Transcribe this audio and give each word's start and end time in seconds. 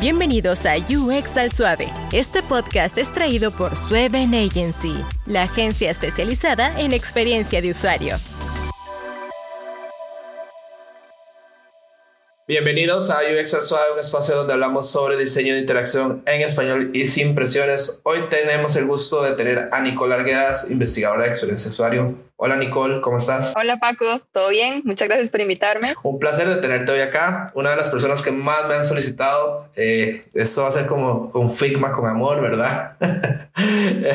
Bienvenidos 0.00 0.64
a 0.64 0.76
UX 0.78 1.36
al 1.36 1.52
Suave. 1.52 1.92
Este 2.10 2.42
podcast 2.42 2.96
es 2.96 3.12
traído 3.12 3.50
por 3.50 3.76
Sueven 3.76 4.34
Agency, 4.34 4.94
la 5.26 5.42
agencia 5.42 5.90
especializada 5.90 6.80
en 6.80 6.94
experiencia 6.94 7.60
de 7.60 7.68
usuario. 7.68 8.16
Bienvenidos 12.48 13.10
a 13.10 13.18
UX 13.18 13.52
al 13.52 13.62
Suave, 13.62 13.92
un 13.92 13.98
espacio 14.00 14.36
donde 14.36 14.54
hablamos 14.54 14.90
sobre 14.90 15.18
diseño 15.18 15.52
de 15.52 15.60
interacción 15.60 16.22
en 16.24 16.40
español 16.40 16.92
y 16.94 17.06
sin 17.06 17.34
presiones. 17.34 18.00
Hoy 18.04 18.20
tenemos 18.30 18.76
el 18.76 18.86
gusto 18.86 19.22
de 19.22 19.36
tener 19.36 19.68
a 19.70 19.82
Nicole 19.82 20.14
Arguedas, 20.14 20.70
investigadora 20.70 21.24
de 21.24 21.28
experiencia 21.28 21.68
de 21.68 21.74
usuario. 21.74 22.29
Hola 22.42 22.56
Nicole, 22.56 23.02
¿cómo 23.02 23.18
estás? 23.18 23.52
Hola 23.54 23.76
Paco, 23.76 24.22
¿todo 24.32 24.48
bien? 24.48 24.80
Muchas 24.86 25.08
gracias 25.08 25.28
por 25.28 25.42
invitarme. 25.42 25.92
Un 26.02 26.18
placer 26.18 26.48
de 26.48 26.56
tenerte 26.56 26.90
hoy 26.90 27.00
acá. 27.00 27.52
Una 27.54 27.68
de 27.68 27.76
las 27.76 27.90
personas 27.90 28.22
que 28.22 28.32
más 28.32 28.66
me 28.66 28.76
han 28.76 28.82
solicitado. 28.82 29.68
Eh, 29.76 30.22
esto 30.32 30.62
va 30.62 30.68
a 30.68 30.72
ser 30.72 30.86
como 30.86 31.30
con 31.30 31.52
Figma 31.52 31.92
con 31.92 32.08
amor, 32.08 32.40
¿verdad? 32.40 32.96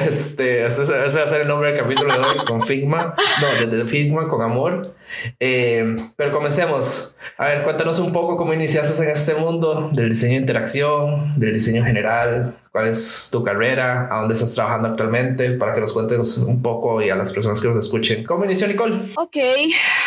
este, 0.08 0.66
ese, 0.66 0.86
va 0.86 1.24
a 1.24 1.28
ser 1.28 1.42
el 1.42 1.48
nombre 1.48 1.72
del 1.72 1.80
capítulo 1.80 2.12
de 2.12 2.20
hoy, 2.20 2.46
con 2.48 2.64
Figma. 2.64 3.14
No, 3.42 3.68
de, 3.68 3.86
Figma 3.86 4.28
con 4.28 4.42
amor. 4.42 4.96
Eh, 5.40 5.96
pero 6.16 6.32
comencemos. 6.32 7.18
A 7.38 7.46
ver, 7.46 7.62
cuéntanos 7.62 8.00
un 8.00 8.12
poco 8.12 8.38
cómo 8.38 8.56
iniciaste 8.56 9.04
en 9.04 9.12
este 9.12 9.36
mundo 9.36 9.92
del 9.94 10.10
diseño 10.10 10.34
de 10.34 10.40
interacción, 10.40 11.40
del 11.40 11.54
diseño 11.54 11.84
general, 11.84 12.56
cuál 12.76 12.90
es 12.90 13.30
tu 13.32 13.42
carrera, 13.42 14.10
a 14.12 14.20
dónde 14.20 14.34
estás 14.34 14.54
trabajando 14.54 14.90
actualmente, 14.90 15.52
para 15.52 15.74
que 15.74 15.80
nos 15.80 15.94
cuentes 15.94 16.40
un 16.40 16.62
poco 16.62 17.02
y 17.02 17.10
a 17.10 17.16
las 17.16 17.32
personas 17.32 17.62
que 17.62 17.70
nos 17.70 17.78
escuchen. 17.78 18.26
¿Cómo 18.26 18.44
inició 18.44 18.68
Nicole? 18.68 19.14
Ok, 19.16 19.38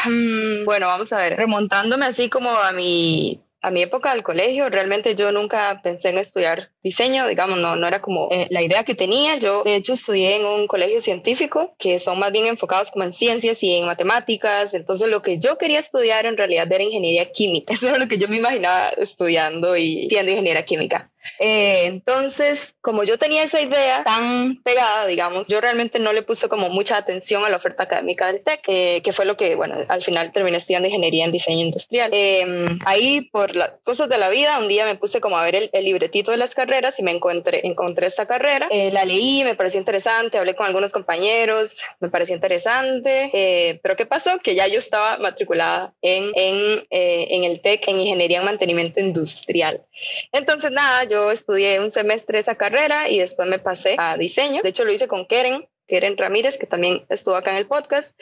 mm, 0.04 0.66
bueno, 0.66 0.86
vamos 0.86 1.10
a 1.14 1.16
ver, 1.16 1.38
remontándome 1.38 2.04
así 2.04 2.28
como 2.28 2.50
a 2.50 2.72
mi 2.72 3.40
a 3.62 3.70
mi 3.70 3.82
época 3.82 4.12
del 4.12 4.22
colegio, 4.22 4.68
realmente 4.68 5.14
yo 5.14 5.32
nunca 5.32 5.80
pensé 5.82 6.10
en 6.10 6.18
estudiar 6.18 6.70
diseño, 6.82 7.26
digamos, 7.26 7.58
no, 7.58 7.76
no 7.76 7.86
era 7.86 8.00
como 8.00 8.28
eh, 8.30 8.46
la 8.50 8.62
idea 8.62 8.84
que 8.84 8.94
tenía. 8.94 9.36
Yo, 9.38 9.64
de 9.64 9.76
hecho, 9.76 9.94
estudié 9.94 10.36
en 10.36 10.46
un 10.46 10.66
colegio 10.66 11.00
científico 11.00 11.74
que 11.78 11.98
son 11.98 12.18
más 12.18 12.32
bien 12.32 12.46
enfocados 12.46 12.90
como 12.90 13.04
en 13.04 13.12
ciencias 13.12 13.62
y 13.62 13.74
en 13.74 13.86
matemáticas. 13.86 14.74
Entonces, 14.74 15.08
lo 15.08 15.22
que 15.22 15.38
yo 15.38 15.58
quería 15.58 15.78
estudiar 15.78 16.26
en 16.26 16.36
realidad 16.36 16.70
era 16.70 16.84
ingeniería 16.84 17.30
química. 17.30 17.72
Eso 17.74 17.88
era 17.88 17.98
lo 17.98 18.08
que 18.08 18.18
yo 18.18 18.28
me 18.28 18.36
imaginaba 18.36 18.88
estudiando 18.90 19.76
y 19.76 20.08
siendo 20.08 20.32
ingeniera 20.32 20.64
química. 20.64 21.10
Eh, 21.38 21.86
entonces, 21.86 22.74
como 22.80 23.04
yo 23.04 23.18
tenía 23.18 23.42
esa 23.42 23.60
idea 23.60 24.02
tan 24.04 24.56
pegada, 24.62 25.06
digamos, 25.06 25.48
yo 25.48 25.60
realmente 25.60 25.98
no 25.98 26.12
le 26.12 26.22
puse 26.22 26.48
como 26.48 26.68
mucha 26.70 26.96
atención 26.96 27.44
a 27.44 27.48
la 27.48 27.56
oferta 27.56 27.84
académica 27.84 28.26
del 28.32 28.42
TEC, 28.42 28.60
eh, 28.68 29.02
que 29.04 29.12
fue 29.12 29.24
lo 29.24 29.36
que, 29.36 29.54
bueno, 29.54 29.76
al 29.88 30.02
final 30.02 30.32
terminé 30.32 30.56
estudiando 30.56 30.88
ingeniería 30.88 31.24
en 31.24 31.32
diseño 31.32 31.64
industrial. 31.64 32.10
Em, 32.12 32.78
ahí, 32.84 33.22
por 33.30 33.54
las 33.54 33.72
cosas 33.82 34.08
de 34.08 34.18
la 34.18 34.28
vida, 34.28 34.58
un 34.58 34.68
día 34.68 34.84
me 34.84 34.96
puse 34.96 35.20
como 35.20 35.38
a 35.38 35.44
ver 35.44 35.70
el, 35.72 35.84
libretito 35.88 36.32
de 36.32 36.36
las 36.36 36.54
carreras 36.54 36.77
y 36.98 37.02
me 37.02 37.10
encontré, 37.10 37.66
encontré 37.66 38.06
esta 38.06 38.26
carrera. 38.26 38.68
Eh, 38.70 38.90
la 38.92 39.04
leí, 39.04 39.44
me 39.44 39.54
pareció 39.54 39.78
interesante, 39.78 40.38
hablé 40.38 40.54
con 40.54 40.66
algunos 40.66 40.92
compañeros, 40.92 41.78
me 42.00 42.08
pareció 42.08 42.34
interesante, 42.34 43.80
pero 43.82 43.96
¿qué 43.96 44.06
pasó? 44.06 44.38
Que 44.38 44.54
ya 44.54 44.66
yo 44.66 44.78
estaba 44.78 45.18
matriculada 45.18 45.94
en, 46.02 46.30
en, 46.34 46.86
en 46.90 47.44
el 47.44 47.60
TEC 47.60 47.88
en 47.88 48.00
ingeniería 48.00 48.38
en 48.38 48.44
mantenimiento 48.44 49.00
industrial. 49.00 49.84
Entonces, 50.32 50.70
nada, 50.70 51.04
yo 51.04 51.30
estudié 51.30 51.80
un 51.80 51.90
semestre 51.90 52.38
esa 52.38 52.54
carrera 52.54 53.08
y 53.08 53.18
después 53.18 53.48
me 53.48 53.58
pasé 53.58 53.96
a 53.98 54.16
diseño. 54.16 54.62
De 54.62 54.70
hecho, 54.70 54.84
lo 54.84 54.92
hice 54.92 55.08
con 55.08 55.26
Keren, 55.26 55.68
Keren 55.86 56.16
Ramírez, 56.16 56.58
que 56.58 56.66
también 56.66 57.04
estuvo 57.08 57.34
acá 57.34 57.50
en 57.52 57.56
el 57.56 57.66
podcast. 57.66 58.18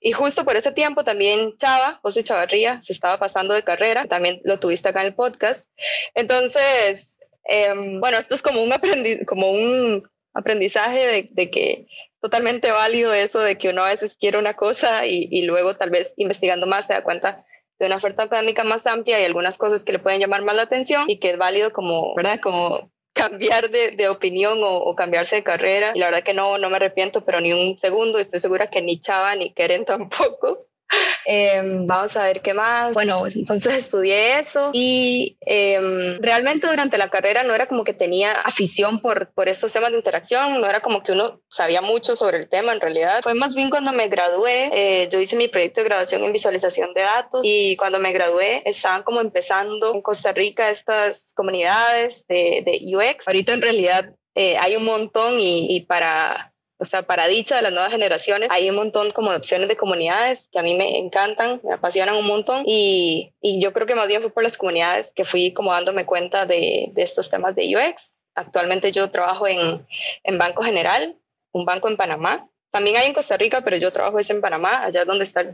Y 0.00 0.12
justo 0.12 0.44
por 0.44 0.56
ese 0.56 0.72
tiempo 0.72 1.04
también 1.04 1.56
Chava, 1.58 2.00
José 2.02 2.24
Chavarría, 2.24 2.80
se 2.82 2.92
estaba 2.92 3.18
pasando 3.18 3.54
de 3.54 3.62
carrera, 3.62 4.06
también 4.06 4.40
lo 4.44 4.58
tuviste 4.58 4.88
acá 4.88 5.00
en 5.02 5.08
el 5.08 5.14
podcast. 5.14 5.68
Entonces, 6.14 7.19
em, 7.44 8.00
bueno, 8.00 8.18
esto 8.18 8.34
es 8.34 8.42
como 8.42 8.62
un, 8.62 10.02
aprendizaje 10.32 11.28
de, 11.32 11.50
que 11.50 11.86
totalmente 12.20 12.70
válido 12.70 13.12
eso 13.12 13.40
de 13.40 13.58
que 13.58 13.70
uno 13.70 13.84
a 13.84 13.88
veces 13.88 14.16
quiere 14.16 14.38
una 14.38 14.54
cosa 14.54 15.06
y, 15.06 15.42
luego 15.42 15.76
tal 15.76 15.90
vez 15.90 16.14
investigando 16.16 16.66
más 16.66 16.86
se 16.86 16.94
da 16.94 17.02
cuenta 17.02 17.44
de 17.78 17.86
una 17.86 17.96
oferta 17.96 18.24
académica 18.24 18.62
más 18.62 18.86
amplia 18.86 19.20
y 19.20 19.24
algunas 19.24 19.58
cosas 19.58 19.84
que 19.84 19.92
le 19.92 19.98
pueden 19.98 20.20
llamar 20.20 20.42
más 20.42 20.54
la 20.54 20.62
atención 20.62 21.04
y 21.08 21.18
que 21.18 21.30
es 21.30 21.38
válido 21.38 21.72
como, 21.72 22.14
¿verdad? 22.14 22.38
Como 22.40 22.92
cambiar 23.12 23.70
de, 23.70 23.92
de 23.92 24.08
opinión 24.08 24.62
o, 24.62 24.76
o, 24.76 24.94
cambiarse 24.94 25.36
de 25.36 25.42
carrera. 25.42 25.92
Y 25.94 25.98
la 25.98 26.06
verdad 26.06 26.22
que 26.22 26.34
no, 26.34 26.58
no 26.58 26.70
me 26.70 26.76
arrepiento, 26.76 27.24
pero 27.24 27.40
ni 27.40 27.52
un 27.52 27.78
segundo. 27.78 28.18
Estoy 28.18 28.38
segura 28.38 28.70
que 28.70 28.82
ni 28.82 29.00
Chava 29.00 29.34
ni 29.34 29.52
Keren 29.52 29.84
tampoco. 29.86 30.66
Em, 31.24 31.86
vamos 31.86 32.16
a 32.16 32.24
ver 32.24 32.40
qué 32.42 32.54
más. 32.54 32.92
Bueno, 32.92 33.24
entonces 33.26 33.74
estudié 33.78 34.38
eso 34.38 34.70
y 34.72 35.36
em, 35.42 36.20
realmente 36.20 36.66
durante 36.66 36.98
la 36.98 37.10
carrera 37.10 37.42
no 37.42 37.54
era 37.54 37.66
como 37.66 37.84
que 37.84 37.94
tenía 37.94 38.32
afición 38.32 39.00
por, 39.00 39.32
por 39.32 39.48
estos 39.48 39.72
temas 39.72 39.90
de 39.90 39.98
interacción, 39.98 40.60
no 40.60 40.66
era 40.68 40.80
como 40.80 41.02
que 41.02 41.12
uno 41.12 41.40
sabía 41.48 41.80
mucho 41.82 42.16
sobre 42.16 42.38
el 42.38 42.48
tema 42.48 42.72
en 42.72 42.80
realidad. 42.80 43.20
Fue 43.22 43.34
más 43.34 43.54
bien 43.54 43.70
cuando 43.70 43.92
me 43.92 44.08
gradué, 44.08 44.70
eh, 44.72 45.08
yo 45.10 45.20
hice 45.20 45.36
mi 45.36 45.48
proyecto 45.48 45.80
de 45.80 45.86
graduación 45.86 46.24
en 46.24 46.32
visualización 46.32 46.94
de 46.94 47.02
datos 47.02 47.42
y 47.44 47.76
cuando 47.76 47.98
me 47.98 48.12
gradué 48.12 48.62
estaban 48.64 49.02
como 49.02 49.20
empezando 49.20 49.94
en 49.94 50.02
Costa 50.02 50.32
Rica 50.32 50.70
estas 50.70 51.32
comunidades 51.34 52.26
de, 52.26 52.62
de 52.64 52.80
UX. 52.96 53.26
Ahorita 53.26 53.52
en 53.52 53.62
realidad 53.62 54.14
eh, 54.34 54.56
hay 54.58 54.76
un 54.76 54.84
montón 54.84 55.38
y, 55.40 55.76
y 55.76 55.82
para 55.82 56.52
o 56.80 56.84
sea, 56.86 57.02
para 57.02 57.28
dicha 57.28 57.56
de 57.56 57.62
las 57.62 57.72
nuevas 57.72 57.92
generaciones, 57.92 58.48
hay 58.50 58.70
un 58.70 58.76
montón 58.76 59.10
como 59.10 59.30
de 59.30 59.36
opciones 59.36 59.68
de 59.68 59.76
comunidades 59.76 60.48
que 60.50 60.58
a 60.58 60.62
mí 60.62 60.74
me 60.74 60.98
encantan, 60.98 61.60
me 61.62 61.74
apasionan 61.74 62.16
un 62.16 62.26
montón 62.26 62.62
y, 62.66 63.34
y 63.42 63.60
yo 63.60 63.74
creo 63.74 63.86
que 63.86 63.94
más 63.94 64.08
bien 64.08 64.22
fue 64.22 64.32
por 64.32 64.42
las 64.42 64.56
comunidades 64.56 65.12
que 65.12 65.26
fui 65.26 65.52
como 65.52 65.72
dándome 65.72 66.06
cuenta 66.06 66.46
de, 66.46 66.88
de 66.92 67.02
estos 67.02 67.28
temas 67.28 67.54
de 67.54 67.76
UX. 67.76 68.14
Actualmente 68.34 68.92
yo 68.92 69.10
trabajo 69.10 69.46
en, 69.46 69.86
en 70.24 70.38
Banco 70.38 70.62
General, 70.62 71.14
un 71.52 71.66
banco 71.66 71.88
en 71.88 71.98
Panamá. 71.98 72.48
También 72.70 72.96
hay 72.96 73.08
en 73.08 73.14
Costa 73.14 73.36
Rica, 73.36 73.60
pero 73.60 73.76
yo 73.76 73.92
trabajo 73.92 74.18
es 74.18 74.30
en 74.30 74.40
Panamá, 74.40 74.84
allá 74.84 75.02
es 75.02 75.06
donde 75.06 75.24
está 75.24 75.44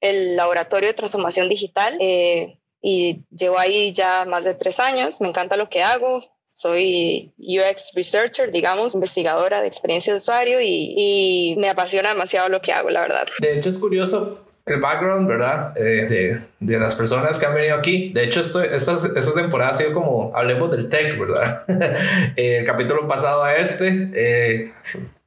el, 0.00 0.36
laboratorio 0.36 0.88
de 0.88 0.94
transformación 0.94 1.50
digital. 1.50 1.98
Eh, 2.00 2.58
y 2.80 3.22
llevo 3.30 3.58
ahí 3.58 3.92
ya 3.92 4.24
más 4.24 4.44
de 4.44 4.54
tres 4.54 4.80
años, 4.80 5.20
me 5.20 5.28
encanta 5.28 5.56
lo 5.56 5.68
que 5.68 5.82
hago, 5.82 6.22
soy 6.54 7.32
UX 7.36 7.90
researcher, 7.94 8.52
digamos, 8.52 8.94
investigadora 8.94 9.60
de 9.60 9.66
experiencia 9.66 10.12
de 10.12 10.18
usuario 10.18 10.60
y, 10.62 11.56
me 11.58 11.68
apasiona 11.68 12.10
demasiado 12.10 12.48
lo 12.48 12.60
que 12.60 12.72
hago, 12.72 12.90
la 12.90 13.00
verdad. 13.00 13.26
De 13.40 13.58
hecho, 13.58 13.70
es 13.70 13.78
curioso 13.78 14.40
el 14.66 14.80
background, 14.80 15.28
¿verdad? 15.28 15.76
Eh, 15.76 16.06
de, 16.06 16.40
de, 16.60 16.78
las 16.78 16.94
personas 16.94 17.38
que 17.38 17.46
han 17.46 17.54
venido 17.54 17.76
aquí. 17.76 18.12
De 18.12 18.24
hecho, 18.24 18.40
esto, 18.40 18.62
esta, 18.62 18.94
esta 18.94 19.34
temporada 19.34 19.72
ha 19.72 19.74
sido 19.74 19.92
como, 19.92 20.32
hablemos 20.34 20.70
del 20.70 20.88
tech, 20.88 21.18
¿verdad? 21.18 21.64
el 22.36 22.64
capítulo 22.64 23.06
pasado 23.08 23.42
a 23.42 23.56
este 23.56 24.10
eh, 24.14 24.72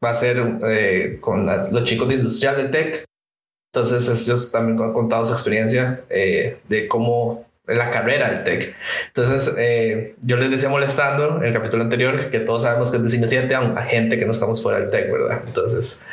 va 0.03 0.11
a 0.11 0.15
ser 0.15 0.41
eh, 0.65 1.17
con 1.19 1.45
los 1.45 1.83
chicos 1.83 2.07
de 2.07 2.15
industrial 2.15 2.57
de 2.57 2.69
tech. 2.69 3.05
Entonces, 3.73 4.27
ellos 4.27 4.51
también 4.51 4.81
han 4.81 4.93
contado 4.93 5.25
su 5.25 5.33
experiencia 5.33 6.03
de 6.09 6.87
cómo 6.87 7.46
la 7.67 7.89
carrera 7.89 8.29
del 8.29 8.43
tech. 8.43 8.75
Entonces, 9.07 9.55
eh, 9.57 10.15
yo 10.21 10.37
les 10.37 10.49
decía 10.49 10.69
molestando 10.69 11.37
en 11.37 11.45
el 11.45 11.53
capítulo 11.53 11.83
anterior 11.83 12.29
que 12.29 12.39
todos 12.39 12.63
sabemos 12.63 12.91
que 12.91 12.97
el 12.97 13.03
diseño 13.03 13.27
siente 13.27 13.55
a, 13.55 13.81
gente 13.83 14.17
que 14.17 14.25
no 14.25 14.31
estamos 14.31 14.61
fuera 14.63 14.79
del 14.79 14.89
tech, 14.89 15.11
¿verdad? 15.11 15.41
Entonces, 15.45 16.03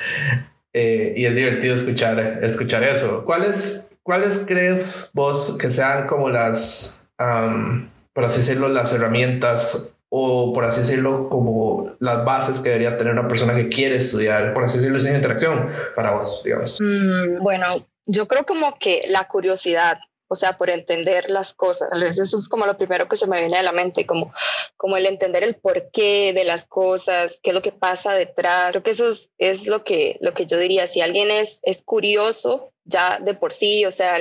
eh, 0.73 1.15
y 1.17 1.27
es 1.27 1.35
divertido 1.35 1.75
escuchar, 1.75 2.41
escuchar 2.43 2.83
eso. 2.83 3.25
¿Cuáles, 3.25 3.91
¿Cuáles 4.03 4.45
crees 4.47 5.11
vos 5.15 5.57
que 5.59 5.71
sean 5.71 6.07
como 6.07 6.29
las, 6.29 7.07
por 7.17 8.25
así 8.25 8.39
decirlo, 8.39 8.69
las 8.69 8.93
herramientas 8.93 9.95
o 10.17 10.53
por 10.53 10.65
así 10.65 10.79
decirlo, 10.83 11.29
como 11.29 11.97
las 11.99 12.25
bases 12.25 12.61
que 12.61 12.69
debería 12.69 12.97
tener 12.97 13.15
una 13.15 13.27
persona 13.27 13.53
que 13.53 13.69
quiere 13.69 13.97
estudiar, 13.97 14.55
por 14.55 14.63
así 14.63 14.79
decirlo, 14.79 14.99
diseño 14.99 15.17
interacción 15.17 15.71
para 15.97 16.13
vos, 16.13 16.41
digamos? 16.45 16.79
Mm, 16.81 17.43
bueno, 17.43 17.85
yo 18.07 18.29
creo 18.29 18.47
como 18.47 18.79
que 18.79 19.07
la 19.09 19.27
curiosidad, 19.27 19.99
o 20.29 20.37
sea, 20.37 20.57
por 20.57 20.71
entender 20.71 21.31
las 21.31 21.55
cosas. 21.55 21.91
Eso 22.03 22.37
es 22.37 22.49
como 22.49 22.67
lo 22.67 22.77
primero 22.77 23.09
que 23.09 23.17
se 23.17 23.27
me 23.27 23.41
viene 23.41 23.59
a 23.59 23.63
la 23.63 23.73
mente, 23.73 24.07
como, 24.07 24.33
como 24.77 24.97
el 24.97 25.07
entender 25.07 25.43
el 25.43 25.57
porqué 25.57 26.33
de 26.33 26.45
las 26.45 26.67
cosas, 26.67 27.39
qué 27.43 27.51
es 27.51 27.55
lo 27.55 27.63
que 27.63 27.73
pasa 27.73 28.15
detrás. 28.15 28.71
Creo 28.71 28.83
que 28.83 28.91
eso 28.91 29.11
es, 29.39 29.67
lo, 29.67 29.85
que, 29.85 30.19
lo 30.21 30.35
que 30.35 30.47
yo 30.47 30.59
diría. 30.59 30.87
Si 30.87 31.01
alguien 31.01 31.31
es, 31.31 31.61
es 31.63 31.83
curioso 31.83 32.73
ya 32.85 33.19
de 33.19 33.35
por 33.35 33.53
sí, 33.53 33.85
o 33.87 33.93
sea, 33.93 34.19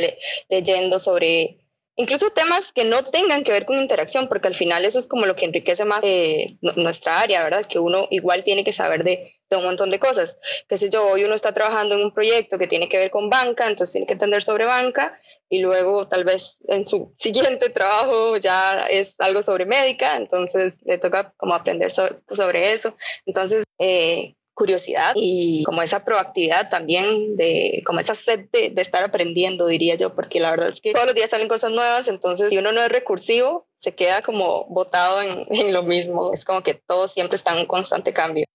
leyendo 0.49 0.99
sobre 0.99 1.59
incluso 1.95 2.31
temas 2.31 2.71
que 2.71 2.85
no 2.85 3.03
tengan 3.03 3.43
que 3.43 3.51
ver 3.51 3.65
con 3.65 3.77
interacción, 3.77 4.27
porque 4.27 4.47
al 4.47 4.55
final 4.55 4.85
eso 4.85 4.99
es 4.99 5.07
como 5.07 5.25
lo 5.25 5.35
que 5.35 5.45
enriquece 5.45 5.85
más 5.85 6.01
eh, 6.03 6.57
nuestra 6.61 7.19
área, 7.19 7.43
¿verdad? 7.43 7.65
Que 7.65 7.79
uno 7.79 8.07
igual 8.09 8.43
tiene 8.43 8.63
que 8.63 8.73
saber 8.73 9.03
de, 9.03 9.33
de, 9.49 9.57
un 9.57 9.63
montón 9.63 9.89
de 9.89 9.99
cosas. 9.99 10.39
Que 10.67 10.77
si 10.77 10.89
yo, 10.89 11.07
hoy 11.07 11.23
uno 11.23 11.35
está 11.35 11.53
trabajando 11.53 11.95
en 11.95 12.01
un 12.01 12.13
proyecto 12.13 12.57
que 12.57 12.67
tiene 12.67 12.89
que 12.89 12.97
ver 12.97 13.11
con 13.11 13.29
banca, 13.29 13.67
entonces 13.67 13.93
tiene 13.93 14.07
que 14.07 14.13
entender 14.13 14.41
sobre 14.41 14.65
banca, 14.65 15.19
y 15.53 15.59
luego 15.59 16.07
tal 16.07 16.23
vez 16.23 16.57
en 16.67 16.83
su 16.83 17.13
siguiente 17.19 17.69
trabajo 17.69 18.37
ya 18.37 18.87
es 18.89 19.15
algo 19.19 19.43
sobre 19.43 19.67
médica, 19.67 20.17
entonces 20.17 20.79
le 20.83 20.97
toca 20.97 21.31
como 21.37 21.53
aprender 21.53 21.91
sobre, 21.91 22.73
eso. 22.73 22.95
Entonces, 23.27 23.63
eh, 23.77 24.35
curiosidad 24.55 25.13
y 25.15 25.63
como 25.63 25.81
esa 25.81 26.05
proactividad 26.05 26.69
también 26.69 27.35
de 27.35 27.81
como 27.85 27.99
esa 27.99 28.13
sed 28.13 28.49
de, 28.51 28.71
estar 28.77 29.03
aprendiendo 29.03 29.65
diría 29.65 29.95
yo 29.95 30.13
porque 30.13 30.39
la 30.39 30.51
verdad 30.51 30.69
es 30.69 30.79
que 30.79 30.93
todos 30.93 31.07
los 31.07 31.15
días 31.15 31.31
salen 31.31 31.47
cosas 31.47 31.71
nuevas 31.71 32.07
entonces 32.07 32.51
si 32.51 32.59
uno 32.59 32.71
no 32.71 32.83
es 32.83 32.89
recursivo 32.89 33.67
se 33.79 33.95
queda 33.95 34.21
como 34.21 34.67
botado 34.67 35.23
en, 35.23 35.47
lo 35.73 35.81
mismo 35.81 36.33
es 36.33 36.45
como 36.45 36.61
que 36.61 36.75
todo 36.75 37.07
siempre 37.07 37.35
está 37.35 37.59
en 37.59 37.65
constante 37.65 38.13
cambio 38.13 38.45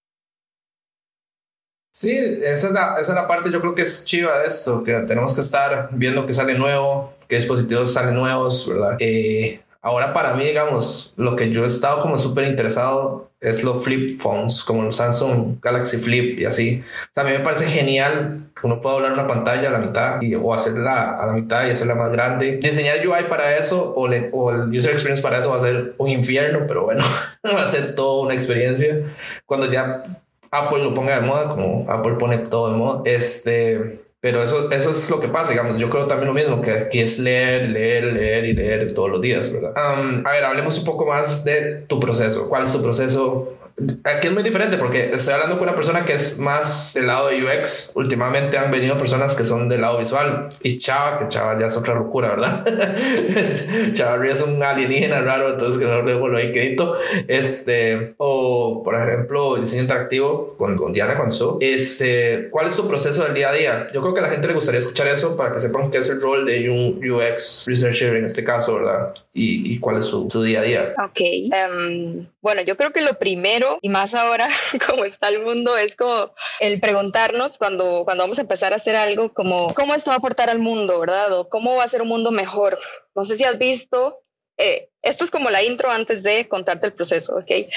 Sí, 1.91 2.11
esa 2.43 2.69
es, 2.69 2.73
la, 2.73 2.97
esa 3.01 3.13
es 3.13 3.17
la 3.17 3.27
parte 3.27 3.51
yo 3.51 3.61
creo 3.61 3.75
que 3.75 3.83
es 3.83 4.05
chiva 4.05 4.39
de 4.39 4.47
esto, 4.47 4.85
que 4.85 4.93
tenemos 5.01 5.35
que 5.35 5.41
estar 5.41 5.89
viendo 5.93 6.27
que 6.27 6.35
sale 6.35 6.55
nuevo, 6.55 7.15
qué 7.29 7.37
dispositivos 7.37 7.93
salen 7.93 8.15
nuevos, 8.15 8.69
¿verdad? 8.69 8.97
Eh, 9.01 9.61
ahora 9.81 10.13
para 10.13 10.35
mí, 10.35 10.45
digamos, 10.45 11.15
lo 11.17 11.35
que 11.35 11.51
yo 11.51 11.65
he 11.65 11.67
estado 11.67 12.01
como 12.03 12.19
súper 12.19 12.47
interesado 12.47 13.29
es 13.41 13.63
los 13.63 13.85
flip 13.85 14.21
phones, 14.21 14.65
como 14.65 14.83
los 14.83 14.97
Samsung 14.97 15.61
Galaxy 15.63 15.97
Flip 15.99 16.39
y 16.41 16.45
así. 16.45 16.83
O 17.17 17.21
a 17.21 17.25
mí 17.25 17.31
me 17.31 17.41
parece 17.41 17.67
genial 17.67 18.51
que 18.59 18.67
uno 18.67 18.81
pueda 18.81 18.97
doblar 18.97 19.13
una 19.13 19.27
pantalla 19.27 19.69
a 19.69 19.73
la 19.73 19.79
mitad 19.79 20.21
y, 20.21 20.35
o 20.35 20.53
hacerla 20.53 21.17
a 21.19 21.27
la 21.27 21.33
mitad 21.33 21.67
y 21.67 21.71
hacerla 21.71 21.95
más 21.95 22.11
grande. 22.11 22.59
Diseñar 22.59 23.07
UI 23.07 23.25
para 23.29 23.57
eso 23.57 23.93
o, 23.95 24.09
o 24.09 24.51
el 24.51 24.77
user 24.77 24.93
experience 24.93 25.23
para 25.23 25.39
eso 25.39 25.51
va 25.51 25.57
a 25.57 25.61
ser 25.61 25.95
un 25.99 26.09
infierno, 26.09 26.65
pero 26.67 26.85
bueno, 26.85 27.05
va 27.45 27.63
a 27.63 27.67
ser 27.67 27.95
toda 27.95 28.25
una 28.25 28.35
experiencia. 28.35 29.03
Cuando 29.47 29.71
ya 29.71 30.03
Apple 30.51 30.83
lo 30.83 30.95
ponga 30.95 31.21
de 31.21 31.27
moda, 31.27 31.49
como 31.49 31.85
Apple 31.91 32.15
pone 32.19 32.39
todo 32.39 32.71
de 32.71 32.77
moda. 32.77 33.03
Este, 33.05 34.01
pero 34.21 34.43
eso, 34.43 34.71
eso 34.71 34.91
es 34.91 35.09
lo 35.11 35.21
que 35.21 35.29
pasa, 35.29 35.53
digamos. 35.53 35.79
Yo 35.79 35.89
creo 35.89 36.07
también 36.07 36.29
lo 36.29 36.35
mismo, 36.35 36.61
que 36.61 36.73
aquí 36.73 37.01
es 37.01 37.19
leer, 37.19 37.69
leer, 37.69 38.05
leer 38.05 38.45
y 38.47 38.53
leer 38.53 38.95
todos 38.95 39.11
los 39.11 39.21
días, 39.21 39.53
¿verdad? 39.53 39.73
a 39.77 40.31
ver, 40.33 40.45
hablemos 40.45 40.79
un 40.79 40.85
poco 40.85 41.07
más 41.07 41.45
de 41.45 41.83
tu 41.87 42.01
proceso. 42.01 42.49
¿Cuál 42.49 42.65
es 42.65 42.73
tu 42.73 42.83
proceso 42.83 43.58
Aquí 44.05 44.27
es 44.27 44.33
muy 44.33 44.43
diferente 44.43 44.77
porque 44.77 45.13
estoy 45.13 45.35
hablando 45.35 45.57
con 45.57 45.69
una 45.69 45.77
persona 45.77 46.05
que 46.05 46.15
es 46.15 46.39
más 46.39 46.95
del 46.95 47.07
lado 47.07 47.29
de 47.29 47.45
UX. 47.45 47.93
Últimamente 47.95 48.59
han 48.59 48.71
venido 48.71 48.99
personas 48.99 49.37
que 49.37 49.45
son 49.45 49.69
del 49.69 49.83
lado 49.83 49.99
visual. 49.99 50.49
Y 50.63 50.79
Chava, 50.79 51.19
que 51.19 51.29
Chava 51.29 51.59
ya 51.59 51.67
es 51.67 51.77
otra 51.77 51.95
locura, 51.95 52.31
¿verdad? 52.31 52.67
Chava 53.95 54.27
es 54.27 54.43
un 54.43 54.63
alienígena 54.63 55.21
raro, 55.21 55.51
entonces 55.51 55.79
que 55.79 55.85
no 55.85 56.03
lo 56.03 56.37
hay 56.37 56.51
quedito. 56.51 56.97
Este, 57.29 58.15
o 58.19 58.83
por 58.83 58.97
ejemplo, 58.97 59.57
diseño 59.57 59.83
interactivo 59.83 60.57
con, 60.57 60.77
con 60.77 60.93
Diana, 60.93 61.17
con 61.17 61.33
Su. 61.33 61.59
Este, 61.61 62.49
¿cuál 62.51 62.67
es 62.67 62.75
tu 62.75 62.89
proceso 62.89 63.25
del 63.25 63.35
día 63.35 63.51
a 63.51 63.53
día? 63.53 63.89
Yo 63.93 64.01
creo 64.01 64.15
que 64.15 64.21
a 64.21 64.25
la 64.25 64.31
gente 64.31 64.49
le 64.49 64.55
gustaría 64.55 64.81
escuchar 64.81 65.07
eso 65.09 65.37
para 65.37 65.53
que 65.53 65.61
sepan 65.61 65.91
qué 65.91 65.99
es 65.99 66.11
el 66.11 66.21
rol 66.21 66.45
de 66.45 66.69
un 66.69 66.99
UX 67.11 67.65
researcher 67.67 68.17
en 68.17 68.25
este 68.25 68.43
caso, 68.43 68.77
¿verdad? 68.77 69.15
Y, 69.41 69.79
cuál 69.79 69.99
es 69.99 70.07
su, 70.07 70.29
su, 70.31 70.43
día 70.43 70.61
a 70.61 70.63
día. 70.63 70.95
Ok. 71.03 71.21
Um, 71.53 72.27
bueno, 72.41 72.63
yo 72.63 72.77
creo 72.77 72.93
que 72.93 73.01
lo 73.01 73.19
primero 73.19 73.79
y 73.81 73.89
más 73.89 74.15
ahora 74.15 74.49
como 74.89 75.05
está 75.05 75.29
el 75.29 75.43
mundo 75.43 75.77
es 75.77 75.95
como 75.97 76.33
el 76.61 76.81
preguntarnos 76.81 77.59
cuando, 77.59 78.03
cuando 78.05 78.25
vamos 78.25 78.39
a 78.39 78.43
empezar 78.43 78.73
a 78.73 78.77
hacer 78.77 78.97
algo 78.97 79.33
como 79.33 79.73
cómo 79.75 79.95
esto 79.95 80.11
va 80.11 80.17
a 80.17 80.19
aportar 80.19 80.51
al 80.51 80.59
mundo, 80.59 80.99
¿verdad? 80.99 81.33
O 81.33 81.49
cómo 81.49 81.77
va 81.77 81.85
a 81.85 81.89
ser 81.89 82.03
un 82.03 82.09
mundo 82.09 82.31
mejor. 82.31 82.79
No 83.15 83.25
sé 83.25 83.37
si 83.37 83.45
has 83.45 83.59
visto, 83.59 84.19
eh, 84.57 84.91
esto 85.03 85.25
es 85.25 85.31
como 85.31 85.51
la 85.51 85.63
intro 85.63 85.91
antes 85.91 86.23
de 86.23 86.49
contarte 86.49 86.87
el 86.87 86.93
proceso, 86.93 87.37
¿ok? 87.37 87.71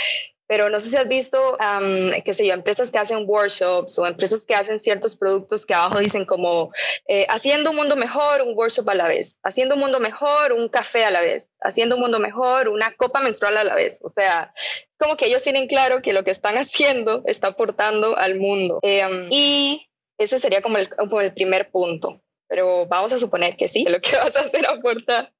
Pero 0.51 0.69
no 0.69 0.81
sé 0.81 0.89
si 0.89 0.97
has 0.97 1.07
visto, 1.07 1.53
um, 1.53 2.11
qué 2.25 2.33
sé 2.33 2.45
yo, 2.45 2.53
empresas 2.53 2.91
que 2.91 2.97
hacen 2.97 3.23
workshops 3.25 3.97
o 3.97 4.05
empresas 4.05 4.45
que 4.45 4.53
hacen 4.53 4.81
ciertos 4.81 5.15
productos 5.15 5.65
que 5.65 5.73
abajo 5.73 5.99
dicen 5.99 6.25
como 6.25 6.73
eh, 7.07 7.25
haciendo 7.29 7.69
un 7.69 7.77
mundo 7.77 7.95
mejor, 7.95 8.41
un 8.41 8.57
workshop 8.57 8.89
a 8.89 8.95
la 8.95 9.07
vez, 9.07 9.39
haciendo 9.43 9.75
un 9.75 9.79
mundo 9.79 10.01
mejor, 10.01 10.51
un 10.51 10.67
café 10.67 11.05
a 11.05 11.09
la 11.09 11.21
vez, 11.21 11.49
haciendo 11.61 11.95
un 11.95 12.01
mundo 12.01 12.19
mejor, 12.19 12.67
una 12.67 12.93
copa 12.97 13.21
menstrual 13.21 13.55
a 13.55 13.63
la 13.63 13.75
vez. 13.75 14.01
O 14.03 14.09
sea, 14.09 14.53
como 14.97 15.15
que 15.15 15.27
ellos 15.27 15.41
tienen 15.41 15.67
claro 15.67 16.01
que 16.01 16.11
lo 16.11 16.25
que 16.25 16.31
están 16.31 16.57
haciendo 16.57 17.23
está 17.27 17.47
aportando 17.47 18.17
al 18.17 18.37
mundo. 18.37 18.79
Eh, 18.83 19.27
y 19.29 19.89
ese 20.17 20.37
sería 20.37 20.61
como 20.61 20.79
el, 20.79 20.89
como 20.89 21.21
el 21.21 21.33
primer 21.33 21.71
punto 21.71 22.21
pero 22.49 22.85
vamos 22.85 23.13
a 23.13 23.17
suponer 23.17 23.55
que 23.55 23.69
sí, 23.69 23.85
lo 23.85 24.01
que 24.01 24.11
vas 24.17 24.35
a 24.35 24.41
hacer 24.41 24.67
aporta 24.67 25.31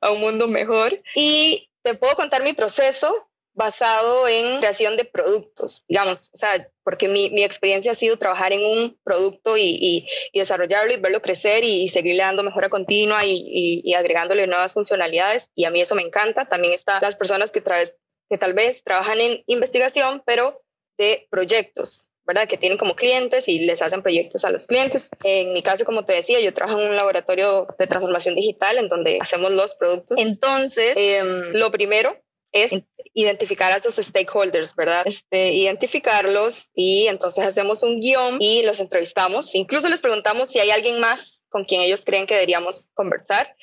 a 0.00 0.12
un 0.12 0.20
mundo 0.20 0.46
mejor. 0.46 1.02
Y 1.16 1.68
te 1.82 1.94
puedo 1.94 2.14
contar 2.14 2.44
mi 2.44 2.52
proceso 2.52 3.28
basado 3.54 4.26
en 4.28 4.58
creación 4.58 4.96
de 4.96 5.04
productos, 5.04 5.84
digamos, 5.88 6.30
o 6.32 6.36
sea, 6.36 6.68
porque 6.84 7.08
mi, 7.08 7.30
mi 7.30 7.44
experiencia 7.44 7.92
ha 7.92 7.94
sido 7.94 8.16
trabajar 8.16 8.52
en 8.52 8.64
un 8.64 8.98
producto 9.04 9.56
y, 9.56 10.06
y, 10.32 10.38
desarrollarlo 10.38 10.92
y 10.92 11.00
verlo 11.00 11.20
crecer 11.20 11.62
y, 11.64 11.88
seguirle 11.88 12.22
dando 12.22 12.42
mejora 12.42 12.70
continua 12.70 13.24
y, 13.24 13.82
y, 13.84 13.94
agregándole 13.94 14.46
nuevas 14.46 14.72
funcionalidades 14.72 15.50
y 15.54 15.64
a 15.64 15.70
mí 15.70 15.80
eso 15.80 15.94
me 15.94 16.02
encanta. 16.02 16.48
También 16.48 16.72
están 16.72 17.02
las 17.02 17.16
personas 17.16 17.52
que, 17.52 17.62
que 17.62 18.38
tal 18.38 18.54
vez 18.54 18.82
trabajan 18.82 19.20
en 19.20 19.42
investigación, 19.46 20.22
pero 20.24 20.62
de 20.98 21.26
proyectos, 21.30 22.08
¿verdad? 22.24 22.48
Que 22.48 22.56
tienen 22.56 22.78
como 22.78 22.96
clientes 22.96 23.48
y 23.48 23.60
les 23.60 23.82
hacen 23.82 24.02
proyectos 24.02 24.44
a 24.44 24.50
los 24.50 24.66
clientes. 24.66 25.10
En 25.22 25.52
mi 25.52 25.62
caso, 25.62 25.84
como 25.84 26.04
te 26.04 26.14
decía, 26.14 26.40
yo 26.40 26.54
trabajo 26.54 26.80
en 26.80 26.88
un 26.88 26.96
laboratorio 26.96 27.66
de 27.78 27.86
transformación 27.86 28.34
digital 28.34 28.78
en 28.78 28.88
donde 28.88 29.18
hacemos 29.20 29.52
los 29.52 29.74
productos. 29.74 30.16
Entonces, 30.18 30.94
em, 30.96 31.52
lo 31.52 31.70
primero 31.70 32.16
es 32.52 32.72
identificar 33.14 33.72
a 33.72 33.76
esos 33.76 33.96
stakeholders, 33.96 34.74
¿verdad? 34.76 35.02
Este, 35.06 35.52
identificarlos 35.52 36.68
y 36.74 37.06
entonces 37.08 37.44
hacemos 37.44 37.82
un 37.82 38.00
guion 38.00 38.40
y 38.40 38.62
los 38.62 38.80
entrevistamos. 38.80 39.54
Incluso 39.54 39.88
les 39.88 40.00
preguntamos 40.00 40.50
si 40.50 40.58
hay 40.58 40.70
alguien 40.70 41.00
más 41.00 41.40
con 41.48 41.64
quien 41.64 41.82
ellos 41.82 42.02
creen 42.04 42.26
que 42.26 42.34
deberíamos 42.34 42.90
conversar 42.94 43.54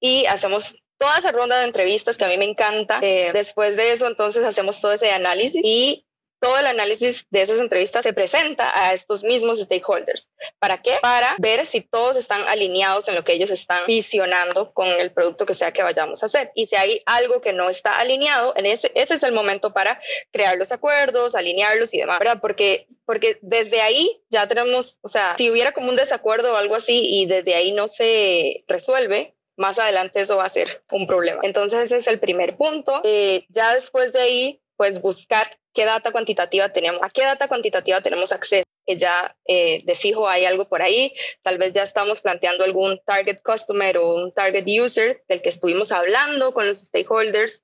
y 0.00 0.26
hacemos 0.26 0.82
toda 0.98 1.18
esa 1.18 1.32
ronda 1.32 1.58
de 1.58 1.66
entrevistas 1.66 2.16
que 2.16 2.24
a 2.24 2.28
mí 2.28 2.38
me 2.38 2.44
encanta. 2.44 3.00
Eh, 3.02 3.30
después 3.32 3.76
de 3.76 3.92
eso, 3.92 4.06
entonces 4.06 4.44
hacemos 4.44 4.80
todo 4.80 4.92
ese 4.92 5.10
análisis 5.10 5.60
y 5.62 6.05
todo 6.46 6.58
el 6.58 6.66
análisis 6.68 7.26
de 7.30 7.42
esas 7.42 7.58
entrevistas 7.58 8.04
se 8.04 8.12
presenta 8.12 8.70
a 8.72 8.94
estos 8.94 9.24
mismos 9.24 9.60
stakeholders. 9.60 10.30
¿Para 10.60 10.80
qué? 10.80 10.92
Para 11.02 11.34
ver 11.38 11.66
si 11.66 11.80
todos 11.80 12.14
están 12.14 12.42
alineados 12.46 13.08
en 13.08 13.16
lo 13.16 13.24
que 13.24 13.32
ellos 13.32 13.50
están 13.50 13.84
visionando 13.88 14.72
con 14.72 14.86
el 14.86 15.10
producto 15.10 15.44
que 15.44 15.54
sea 15.54 15.72
que 15.72 15.82
vayamos 15.82 16.22
a 16.22 16.26
hacer. 16.26 16.52
Y 16.54 16.66
si 16.66 16.76
hay 16.76 17.02
algo 17.04 17.40
que 17.40 17.52
no 17.52 17.68
está 17.68 17.98
alineado, 17.98 18.52
en 18.56 18.66
ese, 18.66 18.92
es 18.94 19.10
el 19.24 19.32
momento 19.32 19.72
para 19.72 20.00
crear 20.30 20.56
los 20.56 20.70
acuerdos, 20.70 21.34
alinearlos 21.34 21.92
y 21.92 21.98
demás, 21.98 22.20
¿verdad? 22.20 22.38
Porque, 22.40 22.86
porque 23.04 23.38
desde 23.42 23.80
ahí 23.80 24.22
ya 24.30 24.46
tenemos, 24.46 25.00
o 25.02 25.08
sea, 25.08 25.34
si 25.36 25.50
hubiera 25.50 25.72
como 25.72 25.88
un 25.88 25.96
desacuerdo 25.96 26.52
o 26.52 26.56
algo 26.56 26.76
así 26.76 27.08
y 27.08 27.26
desde 27.26 27.56
ahí 27.56 27.72
no 27.72 27.88
se 27.88 28.62
resuelve, 28.68 29.34
más 29.56 29.80
adelante 29.80 30.20
eso 30.20 30.36
va 30.36 30.44
a 30.44 30.48
ser 30.48 30.84
un 30.92 31.08
problema. 31.08 31.40
Entonces 31.42 31.80
ese 31.80 31.96
es 31.96 32.06
el 32.06 32.20
primer 32.20 32.56
punto. 32.56 33.00
Eh, 33.02 33.46
ya 33.48 33.74
después 33.74 34.12
de 34.12 34.20
ahí, 34.20 34.62
pues 34.76 35.00
buscar 35.00 35.58
qué 35.76 35.84
data 35.84 36.10
cuantitativa 36.10 36.72
tenemos, 36.72 37.00
a 37.02 37.10
qué 37.10 37.22
data 37.22 37.48
cuantitativa 37.48 38.00
tenemos 38.00 38.32
acceso, 38.32 38.64
que 38.86 38.96
ya 38.96 39.36
eh, 39.46 39.82
de 39.84 39.94
fijo 39.94 40.26
hay 40.26 40.46
algo 40.46 40.66
por 40.68 40.80
ahí, 40.80 41.12
tal 41.42 41.58
vez 41.58 41.74
ya 41.74 41.82
estamos 41.82 42.22
planteando 42.22 42.64
algún 42.64 42.98
target 43.04 43.40
customer 43.44 43.98
o 43.98 44.14
un 44.14 44.32
target 44.32 44.64
user 44.66 45.22
del 45.28 45.42
que 45.42 45.50
estuvimos 45.50 45.92
hablando 45.92 46.54
con 46.54 46.66
los 46.66 46.78
stakeholders. 46.78 47.62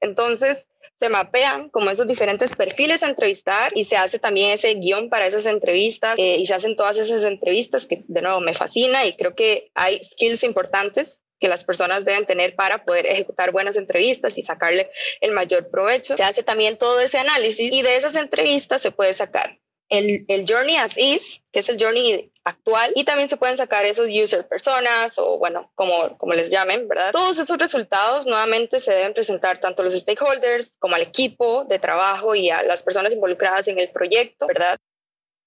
Entonces, 0.00 0.68
se 0.98 1.08
mapean 1.08 1.68
como 1.68 1.90
esos 1.90 2.06
diferentes 2.08 2.54
perfiles 2.54 3.02
a 3.02 3.08
entrevistar 3.08 3.72
y 3.76 3.84
se 3.84 3.96
hace 3.96 4.18
también 4.18 4.50
ese 4.50 4.74
guion 4.74 5.08
para 5.08 5.26
esas 5.26 5.46
entrevistas 5.46 6.16
eh, 6.18 6.36
y 6.38 6.46
se 6.46 6.54
hacen 6.54 6.74
todas 6.74 6.98
esas 6.98 7.22
entrevistas 7.22 7.86
que 7.86 8.02
de 8.06 8.22
nuevo 8.22 8.40
me 8.40 8.54
fascina 8.54 9.04
y 9.06 9.16
creo 9.16 9.34
que 9.34 9.70
hay 9.74 10.02
skills 10.02 10.42
importantes 10.44 11.21
que 11.42 11.48
las 11.48 11.64
personas 11.64 12.04
deben 12.04 12.24
tener 12.24 12.54
para 12.54 12.84
poder 12.84 13.04
ejecutar 13.08 13.50
buenas 13.50 13.74
entrevistas 13.74 14.38
y 14.38 14.42
sacarle 14.42 14.88
el 15.20 15.32
mayor 15.32 15.68
provecho. 15.70 16.16
Se 16.16 16.22
hace 16.22 16.44
también 16.44 16.78
todo 16.78 17.00
ese 17.00 17.18
análisis 17.18 17.72
y 17.72 17.82
de 17.82 17.96
esas 17.96 18.14
entrevistas 18.14 18.80
se 18.80 18.92
puede 18.92 19.12
sacar 19.12 19.58
el, 19.88 20.24
el, 20.28 20.46
journey 20.48 20.76
as 20.76 20.96
is, 20.96 21.42
que 21.50 21.58
es 21.58 21.68
el 21.68 21.82
journey 21.82 22.32
actual, 22.44 22.92
y 22.94 23.04
también 23.04 23.28
se 23.28 23.36
pueden 23.36 23.56
sacar 23.56 23.84
esos 23.84 24.08
user 24.08 24.46
personas 24.46 25.18
o 25.18 25.36
bueno, 25.36 25.72
como, 25.74 26.16
como 26.16 26.32
les 26.32 26.48
llamen, 26.48 26.86
¿verdad? 26.86 27.10
Todos 27.10 27.40
esos 27.40 27.58
resultados 27.58 28.24
nuevamente 28.24 28.78
se 28.78 28.92
deben 28.92 29.14
presentar 29.14 29.60
tanto 29.60 29.82
a 29.82 29.84
los 29.84 29.94
stakeholders 29.94 30.76
como 30.78 30.94
al 30.94 31.02
equipo 31.02 31.64
de 31.64 31.80
trabajo 31.80 32.36
y 32.36 32.50
a 32.50 32.62
las 32.62 32.84
personas 32.84 33.12
involucradas 33.12 33.66
en 33.66 33.80
el 33.80 33.90
proyecto, 33.90 34.46
¿verdad? 34.46 34.78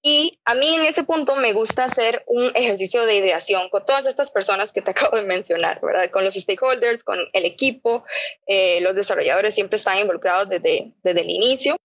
Y 0.08 0.38
a 0.46 0.54
mí 0.54 0.76
en 0.76 0.84
ese 0.84 1.04
punto 1.04 1.36
me 1.36 1.52
gusta 1.52 1.86
hacer 1.86 2.24
un 2.28 2.52
ejercicio 2.54 3.08
de 3.08 3.16
ideación 3.16 3.70
con 3.70 3.84
todas 3.88 4.06
estas 4.06 4.30
personas 4.30 4.72
que 4.72 4.84
te 4.84 4.92
acabo 4.92 5.18
de 5.18 5.24
mencionar, 5.24 5.82
¿verdad? 5.82 6.12
Con 6.12 6.24
los 6.24 6.36
stakeholders, 6.36 7.04
con 7.04 7.18
el 7.34 7.44
equipo, 7.44 8.06
eh, 8.46 8.82
los 8.82 8.94
desarrolladores 8.94 9.56
siempre 9.56 9.78
están 9.78 9.98
involucrados 9.98 10.48
desde, 10.48 10.92
desde 11.02 11.22
el 11.22 11.30
inicio. 11.32 11.76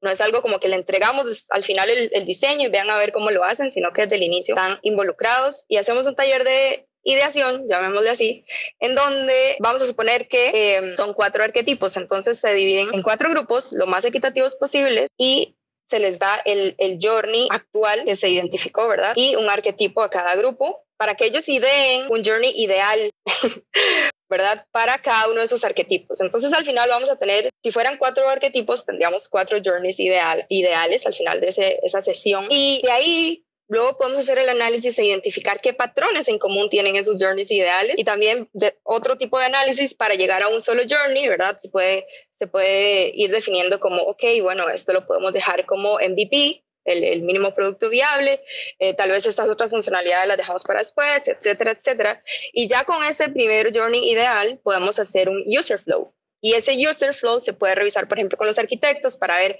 No 0.00 0.10
es 0.10 0.22
algo 0.22 0.40
como 0.40 0.58
que 0.58 0.68
le 0.68 0.76
entregamos 0.76 1.44
al 1.50 1.64
final 1.64 1.90
el, 1.90 2.24
diseño 2.24 2.66
y 2.66 2.70
vean 2.70 2.88
a 2.88 2.96
ver 2.96 3.12
cómo 3.12 3.30
lo 3.30 3.44
hacen, 3.44 3.70
sino 3.72 3.92
que 3.92 4.02
desde 4.02 4.16
el 4.16 4.22
inicio 4.22 4.54
están 4.54 4.78
involucrados 4.80 5.66
y 5.68 5.76
hacemos 5.76 6.06
un 6.06 6.14
taller 6.14 6.44
de 6.44 6.88
ideación, 7.02 7.68
llamémosle 7.68 8.08
así, 8.08 8.46
en 8.80 8.94
donde 8.94 9.56
vamos 9.60 9.82
a 9.82 9.86
suponer 9.86 10.28
que 10.28 10.50
eh, 10.54 10.96
son 10.96 11.12
cuatro 11.12 11.44
arquetipos, 11.44 11.96
entonces 11.98 12.38
se 12.38 12.54
dividen 12.54 12.88
en 12.94 13.02
cuatro 13.02 13.28
grupos, 13.28 13.72
lo 13.72 13.86
más 13.86 14.04
equitativos 14.04 14.54
posibles, 14.54 15.10
y 15.18 15.57
se 15.88 15.98
les 15.98 16.18
da 16.18 16.40
el, 16.44 16.74
el 16.78 16.98
journey 17.00 17.48
actual 17.50 18.04
que 18.04 18.16
se 18.16 18.28
identificó, 18.28 18.88
¿verdad? 18.88 19.12
Y 19.16 19.36
un 19.36 19.48
arquetipo 19.48 20.02
a 20.02 20.10
cada 20.10 20.34
grupo 20.34 20.84
para 20.96 21.14
que 21.14 21.26
ellos 21.26 21.48
ideen 21.48 22.06
un 22.10 22.24
journey 22.24 22.52
ideal 22.56 23.10
¿verdad? 24.28 24.66
Para 24.70 24.98
cada 24.98 25.28
uno 25.28 25.40
de 25.40 25.46
esos 25.46 25.64
arquetipos. 25.64 26.20
Entonces 26.20 26.52
al 26.52 26.64
final 26.64 26.88
vamos 26.88 27.08
a 27.08 27.16
tener, 27.16 27.50
si 27.62 27.72
fueran 27.72 27.96
cuatro 27.96 28.28
arquetipos, 28.28 28.84
tendríamos 28.84 29.28
cuatro 29.28 29.58
journeys 29.64 29.98
ideal, 29.98 30.44
ideales 30.48 31.06
al 31.06 31.14
final 31.14 31.40
de 31.40 31.78
esa 31.82 32.02
sesión. 32.02 32.46
Y 32.50 32.82
de 32.82 32.90
ahí 32.90 33.44
Luego 33.68 33.98
podemos 33.98 34.20
hacer 34.20 34.38
el 34.38 34.48
análisis 34.48 34.98
e 34.98 35.04
identificar 35.04 35.60
qué 35.60 35.74
patrones 35.74 36.26
en 36.28 36.38
común 36.38 36.70
tienen 36.70 36.96
esos 36.96 37.22
journeys 37.22 37.50
ideales 37.50 37.98
y 37.98 38.04
también 38.04 38.48
de 38.54 38.78
otro 38.82 39.18
tipo 39.18 39.38
de 39.38 39.44
análisis 39.44 39.92
para 39.92 40.14
llegar 40.14 40.42
a 40.42 40.48
un 40.48 40.62
solo 40.62 40.82
journey, 40.88 41.28
¿verdad? 41.28 41.58
Se 41.60 41.68
puede, 41.68 42.06
se 42.38 42.46
puede 42.46 43.12
ir 43.14 43.30
definiendo 43.30 43.78
como, 43.78 44.02
ok, 44.02 44.24
bueno, 44.40 44.70
esto 44.70 44.94
lo 44.94 45.06
podemos 45.06 45.34
dejar 45.34 45.66
como 45.66 45.98
MVP, 45.98 46.64
el, 46.84 47.22
mínimo 47.22 47.54
producto 47.54 47.90
viable, 47.90 48.40
eh, 48.78 48.94
tal 48.94 49.10
vez 49.10 49.26
estas 49.26 49.48
otras 49.48 49.68
funcionalidades 49.68 50.28
las 50.28 50.38
dejamos 50.38 50.64
para 50.64 50.78
después, 50.80 51.28
etcétera, 51.28 51.72
etcétera. 51.72 52.22
Y 52.52 52.68
ya 52.68 52.84
con 52.84 53.04
ese 53.04 53.28
primer 53.28 53.70
journey 53.76 54.10
ideal 54.10 54.58
podemos 54.62 54.98
hacer 54.98 55.28
un 55.28 55.44
user 55.46 55.78
flow. 55.78 56.14
Y 56.40 56.54
ese 56.54 56.74
user 56.88 57.14
flow 57.14 57.40
se 57.40 57.52
puede 57.52 57.74
revisar, 57.74 58.06
por 58.08 58.18
ejemplo, 58.18 58.38
con 58.38 58.46
los 58.46 58.58
arquitectos 58.58 59.16
para 59.16 59.38
ver 59.38 59.58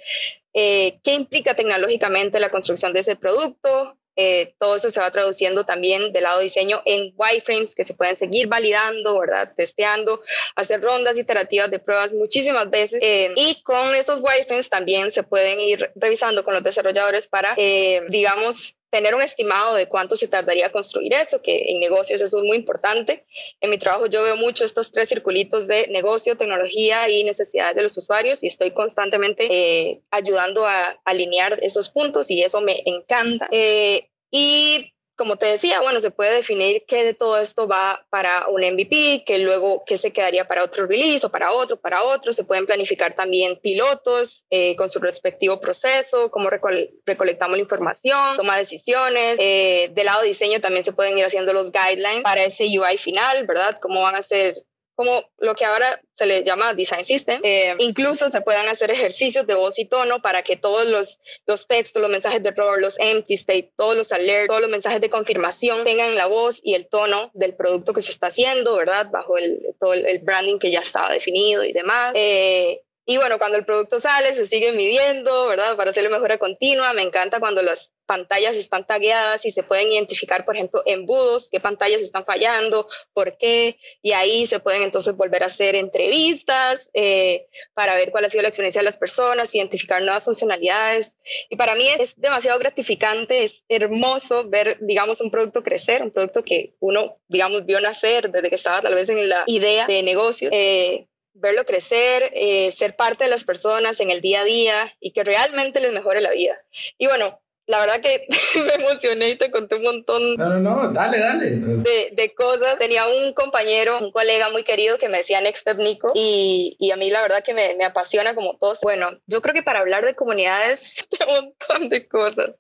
eh, 0.55 1.01
qué 1.03 1.13
implica 1.13 1.55
tecnológicamente 1.55 2.39
la 2.39 2.51
construcción 2.51 2.93
de 2.93 3.01
ese 3.01 3.17
producto, 3.17 3.98
eh, 4.21 4.53
todo 4.59 4.75
eso 4.75 4.91
se 4.91 4.99
va 4.99 5.13
traduciendo 5.13 5.65
también 5.65 6.13
del 6.13 6.25
lado 6.25 6.41
diseño 6.41 6.83
en 6.85 7.15
wireframes 7.17 7.77
que 7.77 7.85
se 7.85 7.95
pueden 7.95 8.17
seguir 8.17 8.49
validando, 8.49 9.21
¿verdad? 9.21 9.53
Testeando, 9.57 10.23
hacer 10.57 10.83
rondas 10.83 11.17
iterativas 11.17 11.71
de 11.71 11.79
pruebas 11.79 12.13
muchísimas 12.13 12.69
veces. 12.69 12.99
Eh, 13.01 13.33
y 13.37 13.63
con 13.63 13.95
esos 13.95 14.21
wireframes 14.21 14.69
también 14.69 15.13
se 15.13 15.23
pueden 15.23 15.61
ir 15.61 15.93
revisando 15.95 16.43
con 16.43 16.53
los 16.53 16.65
desarrolladores 16.65 17.29
para, 17.29 17.55
eh, 17.57 18.03
digamos, 18.09 18.75
tener 18.91 19.15
un 19.15 19.23
estimado 19.23 19.75
de 19.75 19.87
cuánto 19.87 20.17
se 20.17 20.29
tardaría 20.29 20.73
construir 20.73 21.13
eso, 21.15 21.43
que 21.43 21.65
en 21.69 21.81
negocios 21.81 22.21
eso 22.21 22.39
es 22.39 22.45
muy 22.45 22.57
importante. 22.57 23.25
En 23.61 23.71
mi 23.71 23.79
trabajo 23.79 24.07
yo 24.07 24.23
veo 24.23 24.37
mucho 24.37 24.65
estos 24.65 24.91
tres 24.93 25.09
circulitos 25.09 25.67
de 25.67 25.89
negocio, 25.89 26.37
tecnología 26.37 27.09
y 27.11 27.25
necesidades 27.25 27.77
de 27.77 27.83
los 27.83 27.97
usuarios 27.97 28.43
y 28.43 28.47
estoy 28.47 28.71
constantemente 28.71 29.47
eh, 29.51 30.03
ayudando 30.11 30.67
a 30.67 30.99
alinear 31.05 31.59
esos 31.63 31.91
puntos 31.91 32.31
y 32.31 32.43
eso 32.43 32.61
me 32.61 32.83
encanta. 32.87 33.49
Eh, 33.51 34.09
y 34.31 34.93
como 35.19 35.37
te 35.37 35.47
decía, 35.47 35.81
bueno, 35.81 35.99
se 35.99 36.13
puede 36.13 36.37
definir 36.37 36.85
qué 36.87 37.03
de 37.03 37.13
todo 37.13 37.39
esto 37.39 37.67
va 37.67 38.07
para 38.09 38.47
un 38.49 38.63
MVP, 38.63 39.25
que 39.27 39.39
luego 39.39 39.83
qué 39.85 39.99
se 39.99 40.13
quedaría 40.13 40.47
para 40.47 40.63
otro 40.63 40.87
release 40.87 41.27
o 41.27 41.31
para 41.31 41.53
otro, 41.53 41.77
para 41.77 42.05
otro. 42.05 42.33
Se 42.33 42.45
pueden 42.45 42.67
planificar 42.67 43.15
también 43.15 43.59
pilotos 43.61 44.45
eh, 44.49 44.77
con 44.77 44.89
su 44.89 45.01
respectivo 45.01 45.61
proceso, 45.61 46.31
cómo 46.31 46.49
recolectamos 46.49 47.57
la 47.57 47.63
información, 47.63 48.37
toma 48.37 48.57
decisiones. 48.57 49.39
Eh, 49.41 49.91
del 49.93 50.07
lado 50.07 50.23
diseño 50.23 50.61
también 50.61 50.85
se 50.85 50.93
pueden 50.93 51.19
ir 51.19 51.25
haciendo 51.25 51.53
los 51.53 51.73
guidelines 51.73 52.23
para 52.23 52.45
ese 52.45 52.65
UI 52.65 52.97
final, 52.97 53.45
¿verdad? 53.47 53.79
Cómo 53.83 54.03
van 54.03 54.15
a 54.15 54.23
ser 54.23 54.63
como 54.99 55.31
lo 55.39 55.55
que 55.55 55.65
ahora 55.65 56.03
se 56.17 56.27
le 56.27 56.43
llama 56.43 56.75
design 56.75 57.05
system. 57.05 57.41
Eh, 57.45 57.73
incluso 57.79 58.31
se 58.31 58.41
puedan 58.41 58.67
hacer 58.67 58.91
ejercicios 58.91 59.47
de 59.47 59.55
voz 59.55 59.79
y 59.79 59.85
tono 59.85 60.21
para 60.21 60.43
que 60.43 60.57
todos 60.57 60.89
los, 60.89 61.21
los 61.47 61.69
textos, 61.69 62.03
los 62.03 62.11
mensajes 62.11 62.43
de 62.43 62.49
error, 62.49 62.81
los 62.81 62.99
empty 62.99 63.35
state, 63.35 63.71
todos 63.77 63.95
los 63.97 64.11
alerts, 64.11 64.49
todos 64.49 64.61
los 64.61 64.71
mensajes 64.71 65.01
de 65.01 65.09
confirmación 65.09 65.85
tengan 65.85 66.17
la 66.17 66.27
voz 66.27 66.59
y 66.65 66.75
el 66.75 66.89
tono 66.89 67.31
del 67.35 67.55
producto 67.55 67.93
que 67.93 68.03
se 68.03 68.11
está 68.11 68.27
haciendo, 68.27 68.77
¿verdad? 68.77 69.07
Bajo 69.13 69.39
el, 69.39 69.61
todo 69.79 69.95
el, 69.95 70.19
branding 70.19 70.59
que 70.59 70.73
ya 70.73 70.81
estaba 70.81 71.13
definido 71.13 71.63
y 71.63 71.73
demás. 71.73 72.13
Eh, 72.17 72.81
y 73.11 73.17
bueno, 73.17 73.39
cuando 73.39 73.57
el 73.57 73.65
producto 73.65 74.01
sale, 74.01 74.35
se 74.35 74.47
sigue 74.47 74.73
midiendo, 74.73 75.47
¿verdad? 75.47 75.79
Para 75.79 75.89
hacerle 75.89 76.11
mejora 76.11 76.37
continua. 76.37 76.93
Me 76.93 77.01
encanta 77.03 77.41
cuando 77.41 77.63
las 77.63 77.91
pantallas 78.05 78.55
están 78.55 78.87
tagueadas 78.87 79.47
y 79.47 79.51
se 79.51 79.63
pueden 79.63 79.89
identificar, 79.91 80.45
por 80.45 80.57
ejemplo, 80.57 80.83
embudos, 80.85 81.49
qué 81.51 81.59
pantallas 81.59 82.03
están 82.03 82.27
fallando, 82.27 82.87
por 83.15 83.39
qué. 83.39 83.79
Y 84.03 84.13
ahí 84.13 84.47
se 84.47 84.61
pueden 84.61 84.83
entonces 84.83 85.17
volver 85.17 85.43
a 85.43 85.47
hacer 85.47 85.75
entrevistas 85.75 86.91
eh, 86.93 87.47
para 87.73 87.95
ver 87.95 88.11
cuál 88.11 88.27
ha 88.27 88.31
sido 88.31 88.43
la 88.43 88.49
experiencia 88.49 88.83
de 88.83 88.85
las 88.85 88.99
personas, 88.99 89.55
identificar 89.55 90.03
nuevas 90.03 90.25
funcionalidades. 90.25 91.17
Y 91.49 91.57
para 91.57 91.77
mí 91.77 91.89
es, 91.89 92.13
demasiado 92.21 92.59
gratificante, 92.59 93.43
es 93.43 93.65
hermoso 93.71 94.51
ver, 94.51 94.77
digamos, 94.83 95.23
un 95.23 95.31
producto 95.31 95.63
crecer, 95.63 96.03
un 96.03 96.11
producto 96.11 96.45
que 96.45 96.75
uno, 96.79 97.17
digamos, 97.27 97.65
vio 97.65 97.81
nacer 97.81 98.31
desde 98.31 98.51
que 98.51 98.57
estaba 98.57 98.83
tal 98.83 98.95
vez 98.95 99.09
en 99.09 99.27
la 99.31 99.45
idea 99.47 99.87
de 99.87 100.03
negocio. 100.03 100.51
Eh, 100.53 101.09
verlo 101.39 101.65
crecer, 101.65 102.31
eh, 102.35 102.73
ser 102.73 102.97
parte 102.97 103.25
de 103.25 103.31
las 103.31 103.45
personas 103.45 104.01
en 104.01 104.11
el 104.11 104.21
día 104.21 104.43
a 104.43 104.45
día 104.45 104.97
y 105.01 105.13
que 105.13 105.25
realmente 105.25 105.81
les 105.81 105.93
mejore 105.93 106.21
la 106.21 106.31
vida. 106.31 106.57
Y 106.99 107.07
bueno, 107.07 107.41
la 107.69 107.81
verdad 107.81 108.01
que 108.01 108.27
me 108.65 108.75
emocioné 108.75 109.31
y 109.31 109.37
te 109.37 109.51
conté 109.51 109.77
un 109.77 109.85
montón. 109.85 110.37
No, 110.37 110.49
no, 110.49 110.59
no, 110.59 110.91
dale, 110.91 111.19
dale. 111.19 111.51
De, 111.51 112.11
de 112.13 112.35
cosas. 112.35 112.79
Tenía 112.79 113.07
un 113.07 113.35
compañero, 113.35 113.99
un 113.99 114.11
colega 114.11 114.51
muy 114.51 114.65
querido 114.65 114.99
que 114.99 115.09
me 115.09 115.19
decía 115.19 115.41
Next 115.41 115.61
Step 115.63 115.79
Nico 115.79 116.11
y, 116.15 116.77
y 116.79 116.91
a 116.91 116.97
mí 116.97 117.11
la 117.11 117.23
verdad 117.23 117.45
que 117.45 117.55
me, 117.55 117.75
me 117.77 117.85
apasiona 117.85 118.35
como 118.35 118.57
todos. 118.57 118.81
Bueno, 118.81 119.19
yo 119.27 119.43
creo 119.43 119.55
que 119.55 119.63
para 119.63 119.81
hablar 119.81 120.05
de 120.05 120.15
comunidades, 120.15 120.95
un 121.29 121.35
montón 121.35 121.89
de 121.91 122.09
cosas. 122.09 122.51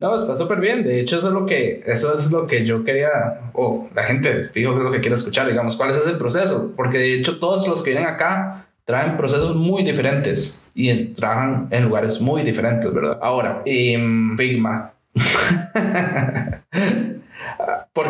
No, 0.00 0.14
está 0.14 0.34
súper 0.34 0.60
bien. 0.60 0.82
De 0.82 1.00
hecho, 1.00 1.18
eso 1.18 1.28
es 1.28 1.34
lo 1.34 1.46
que, 1.46 1.82
eso 1.86 2.14
es 2.14 2.30
lo 2.30 2.46
que 2.46 2.64
yo 2.64 2.84
quería, 2.84 3.50
o 3.52 3.88
la 3.94 4.02
gente, 4.04 4.44
fijo, 4.44 4.72
lo 4.74 4.90
que 4.90 5.00
quiere 5.00 5.14
escuchar, 5.14 5.46
digamos, 5.46 5.76
cuál 5.76 5.90
es 5.90 5.96
ese 5.96 6.16
proceso. 6.16 6.72
Porque 6.76 6.98
de 6.98 7.14
hecho, 7.14 7.38
todos 7.38 7.66
los 7.68 7.82
que 7.82 7.90
vienen 7.90 8.08
acá 8.08 8.66
traen 8.84 9.16
procesos 9.16 9.54
muy 9.54 9.84
diferentes 9.84 10.64
y 10.74 11.06
trabajan 11.06 11.68
en 11.70 11.84
lugares 11.84 12.20
muy 12.20 12.42
diferentes, 12.42 12.92
¿verdad? 12.92 13.18
Ahora, 13.22 13.62
en 13.64 14.36
Figma. 14.36 14.92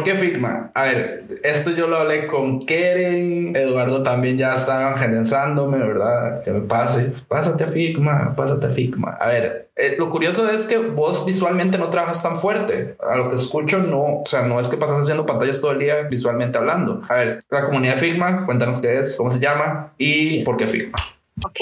¿Por 0.03 0.11
qué 0.11 0.19
Figma? 0.19 0.65
A 0.75 0.83
ver, 0.83 1.27
esto 1.45 1.71
yo 1.71 1.87
lo 1.87 1.99
hablé 1.99 2.27
con 2.27 2.67
Keren, 2.67 3.55
Eduardo 3.55 4.03
también 4.03 4.37
ya 4.37 4.55
estaba 4.55 4.91
evangelizándome, 4.91 5.79
¿verdad? 5.79 6.43
Que 6.43 6.51
me 6.51 6.63
pase, 6.63 7.13
pásate 7.29 7.63
a 7.63 7.69
Figma, 7.69 8.35
pásate 8.35 8.67
a 8.67 8.71
Figma. 8.71 9.13
A 9.13 9.29
ver, 9.29 9.71
eh, 9.77 9.95
lo 9.97 10.11
curioso 10.11 10.51
es 10.51 10.67
que 10.67 10.79
vos 10.79 11.25
visualmente 11.25 11.79
no 11.79 11.89
trabajas 11.89 12.21
tan 12.21 12.41
fuerte. 12.41 12.97
A 13.01 13.17
lo 13.17 13.31
que 13.31 13.37
escucho, 13.37 13.79
no, 13.79 14.23
o 14.23 14.27
sea, 14.27 14.43
no 14.43 14.59
es 14.59 14.67
que 14.67 14.77
pasas 14.77 14.99
haciendo 14.99 15.25
pantallas 15.25 15.61
todo 15.61 15.71
el 15.71 15.79
día 15.79 16.03
visualmente 16.11 16.59
hablando. 16.59 17.03
A 17.09 17.15
ver, 17.15 17.39
la 17.49 17.67
comunidad 17.67 17.97
Figma, 17.97 18.45
cuéntanos 18.45 18.81
qué 18.81 18.99
es, 18.99 19.17
cómo 19.17 19.31
se 19.31 19.39
llama 19.39 19.93
y 19.99 20.43
por 20.43 20.57
qué 20.57 20.67
Figma. 20.67 20.99
Ok, 21.45 21.61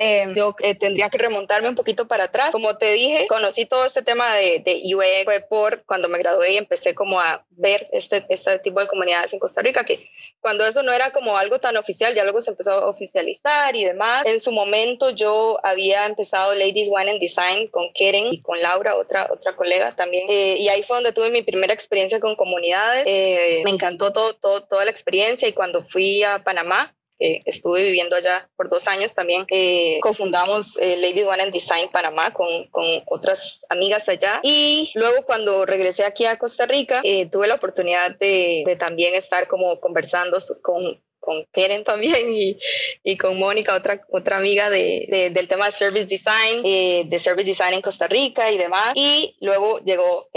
Em, 0.00 0.32
yo 0.32 0.54
eh, 0.60 0.76
tendría 0.76 1.10
que 1.10 1.18
remontarme 1.18 1.68
un 1.68 1.74
poquito 1.74 2.06
para 2.06 2.24
atrás. 2.24 2.52
Como 2.52 2.76
te 2.78 2.92
dije, 2.92 3.26
conocí 3.28 3.66
todo 3.66 3.84
este 3.84 4.02
tema 4.02 4.34
de, 4.34 4.60
de 4.60 4.82
UX 4.94 5.24
fue 5.24 5.40
por 5.48 5.84
cuando 5.84 6.08
me 6.08 6.18
gradué 6.18 6.52
y 6.52 6.56
empecé 6.56 6.94
como 6.94 7.20
a 7.20 7.44
ver 7.50 7.88
este, 7.92 8.24
este 8.28 8.60
tipo 8.60 8.78
de 8.80 8.86
comunidades 8.86 9.32
en 9.32 9.40
Costa 9.40 9.60
Rica, 9.60 9.84
que 9.84 10.08
cuando 10.40 10.64
eso 10.64 10.84
no 10.84 10.92
era 10.92 11.10
como 11.10 11.36
algo 11.36 11.58
tan 11.58 11.76
oficial, 11.76 12.14
ya 12.14 12.22
luego 12.22 12.40
se 12.40 12.50
empezó 12.50 12.70
a 12.70 12.86
oficializar 12.88 13.74
y 13.74 13.84
demás. 13.84 14.24
En 14.24 14.38
su 14.38 14.52
momento 14.52 15.10
yo 15.10 15.58
había 15.64 16.06
empezado 16.06 16.54
Ladies 16.54 16.88
Wine 16.88 17.10
and 17.10 17.20
Design 17.20 17.66
con 17.66 17.92
Keren 17.92 18.32
y 18.32 18.40
con 18.40 18.62
Laura, 18.62 18.94
otra, 18.94 19.28
otra 19.32 19.56
colega 19.56 19.96
también. 19.96 20.26
Eh, 20.28 20.56
y 20.60 20.68
ahí 20.68 20.84
fue 20.84 20.98
donde 20.98 21.12
tuve 21.12 21.30
mi 21.30 21.42
primera 21.42 21.74
experiencia 21.74 22.20
con 22.20 22.36
comunidades. 22.36 23.04
Eh, 23.06 23.62
me 23.64 23.72
encantó 23.72 24.12
todo, 24.12 24.34
todo, 24.34 24.64
toda 24.64 24.84
la 24.84 24.92
experiencia 24.92 25.48
y 25.48 25.52
cuando 25.52 25.82
fui 25.82 26.22
a 26.22 26.44
Panamá, 26.44 26.94
estuve 27.18 27.82
viviendo 27.82 28.16
allá 28.16 28.48
por 28.56 28.68
dos 28.68 28.86
años 28.86 29.14
también. 29.14 29.44
Eh, 29.48 29.98
cofundamos 30.00 30.76
eh, 30.78 30.96
Lady 30.96 31.22
One 31.22 31.42
and 31.42 31.52
Design 31.52 31.88
Panamá 31.90 32.32
con, 32.32 32.66
con, 32.68 32.86
otras 33.06 33.60
amigas 33.68 34.08
allá. 34.08 34.40
Y 34.42 34.90
luego 34.94 35.24
cuando 35.24 35.66
regresé 35.66 36.04
aquí 36.04 36.26
a 36.26 36.38
Costa 36.38 36.66
Rica, 36.66 37.00
eh, 37.04 37.26
tuve 37.26 37.46
la 37.46 37.54
oportunidad 37.54 38.16
de, 38.18 38.62
de, 38.66 38.76
también 38.76 39.14
estar 39.14 39.48
como 39.48 39.80
conversando 39.80 40.38
con 40.62 41.00
con 41.20 41.44
Keren 41.52 41.84
también 41.84 42.32
y, 42.32 42.58
y, 43.02 43.18
con 43.18 43.38
Mónica, 43.38 43.74
otra, 43.74 44.00
otra 44.08 44.38
amiga 44.38 44.70
de, 44.70 45.30
del 45.34 45.46
tema 45.46 45.66
de 45.66 45.72
Service 45.72 46.06
Design, 46.06 46.62
eh, 46.64 47.02
de 47.06 47.18
Service 47.18 47.46
Design 47.46 47.74
en 47.74 47.82
Costa 47.82 48.06
Rica 48.06 48.50
y 48.50 48.56
demás. 48.56 48.92
Y 48.94 49.36
luego 49.40 49.78
llegó 49.80 50.30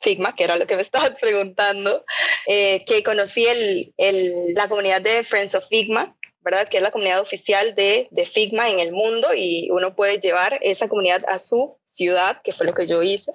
Figma, 0.00 0.34
que 0.34 0.44
era 0.44 0.56
lo 0.56 0.66
que 0.66 0.76
me 0.76 0.82
estabas 0.82 1.12
preguntando, 1.18 2.04
que 2.46 3.02
conocí 3.02 3.46
el, 3.46 3.94
el, 3.96 4.52
la 4.52 4.68
comunidad 4.68 5.00
de 5.00 5.24
Friends 5.24 5.54
of 5.54 5.66
Figma, 5.66 6.14
¿verdad? 6.44 6.68
Que 6.68 6.76
es 6.76 6.82
la 6.82 6.90
comunidad 6.90 7.20
oficial 7.20 7.74
de, 7.74 8.08
de 8.10 8.24
Figma 8.24 8.70
en 8.70 8.78
el 8.78 8.92
mundo 8.92 9.34
y 9.34 9.68
uno 9.70 9.96
puede 9.96 10.20
llevar 10.20 10.58
esa 10.62 10.88
comunidad 10.88 11.24
a 11.26 11.38
su 11.38 11.76
ciudad, 11.84 12.40
que 12.42 12.52
fue 12.52 12.66
lo 12.66 12.74
que 12.74 12.86
yo 12.86 13.02
hice. 13.02 13.32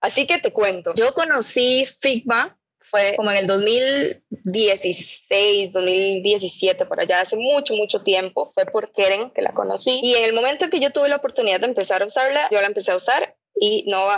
Así 0.00 0.26
que 0.26 0.38
te 0.38 0.52
cuento, 0.52 0.94
yo 0.94 1.12
conocí 1.14 1.86
Figma 2.00 2.58
fue 2.90 3.14
como 3.16 3.30
en 3.30 3.38
el 3.38 3.46
2016, 3.46 5.72
2017, 5.72 6.84
por 6.86 7.00
allá, 7.00 7.20
hace 7.20 7.36
mucho, 7.36 7.74
mucho 7.74 8.02
tiempo. 8.02 8.50
Fue 8.54 8.66
por 8.66 8.92
Keren 8.92 9.30
que 9.30 9.42
la 9.42 9.52
conocí. 9.52 10.00
Y 10.02 10.14
en 10.14 10.24
el 10.24 10.32
momento 10.32 10.64
en 10.64 10.70
que 10.70 10.80
yo 10.80 10.90
tuve 10.90 11.08
la 11.08 11.16
oportunidad 11.16 11.60
de 11.60 11.66
empezar 11.66 12.02
a 12.02 12.06
usarla, 12.06 12.48
yo 12.50 12.60
la 12.60 12.66
empecé 12.66 12.90
a 12.92 12.96
usar 12.96 13.36
y 13.60 13.84
no, 13.86 14.08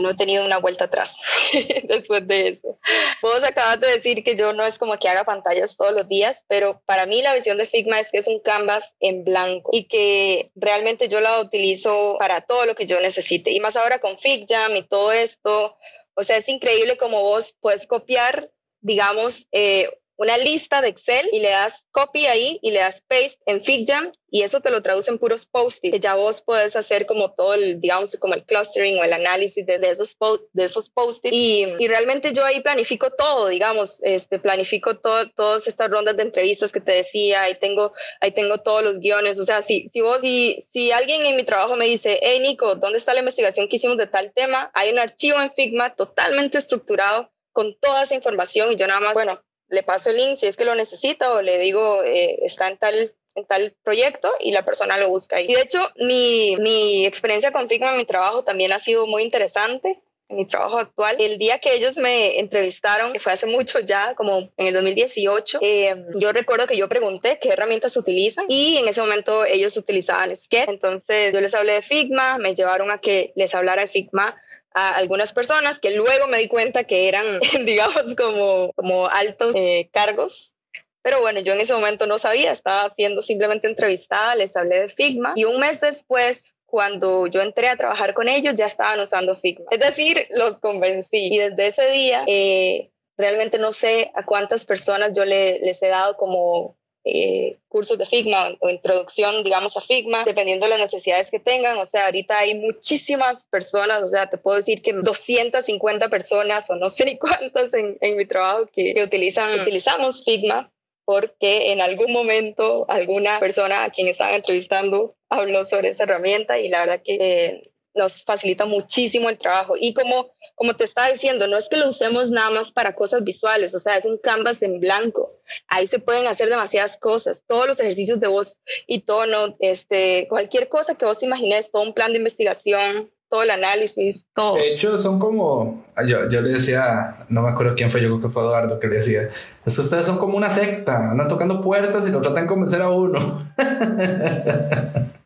no 0.00 0.10
he 0.10 0.16
tenido 0.16 0.44
una 0.44 0.58
vuelta 0.58 0.84
atrás 0.84 1.16
después 1.84 2.26
de 2.26 2.48
eso. 2.48 2.78
Vos 3.22 3.42
acabas 3.44 3.80
de 3.80 3.88
decir 3.88 4.24
que 4.24 4.36
yo 4.36 4.52
no 4.52 4.64
es 4.64 4.78
como 4.78 4.98
que 4.98 5.08
haga 5.08 5.24
pantallas 5.24 5.76
todos 5.76 5.92
los 5.92 6.08
días, 6.08 6.44
pero 6.48 6.82
para 6.86 7.06
mí 7.06 7.22
la 7.22 7.34
visión 7.34 7.58
de 7.58 7.66
Figma 7.66 8.00
es 8.00 8.10
que 8.10 8.18
es 8.18 8.28
un 8.28 8.40
canvas 8.40 8.94
en 9.00 9.24
blanco 9.24 9.70
y 9.72 9.84
que 9.84 10.50
realmente 10.54 11.08
yo 11.08 11.20
la 11.20 11.40
utilizo 11.40 12.16
para 12.18 12.42
todo 12.42 12.66
lo 12.66 12.74
que 12.74 12.86
yo 12.86 13.00
necesite. 13.00 13.52
Y 13.52 13.60
más 13.60 13.76
ahora 13.76 14.00
con 14.00 14.18
FigJam 14.18 14.76
y 14.76 14.86
todo 14.86 15.12
esto, 15.12 15.76
o 16.14 16.24
sea, 16.24 16.36
es 16.36 16.48
increíble 16.48 16.96
como 16.96 17.22
vos 17.22 17.54
puedes 17.60 17.86
copiar 17.86 18.50
digamos, 18.82 19.46
eh, 19.52 19.88
una 20.16 20.36
lista 20.38 20.80
de 20.80 20.88
Excel 20.88 21.28
y 21.32 21.40
le 21.40 21.50
das 21.50 21.84
copy 21.90 22.26
ahí 22.26 22.58
y 22.62 22.70
le 22.70 22.80
das 22.80 23.02
paste 23.08 23.38
en 23.46 23.62
FigJam 23.62 24.12
y 24.30 24.42
eso 24.42 24.60
te 24.60 24.70
lo 24.70 24.82
traduce 24.82 25.10
en 25.10 25.18
puros 25.18 25.44
post-it, 25.44 25.94
ya 26.00 26.14
vos 26.14 26.40
puedes 26.40 26.74
hacer 26.74 27.04
como 27.04 27.32
todo 27.32 27.52
el, 27.52 27.82
digamos, 27.82 28.16
como 28.18 28.32
el 28.32 28.44
clustering 28.44 28.98
o 28.98 29.04
el 29.04 29.12
análisis 29.12 29.66
de, 29.66 29.78
esos, 29.82 30.16
de 30.54 30.64
esos 30.64 30.88
post-it 30.88 31.32
y, 31.34 31.64
y, 31.78 31.86
realmente 31.86 32.32
yo 32.32 32.42
ahí 32.42 32.62
planifico 32.62 33.10
todo, 33.10 33.48
digamos, 33.48 33.98
este, 34.02 34.38
planifico 34.38 34.98
todo, 34.98 35.30
todas 35.32 35.68
estas 35.68 35.90
rondas 35.90 36.16
de 36.16 36.22
entrevistas 36.22 36.72
que 36.72 36.80
te 36.80 36.92
decía, 36.92 37.42
ahí 37.42 37.58
tengo, 37.58 37.92
ahí 38.20 38.32
tengo 38.32 38.58
todos 38.58 38.82
los 38.82 39.00
guiones, 39.00 39.38
o 39.38 39.44
sea, 39.44 39.60
si, 39.60 39.88
si 39.90 40.00
vos, 40.00 40.22
si, 40.22 40.64
si 40.72 40.92
alguien 40.92 41.26
en 41.26 41.36
mi 41.36 41.44
trabajo 41.44 41.76
me 41.76 41.86
dice, 41.86 42.18
hey 42.22 42.38
Nico, 42.40 42.74
¿dónde 42.76 42.96
está 42.96 43.12
la 43.12 43.20
investigación 43.20 43.68
que 43.68 43.76
hicimos 43.76 43.98
de 43.98 44.06
tal 44.06 44.32
tema? 44.32 44.70
Hay 44.72 44.90
un 44.90 44.98
archivo 44.98 45.40
en 45.40 45.52
Figma 45.52 45.94
totalmente 45.94 46.56
estructurado 46.56 47.30
con 47.52 47.76
toda 47.78 48.04
esa 48.04 48.14
información 48.14 48.72
y 48.72 48.76
yo 48.76 48.86
nada 48.86 49.00
más, 49.00 49.12
bueno, 49.12 49.42
le 49.72 49.82
paso 49.82 50.10
el 50.10 50.18
link 50.18 50.36
si 50.36 50.46
es 50.46 50.56
que 50.56 50.66
lo 50.66 50.74
necesita 50.74 51.32
o 51.32 51.42
le 51.42 51.58
digo, 51.58 52.04
eh, 52.04 52.38
está 52.42 52.68
en 52.68 52.76
tal, 52.76 53.14
en 53.34 53.46
tal 53.46 53.74
proyecto 53.82 54.30
y 54.38 54.52
la 54.52 54.64
persona 54.64 54.98
lo 54.98 55.08
busca. 55.08 55.40
Y 55.40 55.46
de 55.46 55.62
hecho, 55.62 55.80
mi, 55.96 56.56
mi 56.58 57.06
experiencia 57.06 57.52
con 57.52 57.68
Figma 57.68 57.92
en 57.92 57.96
mi 57.96 58.04
trabajo 58.04 58.44
también 58.44 58.72
ha 58.72 58.78
sido 58.78 59.06
muy 59.06 59.22
interesante 59.22 60.02
en 60.28 60.36
mi 60.36 60.46
trabajo 60.46 60.78
actual. 60.78 61.16
El 61.18 61.38
día 61.38 61.58
que 61.58 61.74
ellos 61.74 61.96
me 61.96 62.38
entrevistaron, 62.38 63.14
que 63.14 63.18
fue 63.18 63.32
hace 63.32 63.46
mucho 63.46 63.80
ya, 63.80 64.14
como 64.14 64.50
en 64.58 64.66
el 64.66 64.74
2018, 64.74 65.60
eh, 65.62 66.04
yo 66.16 66.32
recuerdo 66.32 66.66
que 66.66 66.76
yo 66.76 66.86
pregunté 66.86 67.38
qué 67.40 67.48
herramientas 67.48 67.96
utilizan 67.96 68.44
y 68.48 68.76
en 68.76 68.88
ese 68.88 69.00
momento 69.00 69.46
ellos 69.46 69.74
utilizaban 69.78 70.36
Sketch. 70.36 70.68
Entonces 70.68 71.32
yo 71.32 71.40
les 71.40 71.54
hablé 71.54 71.72
de 71.72 71.82
Figma, 71.82 72.36
me 72.36 72.54
llevaron 72.54 72.90
a 72.90 72.98
que 72.98 73.32
les 73.36 73.54
hablara 73.54 73.82
de 73.82 73.88
Figma 73.88 74.36
a 74.74 74.94
algunas 74.94 75.32
personas 75.32 75.78
que 75.78 75.90
luego 75.90 76.26
me 76.28 76.38
di 76.38 76.48
cuenta 76.48 76.84
que 76.84 77.08
eran, 77.08 77.40
digamos, 77.64 78.14
como, 78.16 78.72
como 78.74 79.08
altos 79.08 79.54
eh, 79.54 79.88
cargos. 79.92 80.54
Pero 81.02 81.20
bueno, 81.20 81.40
yo 81.40 81.52
en 81.52 81.60
ese 81.60 81.74
momento 81.74 82.06
no 82.06 82.18
sabía, 82.18 82.52
estaba 82.52 82.94
siendo 82.94 83.22
simplemente 83.22 83.66
entrevistada, 83.66 84.36
les 84.36 84.56
hablé 84.56 84.82
de 84.82 84.88
Figma 84.88 85.32
y 85.34 85.44
un 85.44 85.58
mes 85.58 85.80
después, 85.80 86.56
cuando 86.64 87.26
yo 87.26 87.42
entré 87.42 87.68
a 87.68 87.76
trabajar 87.76 88.14
con 88.14 88.28
ellos, 88.28 88.54
ya 88.54 88.66
estaban 88.66 89.00
usando 89.00 89.36
Figma. 89.36 89.66
Es 89.70 89.80
decir, 89.80 90.28
los 90.30 90.58
convencí 90.60 91.34
y 91.34 91.38
desde 91.38 91.66
ese 91.66 91.90
día 91.90 92.24
eh, 92.28 92.92
realmente 93.16 93.58
no 93.58 93.72
sé 93.72 94.12
a 94.14 94.24
cuántas 94.24 94.64
personas 94.64 95.10
yo 95.12 95.24
les 95.24 95.82
he 95.82 95.88
dado 95.88 96.16
como 96.16 96.76
eh, 97.04 97.58
cursos 97.68 97.98
de 97.98 98.06
Figma 98.06 98.56
o 98.60 98.68
introducción, 98.68 99.42
digamos, 99.42 99.76
a 99.76 99.80
Figma, 99.80 100.24
dependiendo 100.24 100.66
de 100.66 100.70
las 100.70 100.80
necesidades 100.80 101.30
que 101.30 101.40
tengan. 101.40 101.78
O 101.78 101.86
sea, 101.86 102.06
ahorita 102.06 102.38
hay 102.38 102.54
muchísimas 102.54 103.46
personas, 103.46 104.02
o 104.02 104.06
sea, 104.06 104.28
te 104.28 104.38
puedo 104.38 104.58
decir 104.58 104.82
que 104.82 104.92
250 104.92 106.08
personas 106.08 106.70
o 106.70 106.76
no 106.76 106.90
sé 106.90 107.04
ni 107.06 107.18
cuántas 107.18 107.74
en, 107.74 107.98
en 108.00 108.16
mi 108.16 108.26
trabajo 108.26 108.66
que, 108.72 109.02
utilizan, 109.02 109.60
utilizamos 109.60 110.24
Figma 110.24 110.70
porque 111.04 111.72
en 111.72 111.80
algún 111.80 112.12
momento 112.12 112.86
alguna 112.88 113.40
persona 113.40 113.82
a 113.82 113.90
quien 113.90 114.06
estaban 114.06 114.34
entrevistando 114.34 115.16
habló 115.28 115.66
sobre 115.66 115.88
esa 115.88 116.04
herramienta 116.04 116.60
y 116.60 116.68
la 116.68 116.80
verdad 116.80 117.02
que 117.04 117.14
eh, 117.20 117.71
nos 117.94 118.22
facilita 118.24 118.66
muchísimo 118.66 119.28
el 119.28 119.38
trabajo. 119.38 119.74
Y 119.78 119.94
como, 119.94 120.32
como 120.54 120.74
te 120.74 120.84
estaba 120.84 121.10
diciendo, 121.10 121.46
no 121.46 121.56
es 121.56 121.68
que 121.68 121.76
lo 121.76 121.88
usemos 121.88 122.30
nada 122.30 122.50
más 122.50 122.72
para 122.72 122.94
cosas 122.94 123.24
visuales, 123.24 123.74
o 123.74 123.78
sea, 123.78 123.96
es 123.96 124.04
un 124.04 124.18
canvas 124.18 124.62
en 124.62 124.80
blanco. 124.80 125.32
Ahí 125.68 125.86
se 125.86 125.98
pueden 125.98 126.26
hacer 126.26 126.48
demasiadas 126.48 126.98
cosas, 126.98 127.42
todos 127.46 127.66
los 127.66 127.80
ejercicios 127.80 128.20
de 128.20 128.28
voz 128.28 128.58
y 128.86 129.00
tono, 129.00 129.56
este, 129.60 130.26
cualquier 130.28 130.68
cosa 130.68 130.94
que 130.94 131.04
vos 131.04 131.22
imagines, 131.22 131.70
todo 131.70 131.82
un 131.82 131.94
plan 131.94 132.12
de 132.12 132.18
investigación, 132.18 133.10
todo 133.32 133.42
el 133.44 133.50
análisis, 133.50 134.26
todo. 134.34 134.56
De 134.56 134.72
hecho, 134.72 134.98
son 134.98 135.18
como, 135.18 135.86
yo, 136.06 136.28
yo 136.28 136.42
le 136.42 136.50
decía, 136.50 137.24
no 137.30 137.40
me 137.40 137.48
acuerdo 137.48 137.74
quién 137.74 137.90
fue, 137.90 138.02
yo 138.02 138.08
creo 138.08 138.20
que 138.20 138.28
fue 138.28 138.42
Eduardo 138.42 138.78
que 138.78 138.88
le 138.88 138.96
decía, 138.96 139.30
es 139.64 139.74
que 139.74 139.80
ustedes 139.80 140.04
son 140.04 140.18
como 140.18 140.36
una 140.36 140.50
secta, 140.50 141.10
andan 141.10 141.28
tocando 141.28 141.62
puertas 141.62 142.06
y 142.06 142.10
lo 142.10 142.20
tratan 142.20 142.44
de 142.44 142.48
convencer 142.48 142.82
a 142.82 142.90
uno. 142.90 143.40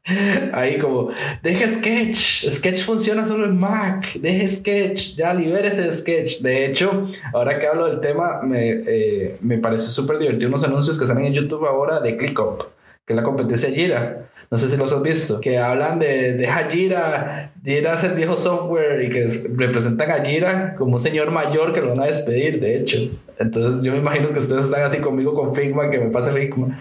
Ahí 0.52 0.78
como, 0.78 1.10
deje 1.42 1.68
Sketch, 1.68 2.48
Sketch 2.48 2.84
funciona 2.84 3.26
solo 3.26 3.46
en 3.46 3.58
Mac, 3.58 4.14
deje 4.14 4.46
Sketch, 4.46 5.16
ya 5.16 5.34
libérese 5.34 5.82
de 5.82 5.92
Sketch. 5.92 6.40
De 6.40 6.66
hecho, 6.66 7.08
ahora 7.32 7.58
que 7.58 7.66
hablo 7.66 7.86
del 7.86 8.00
tema, 8.00 8.40
me, 8.42 8.82
eh, 8.86 9.36
me 9.40 9.58
parece 9.58 9.90
súper 9.90 10.18
divertido 10.18 10.48
unos 10.48 10.62
anuncios 10.64 10.98
que 10.98 11.06
salen 11.06 11.26
en 11.26 11.34
YouTube 11.34 11.66
ahora 11.66 12.00
de 12.00 12.16
ClickUp, 12.16 12.64
que 13.04 13.12
es 13.12 13.16
la 13.16 13.22
competencia 13.22 13.70
Jira. 13.70 14.28
No 14.48 14.58
sé 14.58 14.68
si 14.68 14.76
los 14.76 14.92
has 14.92 15.02
visto, 15.02 15.40
que 15.40 15.58
hablan 15.58 15.98
de, 15.98 16.34
deja 16.34 16.70
Jira, 16.70 17.52
Jira 17.64 17.94
es 17.94 18.04
el 18.04 18.12
viejo 18.12 18.36
software 18.36 19.02
y 19.02 19.08
que 19.08 19.26
representan 19.56 20.12
a 20.12 20.25
Jira 20.25 20.76
como 20.76 20.95
un 20.95 21.00
señor 21.00 21.32
mayor 21.32 21.75
que 21.75 21.80
lo 21.80 21.88
van 21.90 22.00
a 22.02 22.06
despedir, 22.06 22.60
de 22.60 22.76
hecho. 22.76 22.99
Entonces 23.40 23.82
yo 23.82 23.90
me 23.90 23.99
imagino 23.99 24.30
que 24.30 24.38
ustedes 24.38 24.66
están 24.66 24.84
así 24.84 24.99
conmigo 24.99 25.34
con 25.34 25.52
Figma, 25.52 25.90
que 25.90 25.99
me 25.99 26.10
pase 26.10 26.30
Figma. 26.30 26.80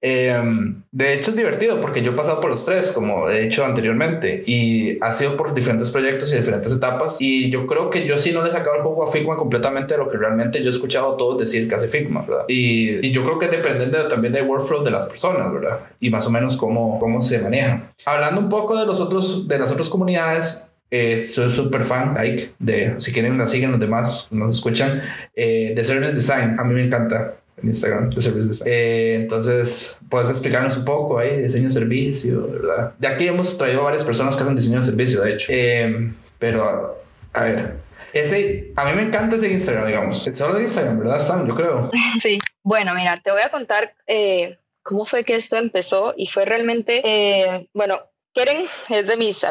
Em, 0.00 0.84
de 0.92 1.14
hecho 1.14 1.32
es 1.32 1.36
divertido 1.36 1.80
porque 1.80 2.02
yo 2.02 2.12
he 2.12 2.14
pasado 2.14 2.40
por 2.40 2.50
los 2.50 2.64
tres, 2.64 2.92
como 2.92 3.28
he 3.28 3.42
dicho 3.42 3.64
anteriormente, 3.64 4.44
y 4.46 4.96
ha 5.00 5.10
sido 5.10 5.36
por 5.36 5.52
diferentes 5.54 5.90
proyectos 5.90 6.32
y 6.32 6.36
diferentes 6.36 6.72
etapas. 6.72 7.16
Y 7.18 7.50
yo 7.50 7.66
creo 7.66 7.90
que 7.90 8.06
yo 8.06 8.16
sí 8.18 8.32
no 8.32 8.42
le 8.42 8.50
he 8.50 8.52
sacado 8.52 8.76
el 8.76 8.82
juego 8.82 9.04
a 9.04 9.10
Figma 9.10 9.36
completamente 9.36 9.94
de 9.94 9.98
lo 9.98 10.08
que 10.08 10.16
realmente 10.16 10.60
yo 10.60 10.66
he 10.66 10.72
escuchado 10.72 11.14
a 11.14 11.16
todos 11.16 11.38
decir 11.38 11.68
que 11.68 11.74
hace 11.74 11.88
Figma, 11.88 12.22
¿verdad? 12.22 12.44
Y, 12.48 13.06
y 13.06 13.10
yo 13.10 13.24
creo 13.24 13.38
que 13.38 13.48
depende 13.48 13.86
también 14.08 14.32
del 14.32 14.46
workflow 14.46 14.84
de 14.84 14.90
las 14.90 15.06
personas, 15.06 15.52
¿verdad? 15.52 15.80
Y 16.00 16.10
más 16.10 16.26
o 16.26 16.30
menos 16.30 16.56
cómo, 16.56 16.98
cómo 16.98 17.20
se 17.20 17.40
maneja. 17.40 17.92
Hablando 18.04 18.40
un 18.40 18.48
poco 18.48 18.78
de, 18.78 18.86
los 18.86 19.00
otros, 19.00 19.48
de 19.48 19.58
las 19.58 19.72
otras 19.72 19.88
comunidades, 19.88 20.64
eh, 20.90 21.28
soy 21.28 21.50
súper 21.50 21.84
fan, 21.84 22.14
like, 22.14 22.52
de, 22.58 22.94
si 22.98 23.12
quieren 23.12 23.36
la 23.36 23.46
siguen 23.46 23.72
los 23.72 23.80
demás, 23.80 24.28
nos 24.30 24.56
escuchan, 24.56 25.02
eh, 25.34 25.72
de 25.76 25.84
Service 25.84 26.14
Design, 26.14 26.56
a 26.58 26.64
mí 26.64 26.72
me 26.72 26.84
encanta 26.84 27.34
en 27.62 27.68
Instagram 27.68 28.10
de 28.10 28.20
Service 28.20 28.48
Design. 28.48 28.70
Eh, 28.70 29.14
entonces, 29.16 30.00
puedes 30.08 30.30
explicarnos 30.30 30.76
un 30.76 30.84
poco 30.84 31.18
ahí, 31.18 31.42
diseño 31.42 31.66
de 31.66 31.70
servicio, 31.70 32.48
¿verdad? 32.48 32.94
De 32.98 33.08
aquí 33.08 33.26
hemos 33.26 33.56
traído 33.56 33.84
varias 33.84 34.04
personas 34.04 34.36
que 34.36 34.42
hacen 34.42 34.56
diseño 34.56 34.80
de 34.80 34.86
servicio, 34.86 35.22
de 35.22 35.32
hecho. 35.34 35.46
Eh, 35.50 36.12
pero, 36.38 37.02
a 37.32 37.44
ver, 37.44 37.76
ese, 38.12 38.72
a 38.76 38.84
mí 38.84 38.92
me 38.92 39.02
encanta 39.02 39.36
ese 39.36 39.50
Instagram, 39.50 39.86
digamos. 39.86 40.18
Solo 40.22 40.54
de 40.54 40.62
Instagram, 40.62 40.98
¿verdad, 40.98 41.18
Sam? 41.18 41.46
Yo 41.46 41.54
creo. 41.54 41.90
Sí. 42.22 42.38
Bueno, 42.62 42.94
mira, 42.94 43.20
te 43.22 43.30
voy 43.30 43.42
a 43.42 43.50
contar 43.50 43.94
eh, 44.06 44.58
cómo 44.82 45.04
fue 45.04 45.24
que 45.24 45.36
esto 45.36 45.56
empezó 45.56 46.14
y 46.16 46.26
fue 46.26 46.44
realmente, 46.44 47.68
bueno, 47.72 48.00
Keren 48.34 48.66
es 48.90 49.06
de 49.06 49.16
mis 49.16 49.42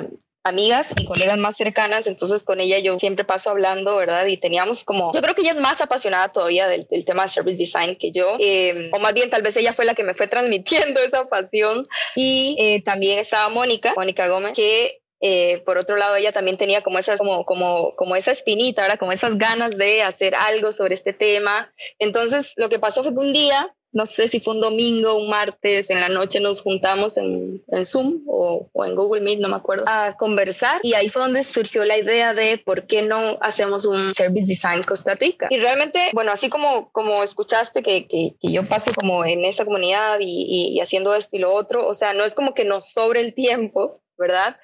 amigas 0.47 0.87
y 0.97 1.05
colegas 1.05 1.37
más 1.37 1.57
cercanas, 1.57 2.07
entonces 2.07 2.43
con 2.43 2.59
ella 2.59 2.79
yo 2.79 2.97
siempre 2.99 3.25
paso 3.25 3.49
hablando, 3.49 3.97
¿verdad? 3.97 4.25
Y 4.25 4.37
teníamos 4.37 4.83
como, 4.83 5.13
yo 5.13 5.21
creo 5.21 5.35
que 5.35 5.41
ella 5.41 5.51
es 5.51 5.59
más 5.59 5.81
apasionada 5.81 6.29
todavía 6.29 6.67
del, 6.67 6.87
tema 7.05 7.23
de 7.23 7.29
service 7.29 7.57
design 7.57 7.95
que 7.95 8.11
yo, 8.11 8.37
eh, 8.39 8.89
o 8.93 8.99
más 8.99 9.13
bien 9.13 9.29
tal 9.29 9.41
vez 9.41 9.55
ella 9.57 9.73
fue 9.73 9.85
la 9.85 9.93
que 9.93 10.03
me 10.03 10.13
fue 10.13 10.27
transmitiendo 10.27 11.01
esa 11.01 11.27
pasión. 11.27 11.87
Y 12.15 12.55
eh, 12.59 12.81
también 12.83 13.19
estaba 13.19 13.49
Mónica, 13.49 13.93
Mónica 13.95 14.27
Gómez, 14.27 14.53
que 14.55 15.01
eh, 15.19 15.63
por 15.65 15.77
otro 15.77 15.97
lado, 15.97 16.15
ella 16.15 16.31
también 16.31 16.57
tenía 16.57 16.83
como 16.83 16.99
esas, 16.99 17.17
como, 17.19 17.45
como, 17.45 17.95
como 17.95 18.15
esa 18.15 18.31
espinita, 18.31 18.83
¿verdad? 18.83 18.99
Como 18.99 19.11
esas 19.11 19.37
ganas 19.37 19.75
de 19.75 20.03
hacer 20.03 20.35
algo 20.35 20.71
sobre 20.71 20.93
este 20.93 21.13
tema. 21.13 21.73
Entonces, 21.97 22.53
lo 22.55 22.69
que 22.69 22.79
pasó 22.79 23.03
fue 23.03 23.13
que 23.13 23.19
un 23.19 23.33
día 23.33 23.73
no 23.97 24.05
sé 24.05 24.27
si 24.27 24.39
fue 24.39 24.53
un 24.53 24.61
domingo, 24.61 25.15
un 25.15 25.27
martes, 25.27 25.89
en 25.89 25.99
la 25.99 26.07
noche 26.07 26.39
nos 26.39 26.61
juntamos 26.61 27.17
en, 27.17 27.63
Zoom 27.83 28.21
o, 28.27 28.69
en 28.85 28.93
Google 28.93 29.21
Meet, 29.21 29.39
no 29.39 29.49
me 29.49 29.55
acuerdo, 29.55 29.85
a 29.87 30.15
conversar 30.15 30.79
y 30.83 30.93
ahí 30.93 31.09
fue 31.09 31.23
donde 31.23 31.43
surgió 31.43 31.83
la 31.83 31.97
idea 31.97 32.35
de 32.35 32.59
por 32.59 32.85
qué 32.85 33.01
no 33.01 33.39
hacemos 33.41 33.85
un 33.85 34.13
Service 34.13 34.45
Design 34.45 34.83
Costa 34.83 35.15
Rica. 35.15 35.47
Y 35.49 35.57
realmente, 35.57 36.11
bueno, 36.13 36.31
así 36.31 36.47
como, 36.47 36.91
como 36.91 37.23
escuchaste 37.23 37.81
que, 37.81 38.07
que, 38.07 38.35
yo 38.43 38.63
paso 38.67 38.91
como 38.93 39.25
en 39.25 39.45
esta 39.45 39.65
comunidad 39.65 40.19
y, 40.19 40.75
y 40.75 40.79
haciendo 40.79 41.15
esto 41.15 41.35
y 41.35 41.39
lo 41.39 41.51
otro, 41.51 41.87
o 41.87 41.95
sea, 41.95 42.13
no 42.13 42.23
es 42.23 42.35
como 42.35 42.53
que 42.53 42.65
nos 42.65 42.91
sobre 42.91 43.21
el 43.21 43.33
tiempo, 43.33 43.99
¿verdad? 44.15 44.57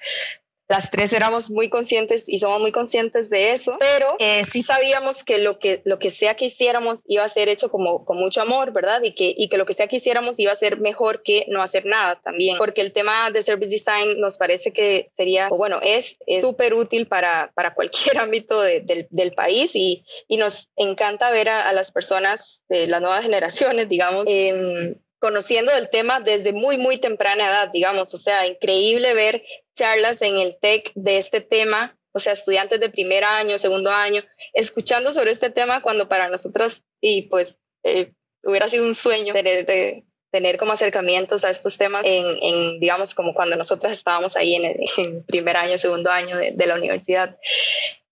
Las 0.68 0.90
tres 0.90 1.12
éramos 1.12 1.50
muy 1.50 1.68
conscientes 1.68 2.28
y 2.28 2.38
somos 2.38 2.60
muy 2.60 2.72
conscientes 2.72 3.28
de 3.28 3.52
eso, 3.52 3.76
pero 3.78 4.16
eh, 4.18 4.44
sí 4.44 4.62
sabíamos 4.62 5.22
que 5.22 5.38
lo, 5.38 5.58
que 5.58 5.82
lo 5.84 5.98
que 5.98 6.10
sea 6.10 6.36
que 6.36 6.46
hiciéramos 6.46 7.02
iba 7.06 7.22
a 7.22 7.28
ser 7.28 7.48
hecho 7.48 7.70
como 7.70 8.04
con 8.04 8.18
mucho 8.18 8.40
amor, 8.40 8.72
¿verdad? 8.72 9.02
Y 9.02 9.14
que, 9.14 9.34
y 9.36 9.48
que 9.48 9.58
lo 9.58 9.66
que 9.66 9.74
sea 9.74 9.88
que 9.88 9.96
hiciéramos 9.96 10.38
iba 10.38 10.52
a 10.52 10.56
ser 10.56 10.80
mejor 10.80 11.22
que 11.22 11.44
no 11.48 11.62
hacer 11.62 11.84
nada 11.84 12.20
también, 12.22 12.56
porque 12.56 12.80
el 12.80 12.92
tema 12.92 13.30
de 13.30 13.42
service 13.42 13.70
design 13.70 14.18
nos 14.20 14.38
parece 14.38 14.72
que 14.72 15.08
sería, 15.14 15.48
o 15.50 15.56
bueno, 15.56 15.80
es 15.82 16.16
súper 16.40 16.72
útil 16.72 17.06
para, 17.08 17.52
para 17.54 17.74
cualquier 17.74 18.18
ámbito 18.18 18.62
del, 18.62 19.06
del, 19.10 19.34
país 19.34 19.72
y, 19.74 20.04
y, 20.28 20.36
nos 20.36 20.70
encanta 20.76 21.30
ver 21.30 21.48
a, 21.48 21.72
las 21.72 21.90
personas 21.90 22.62
de 22.68 22.86
las 22.86 23.00
nuevas 23.00 23.22
generaciones, 23.22 23.88
digamos, 23.88 24.24
eh, 24.28 24.94
conociendo 25.24 25.72
el 25.72 25.88
tema 25.88 26.20
desde 26.20 26.52
muy, 26.52 26.76
muy 26.76 26.98
temprana 26.98 27.48
edad, 27.48 27.70
digamos. 27.72 28.12
O 28.12 28.18
sea, 28.18 28.46
increíble 28.46 29.14
ver 29.14 29.42
charlas 29.74 30.22
en 30.22 30.38
el 30.38 30.56
TEC 30.60 30.92
de 30.94 31.18
este 31.18 31.40
tema, 31.40 31.96
o 32.12 32.20
sea, 32.20 32.32
estudiantes 32.32 32.80
de 32.80 32.90
primer 32.90 33.24
año, 33.24 33.58
segundo 33.58 33.90
año, 33.90 34.22
escuchando 34.52 35.12
sobre 35.12 35.32
este 35.32 35.50
tema 35.50 35.82
cuando 35.82 36.08
para 36.08 36.28
nosotros, 36.28 36.84
y 37.00 37.22
pues 37.22 37.58
eh, 37.82 38.12
hubiera 38.44 38.68
sido 38.68 38.86
un 38.86 38.94
sueño 38.94 39.32
tener, 39.34 39.66
de, 39.66 40.04
tener 40.30 40.56
como 40.56 40.72
acercamientos 40.72 41.44
a 41.44 41.50
estos 41.50 41.76
temas 41.76 42.02
en, 42.04 42.26
en 42.40 42.80
digamos, 42.80 43.14
como 43.14 43.34
cuando 43.34 43.56
nosotros 43.56 43.92
estábamos 43.92 44.36
ahí 44.36 44.54
en, 44.54 44.64
el, 44.64 45.24
primer 45.26 45.56
año, 45.56 45.78
segundo 45.78 46.10
año 46.10 46.36
de, 46.36 46.66
la 46.66 46.74
universidad. 46.74 47.36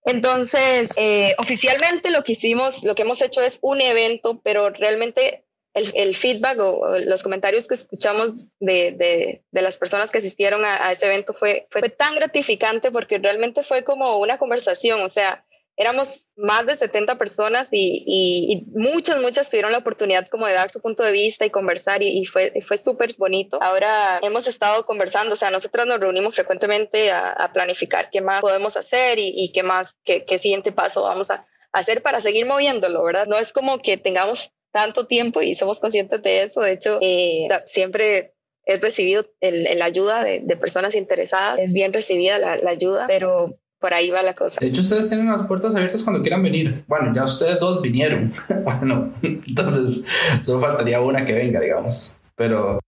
Entonces, 0.05 0.89
eh, 0.97 1.33
oficialmente 1.37 2.11
lo 2.11 2.23
que 2.23 2.33
hicimos, 2.33 2.83
lo 2.83 2.95
que 2.95 3.03
hemos 3.03 3.21
hecho 3.21 3.41
es 3.41 3.57
un 3.61 3.81
evento, 3.81 4.41
pero 4.43 4.69
realmente 4.69 5.43
el, 5.73 6.15
feedback 6.15 6.59
o, 6.59 6.97
los 6.99 7.23
comentarios 7.23 7.67
que 7.67 7.73
escuchamos 7.73 8.57
de, 8.59 9.41
las 9.51 9.77
personas 9.77 10.11
que 10.11 10.19
asistieron 10.19 10.63
a, 10.65 10.91
ese 10.91 11.07
evento 11.07 11.33
fue, 11.33 11.67
fue 11.69 11.89
tan 11.89 12.15
gratificante 12.15 12.91
porque 12.91 13.17
realmente 13.17 13.63
fue 13.63 13.83
como 13.83 14.19
una 14.19 14.37
conversación, 14.37 15.01
o 15.01 15.09
sea, 15.09 15.43
éramos 15.75 16.27
más 16.35 16.65
de 16.65 16.75
70 16.75 17.17
personas 17.17 17.69
y, 17.71 18.65
muchas, 18.73 19.19
muchas 19.19 19.49
tuvieron 19.49 19.71
la 19.71 19.79
oportunidad 19.79 20.27
como 20.27 20.45
de 20.45 20.53
dar 20.53 20.69
su 20.69 20.81
punto 20.81 21.03
de 21.03 21.11
vista 21.11 21.45
y 21.45 21.49
conversar 21.49 22.03
y, 22.03 22.25
fue, 22.25 22.53
fue 22.65 22.77
súper 22.77 23.15
bonito. 23.17 23.61
Ahora 23.61 24.19
hemos 24.21 24.47
estado 24.47 24.85
conversando, 24.85 25.33
o 25.33 25.37
sea, 25.37 25.49
nosotros 25.49 25.85
nos 25.87 25.99
reunimos 25.99 26.35
frecuentemente 26.35 27.11
a, 27.11 27.49
planificar 27.53 28.09
qué 28.11 28.21
más 28.21 28.41
podemos 28.41 28.77
hacer 28.77 29.17
y, 29.19 29.51
qué 29.51 29.63
más, 29.63 29.95
qué, 30.03 30.25
qué, 30.25 30.39
siguiente 30.39 30.71
paso 30.71 31.03
vamos 31.03 31.31
a 31.31 31.45
hacer 31.71 32.01
para 32.03 32.21
seguir 32.21 32.45
moviéndolo, 32.45 33.03
¿verdad? 33.03 33.25
No 33.25 33.37
es 33.37 33.51
como 33.51 33.79
que 33.79 33.97
tengamos 33.97 34.53
tanto 34.73 35.07
tiempo 35.07 35.41
y 35.41 35.55
somos 35.55 35.79
conscientes 35.79 36.21
de 36.21 36.43
eso. 36.43 36.61
De 36.61 36.73
hecho, 36.73 36.99
eh, 37.01 37.47
siempre 37.67 38.33
he 38.65 38.77
recibido 38.77 39.25
la 39.41 39.85
ayuda 39.85 40.23
de, 40.23 40.57
personas 40.57 40.95
interesadas. 40.95 41.59
Es 41.59 41.73
bien 41.73 41.93
recibida 41.93 42.37
la, 42.37 42.57
la 42.57 42.71
ayuda, 42.71 43.05
pero 43.07 43.57
por 43.79 43.93
ahí 43.93 44.09
va 44.09 44.23
la 44.23 44.33
cosa. 44.33 44.59
De 44.59 44.67
hecho, 44.67 44.81
ustedes 44.81 45.09
tienen 45.09 45.29
las 45.29 45.45
puertas 45.45 45.75
abiertas 45.75 46.03
cuando 46.03 46.21
quieran 46.21 46.41
venir. 46.41 46.83
Bueno, 46.87 47.13
ya 47.13 47.25
ustedes 47.25 47.59
dos 47.59 47.81
vinieron. 47.81 48.33
bueno, 48.63 49.13
entonces 49.21 50.05
solo 50.43 50.61
faltaría 50.61 51.01
una 51.01 51.25
que 51.25 51.33
venga, 51.33 51.59
digamos. 51.59 52.21
Pero 52.35 52.79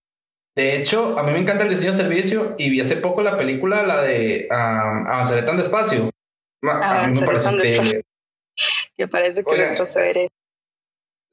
de 0.56 0.78
hecho, 0.78 1.18
a 1.18 1.22
mí 1.22 1.32
me 1.32 1.40
encanta 1.40 1.64
el 1.64 1.70
diseño 1.70 1.90
de 1.92 1.98
servicio 1.98 2.54
y 2.56 2.70
vi 2.70 2.80
hace 2.80 2.96
poco 2.96 3.22
la 3.22 3.36
película, 3.36 3.82
la 3.82 4.00
de 4.00 4.48
um, 4.50 5.06
Avanzaré 5.06 5.42
tan 5.42 5.58
despacio. 5.58 6.10
a 6.62 7.08
mí 7.08 7.20
me 7.20 7.26
parece 7.26 7.52
increíble. 7.52 8.02
Que 8.96 9.06
parece 9.06 9.44
que 9.44 9.54
retrocederé. 9.54 10.30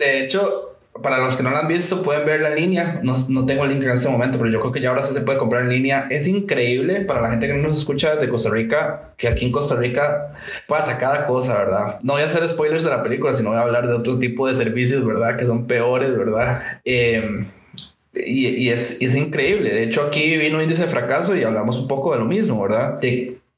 De 0.04 0.24
hecho, 0.24 0.74
para 1.02 1.18
los 1.18 1.36
que 1.36 1.44
no 1.44 1.50
la 1.50 1.60
han 1.60 1.68
visto, 1.68 2.04
pueden 2.04 2.26
verla 2.26 2.50
en 2.50 2.56
línea. 2.56 3.00
No, 3.04 3.16
no, 3.30 3.46
tengo 3.46 3.64
el 3.64 3.72
link 3.72 3.84
en 3.84 3.92
este 3.92 4.10
momento, 4.10 4.38
pero 4.38 4.52
yo 4.52 4.60
creo 4.60 4.72
que 4.72 4.82
ya 4.82 4.90
ahora 4.90 5.02
sí 5.02 5.14
se 5.14 5.22
puede 5.22 5.40
comprar 5.40 5.64
en 5.64 5.70
línea. 5.70 6.08
Es 6.10 6.28
increíble 6.28 7.02
para 7.02 7.22
la 7.22 7.32
gente 7.32 7.48
que 7.48 7.54
no 7.54 7.68
nos 7.68 7.78
escucha 7.78 8.16
de 8.16 8.30
Costa 8.30 8.50
Rica, 8.52 9.14
que 9.18 9.28
aquí 9.28 9.46
en 9.46 9.52
Costa 9.52 9.76
Rica 9.76 10.34
pasa 10.68 10.98
cada 10.98 11.26
cosa, 11.26 11.58
¿verdad? 11.58 12.00
No 12.04 12.14
voy 12.14 12.22
a 12.22 12.26
hacer 12.26 12.48
spoilers 12.48 12.84
de 12.84 12.92
la 12.92 13.02
película, 13.02 13.34
sino 13.34 13.50
voy 13.50 13.58
a 13.58 13.62
hablar 13.62 13.88
de 13.88 13.94
otro 13.94 14.20
tipo 14.20 14.48
de 14.48 14.54
servicios, 14.54 15.06
¿verdad? 15.06 15.36
Que 15.36 15.46
son 15.46 15.66
peores, 15.66 16.16
¿verdad? 16.16 16.62
Em, 16.86 17.48
y, 18.14 18.48
y, 18.48 18.70
es, 18.70 19.02
es 19.02 19.16
increíble. 19.16 19.72
De 19.72 19.84
hecho, 19.84 20.04
aquí 20.04 20.38
vino 20.38 20.62
índice 20.62 20.84
de 20.84 20.90
fracaso 20.90 21.36
y 21.36 21.44
hablamos 21.44 21.80
un 21.80 21.88
poco 21.88 22.14
de 22.14 22.20
lo 22.20 22.26
mismo, 22.26 22.62
¿verdad? 22.62 23.00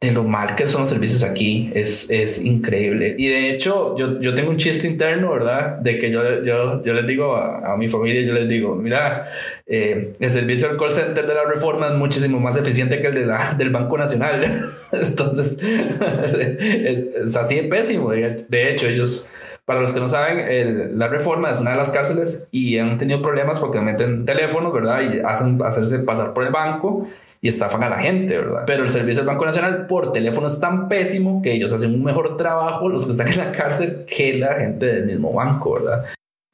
De 0.01 0.11
lo 0.11 0.23
mal 0.23 0.55
que 0.55 0.67
son 0.67 0.81
los 0.81 0.89
servicios 0.89 1.23
aquí 1.23 1.71
es, 1.73 2.09
es 2.09 2.43
increíble. 2.43 3.15
Y 3.17 3.27
de 3.27 3.51
hecho, 3.51 3.95
yo, 3.97 4.19
yo 4.19 4.35
tengo 4.35 4.49
un 4.49 4.57
chiste 4.57 4.87
interno, 4.87 5.31
¿verdad? 5.31 5.77
De 5.79 5.97
que 5.97 6.11
yo, 6.11 6.43
yo, 6.43 6.83
yo 6.83 6.93
les 6.93 7.07
digo 7.07 7.35
a, 7.35 7.73
a 7.73 7.77
mi 7.77 7.87
familia, 7.87 8.21
yo 8.21 8.33
les 8.33 8.47
digo, 8.47 8.75
mira, 8.75 9.31
eh, 9.65 10.11
el 10.19 10.31
servicio 10.31 10.67
del 10.67 10.77
call 10.77 10.91
center 10.91 11.25
de 11.25 11.33
la 11.33 11.45
reforma 11.45 11.87
es 11.87 11.93
muchísimo 11.93 12.39
más 12.39 12.57
eficiente 12.57 13.01
que 13.01 13.07
el 13.07 13.15
de 13.15 13.25
la, 13.25 13.53
del 13.57 13.69
Banco 13.69 13.97
Nacional. 13.97 14.71
Entonces, 14.91 15.57
es, 15.61 17.35
así 17.35 17.55
de 17.55 17.63
pésimo. 17.63 18.11
De 18.11 18.71
hecho, 18.71 18.87
ellos... 18.87 19.31
Para 19.65 19.81
los 19.81 19.93
que 19.93 19.99
no 19.99 20.07
saben, 20.07 20.37
el, 20.37 20.99
la 20.99 21.07
reforma 21.07 21.49
es 21.49 21.59
una 21.59 21.71
de 21.71 21.77
las 21.77 21.89
cárceles 21.89 22.47
y 22.51 22.77
han 22.77 22.99
tenido 22.99 23.23
problemas 23.23 23.59
porque 23.59 23.79
meten 23.79 24.23
teléfonos, 24.23 24.71
¿verdad? 24.71 25.01
Y 25.01 25.21
hacen 25.25 25.59
hacerse 25.63 25.97
pasar 25.97 26.35
por 26.35 26.43
el 26.43 26.51
banco 26.51 27.07
y 27.45 27.49
estafan 27.49 27.83
a 27.83 27.89
la 27.89 27.99
gente, 27.99 28.39
¿verdad? 28.39 28.63
Pero 28.65 28.81
el 28.81 28.89
servicio 28.89 29.21
del 29.21 29.27
Banco 29.27 29.45
Nacional 29.45 29.85
por 29.85 30.11
teléfono 30.11 30.47
es 30.47 30.59
tan 30.59 30.89
pésimo 30.89 31.43
que 31.43 31.53
ellos 31.53 31.71
hacen 31.71 31.93
un 31.93 32.03
mejor 32.03 32.37
trabajo, 32.37 32.89
los 32.89 33.05
que 33.05 33.11
están 33.11 33.27
en 33.27 33.37
la 33.37 33.51
cárcel, 33.51 34.03
que 34.07 34.39
la 34.39 34.55
gente 34.55 34.87
del 34.87 35.05
mismo 35.05 35.31
banco, 35.31 35.73
¿verdad? 35.75 36.05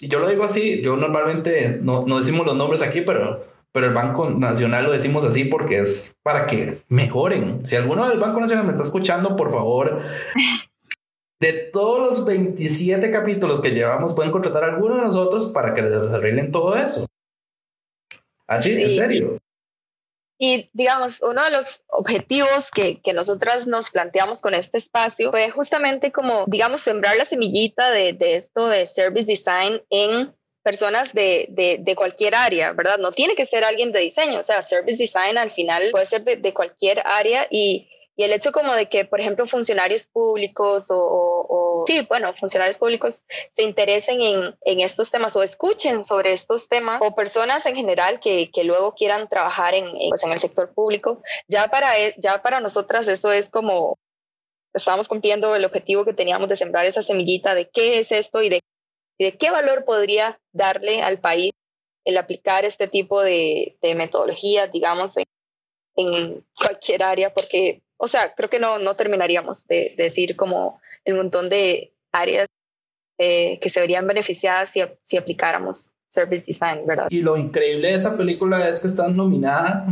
Y 0.01 0.09
yo 0.09 0.19
lo 0.19 0.27
digo 0.27 0.43
así, 0.43 0.81
yo 0.81 0.97
normalmente 0.97 1.79
no, 1.81 2.05
no 2.05 2.17
decimos 2.17 2.45
los 2.45 2.57
nombres 2.57 2.81
aquí, 2.81 2.99
pero, 2.99 3.41
pero 3.71 3.87
el 3.87 3.93
Banco 3.93 4.31
Nacional 4.31 4.83
lo 4.83 4.91
decimos 4.91 5.23
así 5.23 5.45
porque 5.45 5.79
es 5.79 6.17
para 6.23 6.45
que 6.45 6.79
mejoren. 6.89 7.65
Si 7.65 7.77
alguno 7.77 8.09
del 8.09 8.19
Banco 8.19 8.41
Nacional 8.41 8.65
me 8.65 8.73
está 8.73 8.83
escuchando, 8.83 9.37
por 9.37 9.49
favor, 9.49 10.01
de 11.39 11.53
todos 11.71 12.01
los 12.01 12.25
27 12.25 13.09
capítulos 13.11 13.61
que 13.61 13.69
llevamos, 13.69 14.13
pueden 14.13 14.33
contratar 14.33 14.65
a 14.65 14.73
alguno 14.73 14.97
de 14.97 15.03
nosotros 15.03 15.47
para 15.47 15.73
que 15.73 15.83
les 15.83 16.11
arreglen 16.11 16.51
todo 16.51 16.75
eso. 16.75 17.05
Así, 18.45 18.73
en 18.73 18.91
serio. 18.91 19.37
Y 20.43 20.71
digamos, 20.73 21.21
uno 21.21 21.43
de 21.43 21.51
los 21.51 21.83
objetivos 21.85 22.71
que, 22.71 22.99
que 22.99 23.13
nosotras 23.13 23.67
nos 23.67 23.91
planteamos 23.91 24.41
con 24.41 24.55
este 24.55 24.79
espacio 24.79 25.29
fue 25.29 25.51
justamente 25.51 26.11
como, 26.11 26.45
digamos, 26.47 26.81
sembrar 26.81 27.15
la 27.15 27.25
semillita 27.25 27.91
de, 27.91 28.13
de 28.13 28.37
esto 28.37 28.67
de 28.67 28.87
service 28.87 29.27
design 29.27 29.83
en 29.91 30.33
personas 30.63 31.13
de, 31.13 31.45
de, 31.49 31.77
de, 31.79 31.95
cualquier 31.95 32.33
área, 32.33 32.73
¿verdad? 32.73 32.97
No 32.97 33.11
tiene 33.11 33.35
que 33.35 33.45
ser 33.45 33.63
alguien 33.63 33.91
de 33.91 33.99
diseño, 33.99 34.39
o 34.39 34.43
sea, 34.43 34.63
service 34.63 34.97
design 34.97 35.37
al 35.37 35.51
final 35.51 35.83
puede 35.91 36.07
ser 36.07 36.23
de, 36.23 36.37
de 36.37 36.53
cualquier 36.55 37.03
área 37.05 37.45
y 37.51 37.87
y 38.21 38.23
el 38.23 38.33
hecho 38.33 38.51
como 38.51 38.75
de 38.75 38.87
que, 38.87 39.03
por 39.03 39.19
ejemplo, 39.19 39.47
funcionarios 39.47 40.05
públicos 40.05 40.85
o, 40.91 41.83
sí, 41.87 42.05
bueno, 42.07 42.31
funcionarios 42.35 42.77
públicos 42.77 43.23
se 43.51 43.63
interesen 43.63 44.21
en, 44.21 44.55
en, 44.63 44.79
estos 44.81 45.09
temas 45.09 45.35
o 45.35 45.41
escuchen 45.41 46.05
sobre 46.05 46.31
estos 46.31 46.69
temas 46.69 47.01
o 47.01 47.15
personas 47.15 47.65
en 47.65 47.75
general 47.75 48.19
que, 48.19 48.51
que 48.51 48.63
luego 48.63 48.93
quieran 48.93 49.27
trabajar 49.27 49.73
en, 49.73 49.87
pues, 50.09 50.21
en 50.21 50.33
el 50.33 50.39
sector 50.39 50.71
público, 50.71 51.19
ya 51.47 51.71
para, 51.71 51.97
e, 51.97 52.13
ya 52.19 52.43
para 52.43 52.59
nosotras 52.59 53.07
eso 53.07 53.31
es 53.31 53.49
como, 53.49 53.97
estamos 54.71 55.07
cumpliendo 55.07 55.55
el 55.55 55.65
objetivo 55.65 56.05
que 56.05 56.13
teníamos 56.13 56.47
de 56.47 56.57
sembrar 56.57 56.85
esa 56.85 57.01
semillita 57.01 57.55
de 57.55 57.71
qué 57.71 57.97
es 57.97 58.11
esto 58.11 58.43
y 58.43 58.49
de, 58.49 58.61
de 59.17 59.35
qué 59.35 59.49
valor 59.49 59.83
podría 59.83 60.39
darle 60.51 61.01
al 61.01 61.19
país 61.19 61.53
el 62.05 62.19
aplicar 62.19 62.65
este 62.65 62.87
tipo 62.87 63.23
de, 63.23 63.79
de 63.81 63.95
metodologías, 63.95 64.71
digamos, 64.71 65.17
en, 65.17 65.25
en 65.95 66.45
cualquier 66.55 67.01
área, 67.01 67.33
porque 67.33 67.81
o 68.03 68.07
sea, 68.07 68.33
creo 68.33 68.49
que 68.49 68.59
no, 68.59 68.79
no 68.79 68.95
terminaríamos 68.95 69.67
de, 69.67 69.93
decir 69.95 70.35
como 70.35 70.81
el 71.05 71.15
montón 71.15 71.49
de 71.49 71.93
áreas 72.11 72.47
eh, 73.19 73.59
que 73.59 73.69
se 73.69 73.79
verían 73.79 74.07
beneficiadas 74.07 74.69
si, 74.69 74.81
si 75.03 75.17
aplicáramos 75.17 75.93
Service 76.09 76.45
Design, 76.47 76.85
¿verdad? 76.87 77.07
Y 77.11 77.21
lo 77.21 77.37
increíble 77.37 77.89
de 77.89 77.93
esa 77.93 78.17
película 78.17 78.67
es 78.67 78.79
que 78.79 78.87
está 78.87 79.07
nominada 79.07 79.85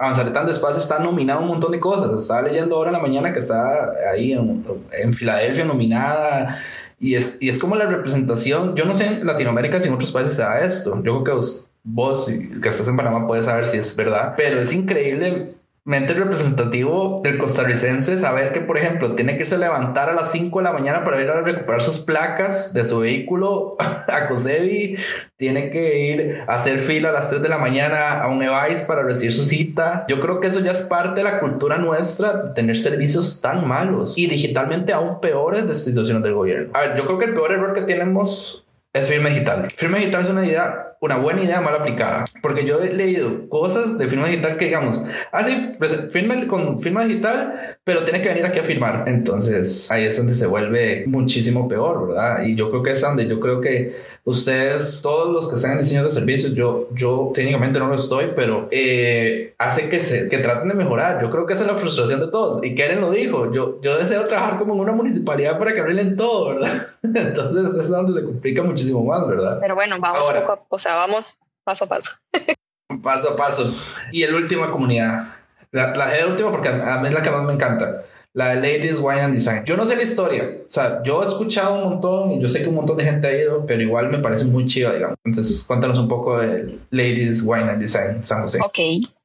Avanzaré 0.00 0.30
tan 0.30 0.46
despacio 0.46 0.78
está 0.78 1.00
nominada 1.00 1.40
un 1.40 1.48
montón 1.48 1.72
de 1.72 1.80
cosas. 1.80 2.22
Estaba 2.22 2.42
leyendo 2.42 2.76
ahora 2.76 2.90
en 2.90 2.92
la 2.92 3.02
mañana 3.02 3.32
que 3.32 3.40
está 3.40 3.90
ahí 4.12 4.32
en, 4.32 4.64
en 4.92 5.12
Filadelfia 5.12 5.64
nominada. 5.64 6.62
Y 7.00 7.16
es, 7.16 7.38
y 7.40 7.48
es 7.48 7.58
como 7.58 7.74
la 7.74 7.86
representación. 7.86 8.76
Yo 8.76 8.84
no 8.84 8.94
sé 8.94 9.06
en 9.06 9.26
Latinoamérica 9.26 9.80
si 9.80 9.88
en 9.88 9.94
otros 9.94 10.12
países 10.12 10.36
se 10.36 10.42
da 10.42 10.64
esto. 10.64 10.94
Yo 11.02 11.02
creo 11.02 11.24
que 11.24 11.32
vos, 11.32 11.68
vos 11.82 12.26
que 12.26 12.68
estás 12.68 12.86
en 12.86 12.96
Panamá 12.96 13.26
puedes 13.26 13.46
saber 13.46 13.66
si 13.66 13.78
es 13.78 13.96
verdad. 13.96 14.34
Pero 14.36 14.60
es 14.60 14.72
increíble 14.72 15.56
mente 15.88 16.12
representativo 16.12 17.22
del 17.24 17.38
costarricense 17.38 18.18
saber 18.18 18.52
que, 18.52 18.60
por 18.60 18.76
ejemplo, 18.76 19.14
tiene 19.14 19.36
que 19.36 19.44
irse 19.44 19.54
a 19.54 19.58
levantar 19.58 20.10
a 20.10 20.12
las 20.12 20.30
5 20.32 20.58
de 20.58 20.64
la 20.64 20.72
mañana 20.72 21.02
para 21.02 21.18
ir 21.18 21.30
a 21.30 21.40
recuperar 21.40 21.80
sus 21.80 21.98
placas 21.98 22.74
de 22.74 22.84
su 22.84 22.98
vehículo 22.98 23.74
a 24.06 24.26
Cosevi, 24.28 24.98
tiene 25.36 25.70
que 25.70 25.98
ir 26.10 26.44
a 26.46 26.56
hacer 26.56 26.78
fila 26.78 27.08
a 27.08 27.12
las 27.12 27.30
3 27.30 27.40
de 27.40 27.48
la 27.48 27.56
mañana 27.56 28.20
a 28.20 28.28
un 28.28 28.42
EVICE 28.42 28.84
para 28.86 29.02
recibir 29.02 29.32
su 29.32 29.42
cita. 29.42 30.04
Yo 30.08 30.20
creo 30.20 30.40
que 30.40 30.48
eso 30.48 30.60
ya 30.60 30.72
es 30.72 30.82
parte 30.82 31.20
de 31.20 31.24
la 31.24 31.40
cultura 31.40 31.78
nuestra, 31.78 32.52
tener 32.52 32.76
servicios 32.76 33.40
tan 33.40 33.66
malos 33.66 34.18
y 34.18 34.26
digitalmente 34.26 34.92
aún 34.92 35.22
peores 35.22 35.64
de 35.64 35.70
instituciones 35.70 36.22
del 36.22 36.34
gobierno. 36.34 36.70
A 36.74 36.80
ver, 36.80 36.96
yo 36.98 37.06
creo 37.06 37.18
que 37.18 37.24
el 37.24 37.32
peor 37.32 37.52
error 37.52 37.72
que 37.72 37.80
tenemos 37.80 38.62
es 38.92 39.06
firma 39.06 39.30
digital. 39.30 39.68
Firma 39.74 39.96
digital 39.96 40.20
es 40.22 40.28
una 40.28 40.46
idea, 40.46 40.87
una 41.00 41.16
buena 41.18 41.42
idea 41.42 41.60
mal 41.60 41.74
aplicada, 41.74 42.24
porque 42.42 42.64
yo 42.64 42.80
he 42.80 42.92
leído 42.92 43.48
cosas 43.48 43.98
de 43.98 44.06
firma 44.06 44.28
digital 44.28 44.56
que 44.56 44.66
digamos, 44.66 45.04
ah, 45.32 45.44
sí, 45.44 45.74
pues, 45.78 46.08
firma 46.10 46.46
con 46.46 46.78
firma 46.78 47.04
digital, 47.04 47.78
pero 47.84 48.04
tiene 48.04 48.20
que 48.20 48.28
venir 48.28 48.44
aquí 48.44 48.58
a 48.58 48.62
firmar. 48.62 49.04
Entonces 49.06 49.90
ahí 49.90 50.04
es 50.04 50.16
donde 50.16 50.34
se 50.34 50.46
vuelve 50.46 51.04
muchísimo 51.06 51.68
peor, 51.68 52.08
¿verdad? 52.08 52.42
Y 52.44 52.54
yo 52.54 52.70
creo 52.70 52.82
que 52.82 52.90
es 52.90 53.00
donde 53.00 53.28
yo 53.28 53.38
creo 53.40 53.60
que 53.60 53.96
ustedes, 54.28 55.00
todos 55.00 55.32
los 55.32 55.48
que 55.48 55.54
están 55.54 55.72
en 55.72 55.78
diseño 55.78 56.04
de 56.04 56.10
servicios, 56.10 56.52
yo, 56.54 56.88
yo 56.92 57.30
técnicamente 57.32 57.78
no 57.78 57.88
lo 57.88 57.94
estoy, 57.94 58.32
pero 58.36 58.68
eh, 58.70 59.54
hace 59.56 59.88
que, 59.88 60.00
se, 60.00 60.28
que 60.28 60.36
traten 60.38 60.68
de 60.68 60.74
mejorar. 60.74 61.22
Yo 61.22 61.30
creo 61.30 61.46
que 61.46 61.54
esa 61.54 61.62
es 61.62 61.70
la 61.70 61.76
frustración 61.76 62.20
de 62.20 62.28
todos. 62.28 62.62
Y 62.62 62.74
Karen 62.74 63.00
lo 63.00 63.10
dijo, 63.10 63.50
yo, 63.52 63.80
yo 63.80 63.96
deseo 63.96 64.26
trabajar 64.26 64.58
como 64.58 64.74
en 64.74 64.80
una 64.80 64.92
municipalidad 64.92 65.58
para 65.58 65.72
que 65.72 65.80
arreglen 65.80 66.14
todo, 66.14 66.50
¿verdad? 66.50 66.88
Entonces 67.02 67.74
es 67.74 67.88
donde 67.88 68.20
se 68.20 68.26
complica 68.26 68.62
muchísimo 68.62 69.02
más, 69.02 69.26
¿verdad? 69.26 69.58
Pero 69.62 69.74
bueno, 69.74 69.96
vamos 69.98 70.30
o 70.68 70.78
sea, 70.78 70.94
vamos 70.96 71.38
paso 71.64 71.86
a 71.86 71.88
paso. 71.88 72.10
paso 73.02 73.30
a 73.30 73.36
paso. 73.36 73.74
Y 74.12 74.24
el 74.24 74.34
última 74.34 74.70
comunidad. 74.70 75.36
La, 75.70 75.94
la 75.94 76.26
última 76.26 76.50
porque 76.50 76.68
a 76.68 76.98
mí 77.00 77.08
es 77.08 77.14
la 77.14 77.22
que 77.22 77.30
más 77.30 77.44
me 77.44 77.54
encanta 77.54 78.04
la 78.38 78.54
Ladies 78.54 79.00
Wine 79.00 79.20
and 79.20 79.34
Design. 79.34 79.64
Yo 79.64 79.76
no 79.76 79.84
sé 79.84 79.96
la 79.96 80.04
historia, 80.04 80.44
o 80.64 80.68
sea, 80.68 81.02
yo 81.02 81.20
he 81.20 81.26
escuchado 81.26 81.74
un 81.74 81.90
montón 81.90 82.30
y 82.30 82.40
yo 82.40 82.48
sé 82.48 82.62
que 82.62 82.68
un 82.68 82.76
montón 82.76 82.96
de 82.96 83.02
gente 83.02 83.26
ha 83.26 83.32
ido, 83.32 83.66
pero 83.66 83.82
igual 83.82 84.10
me 84.10 84.20
parece 84.20 84.44
muy 84.44 84.64
chido, 84.64 84.92
digamos. 84.92 85.16
Entonces, 85.24 85.64
cuéntanos 85.64 85.98
un 85.98 86.06
poco 86.06 86.38
de 86.38 86.78
Ladies 86.90 87.42
Wine 87.44 87.68
and 87.68 87.80
Design, 87.80 88.22
San 88.22 88.42
José. 88.42 88.60
Ok, 88.64 88.78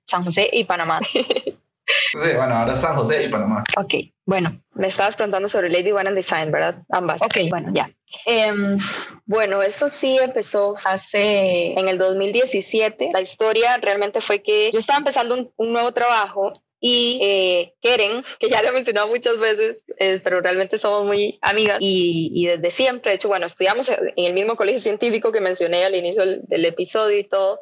San 0.08 0.24
José 0.24 0.50
y 0.52 0.64
Panamá. 0.64 1.00
Sí, 2.14 2.30
bueno, 2.34 2.56
ahora 2.56 2.74
San 2.74 2.96
José 2.96 3.26
y 3.26 3.28
Panamá. 3.28 3.66
Ok, 3.76 3.96
bueno, 4.26 4.58
me 4.74 4.88
estabas 4.88 5.18
preguntando 5.18 5.50
sobre 5.50 5.70
Lady 5.70 5.92
One 5.92 6.08
and 6.08 6.16
Design, 6.16 6.50
¿verdad? 6.50 6.82
Ambas. 6.90 7.22
Ok, 7.22 7.50
bueno, 7.50 7.72
ya. 7.74 7.92
Em, 8.26 8.78
bueno, 9.26 9.62
eso 9.62 9.90
sí 9.90 10.18
empezó 10.18 10.76
hace 10.86 11.78
en 11.78 11.90
el 11.90 11.98
2017. 11.98 13.10
La 13.12 13.20
historia 13.20 13.78
realmente 13.78 14.22
fue 14.22 14.42
que 14.42 14.72
yo 14.72 14.80
estaba 14.80 14.98
empezando 14.98 15.36
un, 15.36 15.52
un 15.58 15.74
nuevo 15.74 15.92
trabajo 15.92 16.63
y 16.86 17.18
eh, 17.22 17.74
Keren, 17.82 18.26
que 18.40 18.50
ya 18.50 18.62
lo 18.62 18.68
he 18.68 18.72
mencionado 18.74 19.08
muchas 19.08 19.40
veces, 19.40 19.86
eh, 19.98 20.20
pero 20.22 20.42
realmente 20.42 20.78
somos 20.78 21.06
muy 21.06 21.40
amigas 21.42 21.78
y, 21.80 22.30
y, 22.36 22.46
desde 22.46 22.72
siempre, 22.72 23.12
de 23.12 23.16
hecho, 23.16 23.30
bueno, 23.30 23.46
estudiamos 23.46 23.90
en 23.90 24.26
el 24.26 24.34
mismo 24.34 24.58
colegio 24.58 24.82
científico 24.82 25.32
que 25.32 25.40
mencioné 25.40 25.86
al 25.86 25.96
inicio 25.96 26.26
del, 26.26 26.42
del 26.44 26.66
episodio 26.66 27.18
y 27.18 27.24
todo, 27.24 27.62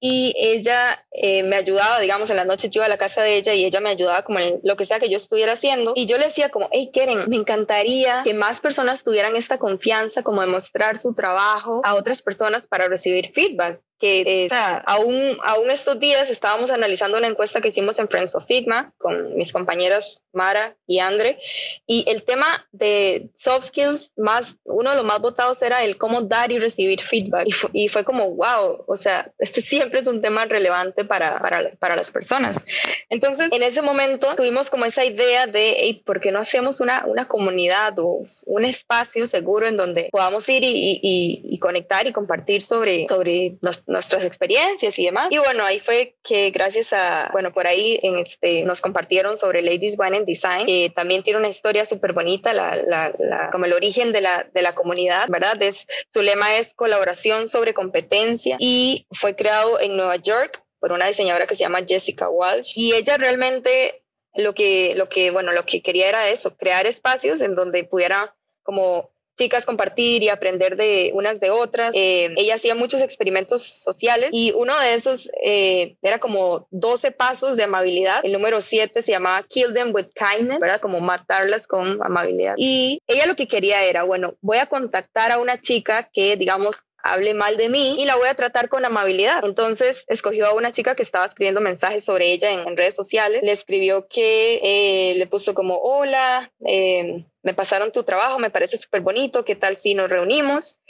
y 0.00 0.34
ella 0.36 1.04
eh, 1.10 1.42
me 1.42 1.56
ayudaba, 1.56 2.00
digamos, 2.00 2.28
en 2.30 2.36
las 2.36 2.46
noches 2.46 2.70
yo 2.70 2.80
iba 2.80 2.86
a 2.86 2.90
la 2.90 2.98
casa 2.98 3.22
de 3.22 3.36
ella 3.36 3.54
y 3.54 3.64
ella 3.64 3.80
me 3.80 3.88
ayudaba 3.88 4.22
como 4.22 4.38
en 4.38 4.60
lo 4.62 4.76
que 4.76 4.84
sea 4.84 5.00
que 5.00 5.08
yo 5.08 5.16
estuviera 5.16 5.52
haciendo. 5.52 5.92
Y 5.96 6.06
yo 6.06 6.18
le 6.18 6.26
decía 6.26 6.50
como, 6.50 6.68
hey 6.72 6.90
Keren, 6.92 7.28
me 7.28 7.36
encantaría 7.36 8.22
que 8.24 8.34
más 8.34 8.60
personas 8.60 9.04
tuvieran 9.04 9.36
esta 9.36 9.58
confianza 9.58 10.22
como 10.22 10.42
de 10.42 10.48
mostrar 10.48 10.98
su 10.98 11.14
trabajo 11.14 11.80
a 11.84 11.94
otras 11.94 12.22
personas 12.22 12.66
para 12.66 12.88
recibir 12.88 13.32
feedback 13.32 13.80
que 13.98 14.20
eh, 14.20 14.46
o 14.46 14.48
sea, 14.50 14.78
aún, 14.86 15.38
aún 15.42 15.70
estos 15.70 15.98
días 15.98 16.28
estábamos 16.28 16.70
analizando 16.70 17.16
una 17.16 17.28
encuesta 17.28 17.60
que 17.60 17.68
hicimos 17.68 17.98
en 17.98 18.08
Friends 18.08 18.34
of 18.34 18.46
Figma 18.46 18.92
con 18.98 19.36
mis 19.36 19.52
compañeras 19.52 20.22
Mara 20.32 20.76
y 20.86 20.98
Andre 20.98 21.38
y 21.86 22.04
el 22.08 22.22
tema 22.24 22.66
de 22.72 23.30
soft 23.36 23.68
skills 23.68 24.12
más 24.16 24.56
uno 24.64 24.90
de 24.90 24.96
los 24.96 25.04
más 25.04 25.20
votados 25.20 25.62
era 25.62 25.82
el 25.82 25.96
cómo 25.96 26.20
dar 26.22 26.52
y 26.52 26.58
recibir 26.58 27.00
feedback 27.00 27.46
y, 27.46 27.84
y 27.84 27.88
fue 27.88 28.04
como 28.04 28.34
wow 28.34 28.84
o 28.86 28.96
sea 28.96 29.32
esto 29.38 29.60
siempre 29.86 30.00
es 30.00 30.06
un 30.06 30.20
tema 30.20 30.44
relevante 30.44 31.04
para, 31.04 31.38
para, 31.38 31.70
para, 31.78 31.96
las 31.96 32.10
personas 32.10 32.64
entonces 33.08 33.50
en 33.52 33.62
ese 33.62 33.82
momento 33.82 34.34
tuvimos 34.36 34.70
como 34.70 34.84
esa 34.84 35.04
idea 35.04 35.46
de 35.46 35.76
hey, 35.78 36.02
¿por 36.04 36.20
qué 36.20 36.32
no 36.32 36.40
hacemos 36.40 36.80
una, 36.80 37.04
una 37.06 37.28
comunidad 37.28 37.98
o 37.98 38.24
un 38.46 38.64
espacio 38.64 39.26
seguro 39.26 39.66
en 39.66 39.76
donde 39.76 40.08
podamos 40.10 40.48
ir 40.48 40.62
y, 40.62 41.00
y, 41.02 41.42
y 41.44 41.58
conectar 41.58 42.06
y 42.06 42.12
compartir 42.12 42.62
sobre, 42.62 43.06
sobre 43.08 43.56
los 43.60 43.86
nuestras 43.88 44.24
experiencias 44.24 44.98
y 44.98 45.06
demás. 45.06 45.28
Y 45.30 45.38
bueno, 45.38 45.64
ahí 45.64 45.80
fue 45.80 46.16
que 46.22 46.50
gracias 46.50 46.92
a, 46.92 47.30
bueno, 47.32 47.52
por 47.52 47.66
ahí 47.66 47.98
en 48.02 48.18
este, 48.18 48.62
nos 48.62 48.80
compartieron 48.80 49.36
sobre 49.36 49.62
Ladies 49.62 49.96
Wine 49.98 50.18
and 50.18 50.26
Design, 50.26 50.66
que 50.66 50.92
también 50.94 51.22
tiene 51.22 51.38
una 51.38 51.48
historia 51.48 51.84
súper 51.84 52.12
bonita, 52.12 52.52
la, 52.52 52.76
la, 52.76 53.12
la, 53.18 53.50
como 53.50 53.64
el 53.64 53.72
origen 53.72 54.12
de 54.12 54.20
la, 54.20 54.46
de 54.52 54.62
la 54.62 54.74
comunidad, 54.74 55.28
¿verdad? 55.28 55.60
Es, 55.62 55.86
su 56.12 56.22
lema 56.22 56.56
es 56.56 56.74
colaboración 56.74 57.48
sobre 57.48 57.74
competencia 57.74 58.56
y 58.58 59.06
fue 59.12 59.36
creado 59.36 59.75
en 59.80 59.96
Nueva 59.96 60.16
York 60.16 60.62
por 60.78 60.92
una 60.92 61.06
diseñadora 61.06 61.46
que 61.46 61.56
se 61.56 61.64
llama 61.64 61.84
Jessica 61.86 62.28
Walsh 62.28 62.78
y 62.78 62.92
ella 62.94 63.16
realmente 63.16 64.02
lo 64.34 64.54
que, 64.54 64.94
lo 64.94 65.08
que, 65.08 65.30
bueno, 65.30 65.52
lo 65.52 65.64
que 65.64 65.82
quería 65.82 66.08
era 66.08 66.28
eso, 66.28 66.56
crear 66.56 66.86
espacios 66.86 67.40
en 67.40 67.54
donde 67.54 67.84
pudiera 67.84 68.34
como 68.62 69.10
chicas 69.38 69.66
compartir 69.66 70.22
y 70.22 70.28
aprender 70.28 70.76
de 70.76 71.10
unas 71.14 71.40
de 71.40 71.50
otras. 71.50 71.92
Eh, 71.94 72.32
ella 72.36 72.54
hacía 72.54 72.74
muchos 72.74 73.00
experimentos 73.00 73.62
sociales 73.62 74.30
y 74.32 74.52
uno 74.52 74.78
de 74.80 74.94
esos 74.94 75.30
eh, 75.44 75.96
era 76.02 76.18
como 76.18 76.66
12 76.70 77.12
pasos 77.12 77.56
de 77.56 77.64
amabilidad. 77.64 78.24
El 78.24 78.32
número 78.32 78.60
7 78.60 79.02
se 79.02 79.12
llamaba 79.12 79.42
Kill 79.42 79.74
Them 79.74 79.94
with 79.94 80.06
Kindness, 80.14 80.58
¿verdad? 80.58 80.80
Como 80.80 81.00
matarlas 81.00 81.66
con 81.66 82.02
amabilidad. 82.02 82.54
Y 82.56 83.02
ella 83.06 83.26
lo 83.26 83.36
que 83.36 83.46
quería 83.46 83.84
era, 83.84 84.02
bueno, 84.04 84.36
voy 84.40 84.58
a 84.58 84.66
contactar 84.66 85.32
a 85.32 85.38
una 85.38 85.60
chica 85.60 86.08
que, 86.12 86.36
digamos, 86.36 86.74
hable 87.12 87.34
mal 87.34 87.56
de 87.56 87.68
mí 87.68 87.96
y 87.98 88.04
la 88.04 88.16
voy 88.16 88.28
a 88.28 88.34
tratar 88.34 88.68
con 88.68 88.84
amabilidad. 88.84 89.44
Entonces 89.44 90.04
escogió 90.08 90.46
a 90.46 90.54
una 90.54 90.72
chica 90.72 90.94
que 90.94 91.02
estaba 91.02 91.26
escribiendo 91.26 91.60
mensajes 91.60 92.04
sobre 92.04 92.32
ella 92.32 92.50
en, 92.50 92.76
redes 92.76 92.94
sociales. 92.94 93.42
Le 93.42 93.52
escribió 93.52 94.06
que 94.08 94.60
eh, 94.62 95.14
le 95.16 95.26
puso 95.26 95.54
como, 95.54 95.76
hola, 95.76 96.52
eh, 96.66 97.24
me 97.42 97.54
pasaron 97.54 97.92
tu 97.92 98.02
trabajo, 98.02 98.38
me 98.38 98.50
parece 98.50 98.76
súper 98.76 99.00
bonito, 99.00 99.44
¿qué 99.44 99.54
tal 99.54 99.76
si 99.76 99.94
nos 99.94 100.10
reunimos? 100.10 100.80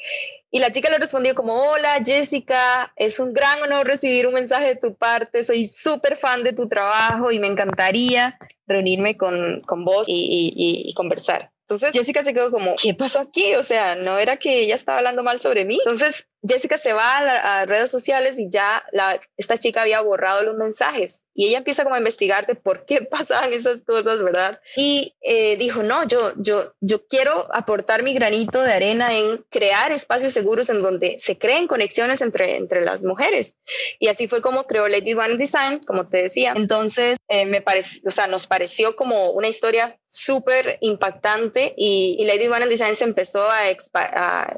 Y 0.51 0.59
la 0.59 0.71
chica 0.71 0.89
le 0.91 0.99
respondió 0.99 1.35
como, 1.35 1.63
hola 1.63 2.03
Jessica, 2.05 2.93
es 2.97 3.21
un 3.21 3.33
gran 3.33 3.63
honor 3.63 3.87
recibir 3.87 4.27
un 4.27 4.35
mensaje 4.35 4.69
de 4.69 4.77
tu 4.77 4.97
parte, 4.97 5.45
soy 5.45 5.69
súper 5.69 6.17
fan 6.17 6.45
de 6.45 6.55
tu 6.55 6.69
trabajo 6.69 7.31
y 7.31 7.39
me 7.39 7.47
encantaría 7.47 8.39
reunirme 8.67 9.17
con, 9.17 9.61
con 9.67 9.85
vos 9.85 10.07
y 10.09 10.93
conversar. 10.97 11.51
Entonces 11.69 11.91
Jessica 11.93 12.23
se 12.23 12.33
quedó 12.33 12.53
como, 12.53 12.77
¿qué 12.81 12.95
pasó 12.95 13.19
aquí? 13.19 13.57
O 13.57 13.65
sea, 13.65 13.97
no 13.97 14.19
era 14.19 14.37
que 14.37 14.61
ella 14.61 14.77
estaba 14.77 14.99
hablando 14.99 15.25
mal 15.25 15.41
sobre 15.41 15.65
mí. 15.65 15.79
Entonces 15.85 16.29
Jessica 16.43 16.79
se 16.79 16.93
va 16.93 17.19
a, 17.19 17.65
redes 17.67 17.91
sociales 17.91 18.39
y 18.39 18.51
ya 18.51 18.85
la, 18.93 19.21
esta 19.37 19.59
chica 19.59 19.83
había 19.83 20.01
borrado 20.01 20.43
los 20.43 20.57
mensajes 20.57 21.23
y 21.37 21.49
ella 21.49 21.59
empieza 21.59 21.85
como 21.85 21.95
a 21.95 21.99
investigar 21.99 22.47
de 22.47 22.55
por 22.55 22.87
qué 22.87 23.03
pasaban 23.11 23.53
esas 23.53 23.83
cosas, 23.83 24.23
¿verdad? 24.23 24.61
Y 24.75 25.15
eh, 25.21 25.57
dijo, 25.57 25.83
no, 25.83 26.09
yo, 26.09 26.33
yo, 26.37 26.73
yo 26.81 27.07
quiero 27.07 27.55
aportar 27.55 28.03
mi 28.03 28.15
granito 28.15 28.63
de 28.63 28.73
arena 28.73 29.17
en 29.17 29.45
crear 29.51 29.93
espacios 29.93 30.33
seguros 30.33 30.71
en 30.71 30.83
donde 30.83 31.19
se 31.21 31.39
creen 31.39 31.69
conexiones 31.69 32.23
entre, 32.23 32.57
entre 32.57 32.85
las 32.85 33.05
mujeres. 33.05 33.59
Y 33.99 34.09
así 34.09 34.27
fue 34.29 34.41
como 34.41 34.67
creó 34.67 34.89
Lady 34.89 35.13
One 35.13 35.37
Design, 35.37 35.81
como 35.85 36.09
te 36.09 36.23
decía. 36.23 36.55
Entonces, 36.57 37.19
eh, 37.29 37.45
me 37.45 37.61
parece, 37.61 38.01
o 38.07 38.11
sea, 38.11 38.27
nos 38.27 38.47
pareció 38.47 38.97
como 38.97 39.31
una 39.33 39.49
historia 39.49 39.99
súper 40.09 40.79
impactante 40.81 41.75
y, 41.77 42.25
Lady 42.25 42.49
One 42.49 42.67
Design 42.67 42.95
se 42.95 43.05
empezó 43.05 43.49
a, 43.51 43.69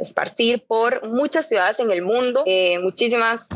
esparcir 0.01 0.64
por 0.67 1.07
muchas 1.09 1.49
ciudades 1.49 1.67
en 1.78 1.90
el 1.90 2.02
mundo, 2.02 2.42
eh, 2.46 2.78
muchísimas. 2.78 3.48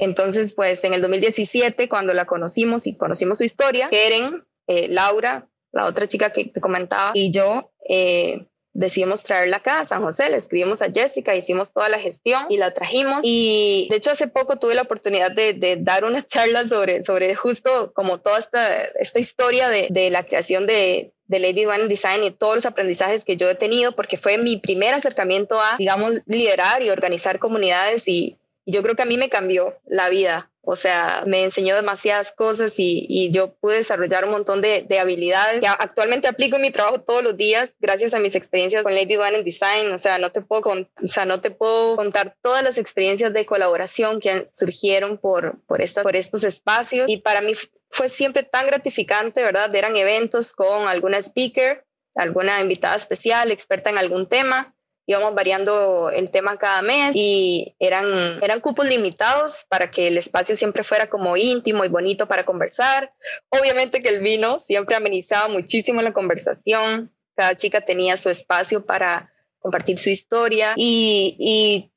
Entonces, 0.00 0.52
pues 0.52 0.84
en 0.84 0.94
el 0.94 1.02
2017, 1.02 1.88
cuando 1.88 2.14
la 2.14 2.24
conocimos 2.24 2.86
y 2.86 2.96
conocimos 2.96 3.38
su 3.38 3.44
historia, 3.44 3.88
Keren, 3.90 4.44
eh, 4.68 4.86
Laura, 4.88 5.48
la 5.72 5.86
otra 5.86 6.06
chica 6.06 6.32
que 6.32 6.44
te 6.46 6.60
comentaba, 6.60 7.12
y 7.14 7.32
yo 7.32 7.72
eh, 7.88 8.46
decidimos 8.78 9.24
traerla 9.24 9.56
acá 9.56 9.80
a 9.80 9.84
San 9.84 10.02
José, 10.02 10.30
le 10.30 10.36
escribimos 10.36 10.82
a 10.82 10.90
Jessica, 10.90 11.34
hicimos 11.34 11.72
toda 11.72 11.88
la 11.88 11.98
gestión 11.98 12.46
y 12.48 12.58
la 12.58 12.72
trajimos. 12.72 13.20
Y 13.24 13.88
de 13.90 13.96
hecho 13.96 14.12
hace 14.12 14.28
poco 14.28 14.58
tuve 14.58 14.74
la 14.74 14.82
oportunidad 14.82 15.32
de, 15.32 15.76
dar 15.80 16.04
una 16.04 16.22
charla 16.26 16.64
sobre, 16.64 17.02
sobre 17.02 17.34
justo 17.34 17.92
como 17.92 18.18
toda 18.18 18.38
esta, 18.38 18.84
esta 19.00 19.18
historia 19.18 19.68
de, 19.68 19.88
de 19.90 20.10
la 20.10 20.22
creación 20.22 20.66
de, 20.66 21.12
de 21.26 21.38
Lady 21.40 21.66
One 21.66 21.88
Design 21.88 22.22
y 22.22 22.30
todos 22.30 22.54
los 22.54 22.66
aprendizajes 22.66 23.24
que 23.24 23.36
yo 23.36 23.50
he 23.50 23.54
tenido, 23.56 23.92
porque 23.92 24.16
fue 24.16 24.38
mi 24.38 24.58
primer 24.58 24.94
acercamiento 24.94 25.60
a, 25.60 25.76
digamos, 25.76 26.14
liderar 26.26 26.82
y 26.82 26.90
organizar 26.90 27.38
comunidades 27.38 28.06
y 28.06 28.36
yo 28.64 28.82
creo 28.82 28.94
que 28.94 29.02
a 29.02 29.06
mí 29.06 29.16
me 29.16 29.30
cambió 29.30 29.76
la 29.86 30.08
vida. 30.08 30.50
O 30.70 30.76
sea, 30.76 31.22
me 31.26 31.44
enseñó 31.44 31.74
demasiadas 31.74 32.30
cosas 32.30 32.78
y, 32.78 33.06
y 33.08 33.30
yo 33.30 33.54
pude 33.54 33.76
desarrollar 33.76 34.26
un 34.26 34.32
montón 34.32 34.60
de, 34.60 34.84
de, 34.86 34.98
habilidades 34.98 35.62
que 35.62 35.66
actualmente 35.66 36.28
aplico 36.28 36.56
en 36.56 36.62
mi 36.62 36.70
trabajo 36.70 37.00
todos 37.00 37.24
los 37.24 37.38
días 37.38 37.78
gracias 37.80 38.12
a 38.12 38.18
mis 38.18 38.34
experiencias 38.34 38.82
con 38.82 38.94
Lady 38.94 39.16
One 39.16 39.44
Design. 39.44 39.90
O 39.92 39.98
sea, 39.98 40.18
no 40.18 40.30
te 40.30 40.42
puedo, 40.42 40.60
con, 40.60 40.86
o 41.02 41.06
sea, 41.06 41.24
no 41.24 41.40
te 41.40 41.50
puedo 41.50 41.96
contar 41.96 42.36
todas 42.42 42.62
las 42.62 42.76
experiencias 42.76 43.32
de 43.32 43.46
colaboración 43.46 44.20
que 44.20 44.46
surgieron 44.52 45.16
por, 45.16 45.58
por, 45.66 45.80
esta, 45.80 46.02
por 46.02 46.16
estos 46.16 46.44
espacios. 46.44 47.08
Y 47.08 47.16
para 47.16 47.40
mí 47.40 47.54
fue 47.88 48.10
siempre 48.10 48.42
tan 48.42 48.66
gratificante, 48.66 49.42
¿verdad? 49.42 49.74
Eran 49.74 49.96
eventos 49.96 50.52
con 50.52 50.86
alguna 50.86 51.16
speaker, 51.16 51.82
alguna 52.14 52.60
invitada 52.60 52.96
especial, 52.96 53.50
experta 53.50 53.88
en 53.88 53.96
algún 53.96 54.28
tema 54.28 54.74
íbamos 55.08 55.34
variando 55.34 56.10
el 56.10 56.30
tema 56.30 56.58
cada 56.58 56.82
mes 56.82 57.12
y 57.16 57.74
eran, 57.78 58.42
eran 58.42 58.60
cupos 58.60 58.86
limitados 58.86 59.64
para 59.70 59.90
que 59.90 60.06
el 60.06 60.18
espacio 60.18 60.54
siempre 60.54 60.84
fuera 60.84 61.08
como 61.08 61.34
íntimo 61.38 61.82
y 61.82 61.88
bonito 61.88 62.28
para 62.28 62.44
conversar. 62.44 63.14
Obviamente 63.48 64.02
que 64.02 64.10
el 64.10 64.20
vino 64.20 64.60
siempre 64.60 64.96
amenizaba 64.96 65.48
muchísimo 65.48 66.02
la 66.02 66.12
conversación, 66.12 67.10
cada 67.34 67.56
chica 67.56 67.80
tenía 67.80 68.18
su 68.18 68.28
espacio 68.28 68.84
para 68.84 69.32
compartir 69.60 69.98
su 69.98 70.10
historia 70.10 70.74
y, 70.76 71.36
y 71.38 71.90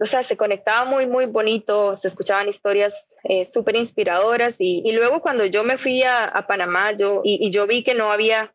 o 0.00 0.06
sea, 0.06 0.22
se 0.22 0.36
conectaba 0.36 0.84
muy, 0.84 1.06
muy 1.06 1.26
bonito, 1.26 1.96
se 1.96 2.08
escuchaban 2.08 2.48
historias 2.48 3.06
eh, 3.24 3.44
súper 3.44 3.76
inspiradoras 3.76 4.56
y, 4.58 4.90
luego 4.92 5.20
cuando 5.20 5.44
yo 5.44 5.64
me 5.64 5.78
fui 5.78 6.02
a, 6.02 6.44
Panamá 6.46 6.92
yo, 6.92 7.20
y, 7.24 7.50
yo 7.50 7.66
vi 7.66 7.82
que 7.82 7.94
no 7.94 8.12
había, 8.12 8.52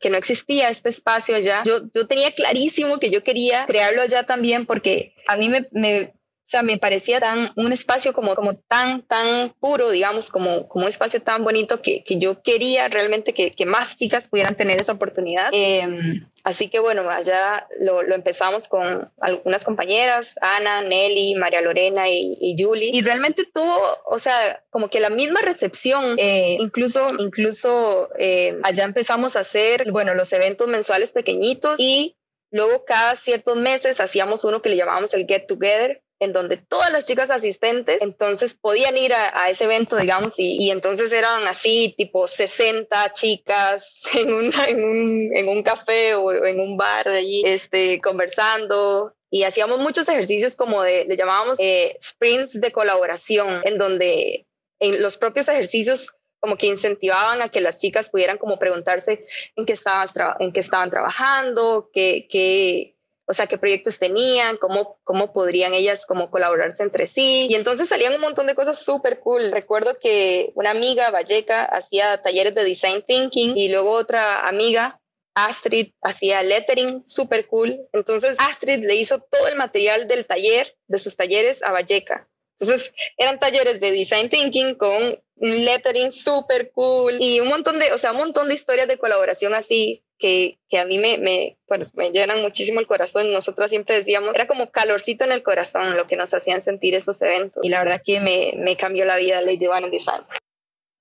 que 0.00 0.10
no 0.10 0.16
existía 0.16 0.68
este 0.68 0.88
espacio 0.88 1.36
allá, 1.36 1.62
yo, 1.64 1.82
yo 1.94 2.06
tenía 2.06 2.32
clarísimo 2.32 2.98
que 2.98 3.10
yo 3.10 3.22
quería 3.22 3.66
crearlo 3.66 4.02
allá 4.02 4.24
también 4.24 4.66
porque 4.66 5.14
a 5.26 5.36
mí 5.36 5.48
me 5.48 6.15
o 6.46 6.48
sea, 6.48 6.62
me 6.62 6.78
parecía 6.78 7.18
tan, 7.18 7.50
un 7.56 7.72
espacio 7.72 8.12
como, 8.12 8.36
como 8.36 8.54
tan, 8.54 9.02
tan 9.02 9.52
puro, 9.58 9.90
digamos, 9.90 10.30
como, 10.30 10.68
como 10.68 10.84
un 10.84 10.88
espacio 10.88 11.20
tan 11.20 11.42
bonito 11.42 11.82
que, 11.82 12.04
que 12.04 12.18
yo 12.20 12.40
quería 12.40 12.86
realmente 12.86 13.34
que, 13.34 13.50
que, 13.50 13.66
más 13.66 13.98
chicas 13.98 14.28
pudieran 14.28 14.54
tener 14.54 14.80
esa 14.80 14.92
oportunidad. 14.92 15.50
Eh, 15.52 16.22
así 16.44 16.68
que 16.68 16.78
bueno, 16.78 17.10
allá 17.10 17.66
lo, 17.80 18.02
lo, 18.02 18.14
empezamos 18.14 18.68
con 18.68 19.10
algunas 19.20 19.64
compañeras, 19.64 20.38
Ana, 20.40 20.82
Nelly, 20.82 21.34
María 21.34 21.60
Lorena 21.62 22.08
y, 22.08 22.38
y 22.40 22.54
Julie, 22.56 22.90
y 22.92 23.02
realmente 23.02 23.44
tuvo, 23.52 23.76
o 24.04 24.20
sea, 24.20 24.62
como 24.70 24.88
que 24.88 25.00
la 25.00 25.10
misma 25.10 25.40
recepción, 25.40 26.14
eh, 26.16 26.58
incluso, 26.60 27.08
incluso 27.18 28.08
eh, 28.20 28.56
allá 28.62 28.84
empezamos 28.84 29.34
a 29.34 29.40
hacer, 29.40 29.90
bueno, 29.90 30.14
los 30.14 30.32
eventos 30.32 30.68
mensuales 30.68 31.10
pequeñitos 31.10 31.80
y 31.80 32.14
Luego, 32.52 32.84
cada 32.84 33.16
ciertos 33.16 33.56
meses 33.56 34.00
hacíamos 34.00 34.44
uno 34.44 34.62
que 34.62 34.68
le 34.68 34.76
llamábamos 34.76 35.12
el 35.14 35.26
Get 35.26 35.46
Together, 35.46 36.02
en 36.18 36.32
donde 36.32 36.56
todas 36.56 36.90
las 36.90 37.06
chicas 37.06 37.30
asistentes 37.30 38.00
entonces 38.00 38.54
podían 38.54 38.96
ir 38.96 39.12
a, 39.14 39.50
ese 39.50 39.64
evento, 39.64 39.96
digamos, 39.96 40.34
y, 40.38 40.70
entonces 40.70 41.12
eran 41.12 41.46
así, 41.46 41.94
tipo 41.96 42.26
60 42.26 43.12
chicas 43.12 44.02
en 44.14 44.32
un, 44.32 44.50
en 44.66 44.84
un, 44.84 45.36
en 45.36 45.48
un 45.48 45.62
café 45.62 46.14
o 46.14 46.32
en 46.44 46.60
un 46.60 46.76
bar 46.76 47.08
allí, 47.08 47.42
este, 47.44 48.00
conversando, 48.00 49.14
y 49.30 49.42
hacíamos 49.42 49.78
muchos 49.78 50.08
ejercicios 50.08 50.56
como 50.56 50.82
de, 50.82 51.04
le 51.04 51.16
llamábamos 51.16 51.58
eh, 51.60 51.96
sprints 52.00 52.60
de 52.60 52.72
colaboración, 52.72 53.60
en 53.64 53.76
donde 53.76 54.46
en 54.78 55.02
los 55.02 55.16
propios 55.16 55.48
ejercicios 55.48 56.12
como 56.38 56.56
que 56.56 56.66
incentivaban 56.66 57.42
a 57.42 57.48
que 57.48 57.60
las 57.60 57.80
chicas 57.80 58.08
pudieran 58.08 58.38
como 58.38 58.58
preguntarse 58.58 59.26
en 59.56 59.66
qué, 59.66 59.72
estaban, 59.72 60.08
en 60.38 60.52
qué 60.52 60.60
estaban 60.60 60.90
trabajando, 60.90 61.90
qué, 61.92 62.28
qué, 62.30 62.95
o 63.26 63.34
sea, 63.34 63.48
qué 63.48 63.58
proyectos 63.58 63.98
tenían, 63.98 64.56
cómo, 64.56 64.98
cómo 65.02 65.32
podrían 65.32 65.74
ellas 65.74 66.06
como 66.06 66.30
colaborarse 66.30 66.82
entre 66.82 67.06
sí. 67.06 67.48
Y 67.50 67.54
entonces 67.54 67.88
salían 67.88 68.14
un 68.14 68.20
montón 68.20 68.46
de 68.46 68.54
cosas 68.54 68.78
súper 68.78 69.18
cool. 69.18 69.50
Recuerdo 69.50 69.96
que 70.00 70.52
una 70.54 70.70
amiga, 70.70 71.10
Valleca, 71.10 71.64
hacía 71.64 72.22
talleres 72.22 72.54
de 72.54 72.64
design 72.64 73.02
thinking 73.06 73.56
y 73.56 73.68
luego 73.68 73.90
otra 73.90 74.46
amiga, 74.46 75.00
Astrid, 75.34 75.92
hacía 76.02 76.42
lettering 76.44 77.02
súper 77.06 77.46
cool. 77.48 77.80
Entonces 77.92 78.36
Astrid 78.38 78.84
le 78.84 78.94
hizo 78.94 79.18
todo 79.18 79.48
el 79.48 79.56
material 79.56 80.06
del 80.06 80.24
taller, 80.24 80.76
de 80.86 80.98
sus 80.98 81.16
talleres 81.16 81.62
a 81.62 81.72
Valleca. 81.72 82.28
Entonces 82.58 82.94
eran 83.18 83.38
talleres 83.38 83.80
de 83.80 83.92
design 83.92 84.30
thinking 84.30 84.74
con 84.74 85.18
un 85.36 85.64
lettering 85.64 86.12
súper 86.12 86.70
cool 86.72 87.16
y 87.20 87.40
un 87.40 87.48
montón 87.48 87.78
de, 87.78 87.92
o 87.92 87.98
sea, 87.98 88.12
un 88.12 88.18
montón 88.18 88.48
de 88.48 88.54
historias 88.54 88.88
de 88.88 88.98
colaboración 88.98 89.54
así 89.54 90.02
que, 90.18 90.58
que 90.70 90.78
a 90.78 90.86
mí 90.86 90.98
me, 90.98 91.18
me, 91.18 91.58
me 91.94 92.10
llenan 92.10 92.40
muchísimo 92.40 92.80
el 92.80 92.86
corazón. 92.86 93.32
Nosotras 93.32 93.70
siempre 93.70 93.96
decíamos, 93.96 94.34
era 94.34 94.46
como 94.46 94.70
calorcito 94.70 95.24
en 95.24 95.32
el 95.32 95.42
corazón 95.42 95.96
lo 95.96 96.06
que 96.06 96.16
nos 96.16 96.32
hacían 96.32 96.62
sentir 96.62 96.94
esos 96.94 97.20
eventos. 97.20 97.64
Y 97.64 97.68
la 97.68 97.80
verdad 97.80 98.00
que 98.04 98.20
me, 98.20 98.54
me 98.56 98.76
cambió 98.76 99.04
la 99.04 99.16
vida 99.16 99.42
Lady 99.42 99.66
One 99.66 99.90
Design. 99.90 100.22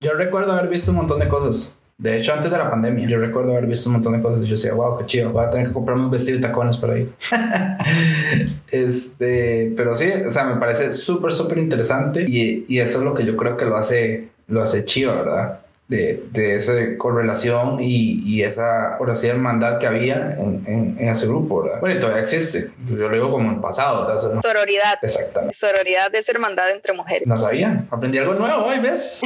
Yo 0.02 0.14
recuerdo 0.14 0.52
haber 0.52 0.68
visto 0.68 0.92
un 0.92 0.98
montón 0.98 1.20
de 1.20 1.30
cosas. 1.30 1.76
De 1.98 2.18
hecho, 2.18 2.34
antes 2.34 2.52
de 2.52 2.58
la 2.58 2.70
pandemia, 2.70 3.08
yo 3.08 3.18
recuerdo 3.18 3.52
haber 3.52 3.68
visto 3.68 3.90
un 3.90 3.94
montón 3.94 4.14
de 4.14 4.22
cosas 4.22 4.44
y 4.44 4.48
yo 4.48 4.56
decía, 4.56 4.74
wow, 4.74 4.98
qué 4.98 5.06
chido, 5.06 5.32
voy 5.32 5.46
a 5.46 5.50
tener 5.50 5.68
que 5.68 5.74
comprarme 5.74 6.04
un 6.04 6.12
vestido 6.12 6.38
y 6.38 6.42
tacones 6.42 6.78
por 6.78 6.92
ahí. 6.92 7.10
este, 8.72 9.74
pero 9.78 9.96
sí, 9.96 10.12
o 10.28 10.32
sea, 10.32 10.44
me 10.44 10.60
parece 10.60 10.92
súper, 10.92 11.32
súper 11.32 11.58
interesante 11.58 12.26
y, 12.28 12.66
y, 12.68 12.80
eso 12.80 13.00
es 13.00 13.06
lo 13.06 13.14
que 13.14 13.26
yo 13.26 13.38
creo 13.38 13.56
que 13.56 13.66
lo 13.66 13.78
hace, 13.78 14.30
lo 14.48 14.62
hace 14.62 14.84
chido, 14.84 15.16
¿verdad? 15.16 15.62
de, 15.88 16.24
de 16.32 16.56
esa 16.56 16.74
correlación 16.98 17.80
y, 17.80 18.22
y, 18.26 18.44
esa, 18.44 18.96
por 18.98 19.12
así 19.12 19.28
hermandad 19.28 19.78
que 19.78 19.86
había 19.86 20.32
en, 20.32 20.64
en, 20.66 20.98
ese 20.98 21.28
grupo, 21.28 21.62
¿verdad? 21.62 21.80
Bueno, 21.80 21.96
y 21.96 22.00
todavía 22.00 22.24
existe, 22.24 22.72
yo 22.90 22.96
lo 22.96 23.12
digo 23.12 23.32
como 23.32 23.52
en 23.52 23.62
pasado, 23.62 24.08
¿verdad? 24.08 24.42
Sororidad. 24.42 24.98
Exactamente. 25.02 25.56
Sororidad 25.56 26.14
es 26.16 26.28
hermandad 26.28 26.72
entre 26.72 26.94
mujeres. 26.94 27.28
No 27.28 27.38
sabía, 27.38 27.86
aprendí 27.92 28.18
algo 28.18 28.34
nuevo 28.34 28.66
hoy, 28.66 28.80
¿ves? 28.80 29.22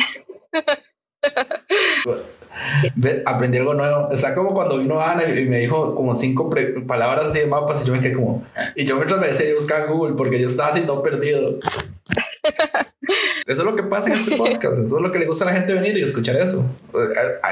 aprendí 3.26 3.58
algo 3.58 3.74
nuevo. 3.74 4.12
Está 4.12 4.36
como 4.36 4.54
cuando 4.54 4.78
vino 4.78 5.00
Ana 5.00 5.24
y 5.26 5.46
me 5.46 5.60
dijo 5.60 5.96
como 5.96 6.16
cinco 6.16 6.50
palabras 6.88 7.30
así 7.30 7.40
de 7.40 7.48
mapas 7.48 7.84
y 7.84 7.88
yo 7.88 7.94
me 7.94 8.00
quedé 8.00 8.14
como... 8.14 8.44
Y 8.76 8.86
yo 8.86 8.96
mientras 8.96 9.20
me 9.20 9.28
decía, 9.28 9.50
yo 9.50 9.56
buscaba 9.56 9.86
Google 9.86 10.16
porque 10.16 10.40
yo 10.40 10.48
estaba 10.48 10.70
así 10.70 10.82
todo 10.82 11.02
perdido. 11.04 11.60
Eso 13.50 13.62
es 13.62 13.66
lo 13.66 13.76
que 13.76 13.84
pasa 13.84 14.10
en 14.10 14.14
este 14.14 14.38
podcast. 14.38 14.84
Eso 14.86 14.98
es 14.98 15.02
lo 15.02 15.12
que 15.12 15.18
le 15.18 15.26
gusta 15.26 15.44
a 15.44 15.48
la 15.48 15.54
gente 15.54 15.74
venir 15.74 15.98
y 15.98 16.04
escuchar 16.04 16.40
eso. 16.40 16.66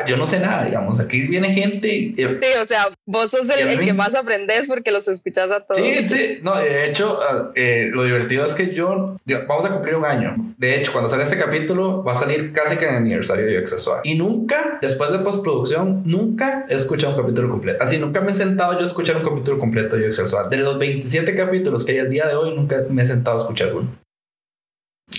Yo 0.08 0.16
no 0.16 0.28
sé 0.28 0.40
nada, 0.40 0.66
digamos. 0.66 1.00
Aquí 1.00 1.22
viene 1.22 1.52
gente. 1.52 1.88
Y, 1.88 2.16
sí, 2.16 2.48
o 2.62 2.66
sea, 2.66 2.90
vos 3.06 3.32
sos 3.32 3.50
el, 3.50 3.80
que 3.80 3.94
más 3.94 4.14
aprendes 4.14 4.68
porque 4.68 4.92
los 4.92 5.08
escuchas 5.08 5.50
a 5.50 5.62
todos. 5.62 5.82
Sí, 5.82 6.08
sí. 6.08 6.40
No, 6.44 6.56
de 6.56 6.88
hecho, 6.88 7.20
ah, 7.28 7.52
eh, 7.56 7.90
lo 7.92 8.04
divertido 8.04 8.46
es 8.46 8.54
que 8.54 8.76
yo. 8.76 9.16
Vamos 9.48 9.66
a 9.66 9.72
cumplir 9.72 9.96
un 9.96 10.06
año. 10.06 10.36
De 10.58 10.80
hecho, 10.80 10.92
cuando 10.92 11.10
sale 11.10 11.24
este 11.24 11.38
capítulo, 11.38 12.04
va 12.04 12.12
a 12.12 12.16
salir 12.16 12.54
casi 12.54 12.78
que 12.78 12.86
en 12.86 12.92
el 12.92 12.98
aniversario 12.98 13.46
de 13.46 13.58
Accessoire. 13.58 14.02
Y 14.04 14.16
nunca, 14.16 14.78
después 14.88 15.12
de 15.12 15.20
postproducción, 15.20 16.02
nunca 16.06 16.66
he 16.70 16.74
escuchado 16.74 17.16
un 17.16 17.22
capítulo 17.22 17.50
completo. 17.50 17.84
Así, 17.84 17.98
nunca 17.98 18.22
me 18.22 18.32
he 18.32 18.34
sentado 18.34 18.74
yo 18.74 18.80
a 18.80 18.84
escuchar 18.84 19.18
un 19.18 19.24
capítulo 19.24 19.60
completo 19.60 19.96
de 19.96 20.08
Accessoire. 20.08 20.50
De 20.50 20.58
los 20.58 20.78
27 20.80 21.36
capítulos 21.36 21.86
que 21.86 21.94
hay 21.94 22.00
al 22.00 22.10
día 22.10 22.28
de 22.28 22.36
hoy, 22.36 22.56
nunca 22.56 22.84
me 22.90 23.04
he 23.04 23.06
sentado 23.06 23.38
a 23.38 23.40
escuchar 23.40 23.74
uno. 23.76 23.90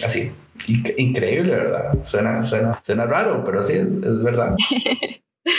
Así, 0.04 0.32
increíble, 0.96 1.54
¿verdad? 1.54 2.04
Suena, 2.04 2.42
suena, 2.42 2.80
suena 2.84 3.06
raro, 3.06 3.42
pero 3.44 3.62
sí, 3.62 3.74
es, 3.74 4.22
verdad. 4.22 4.56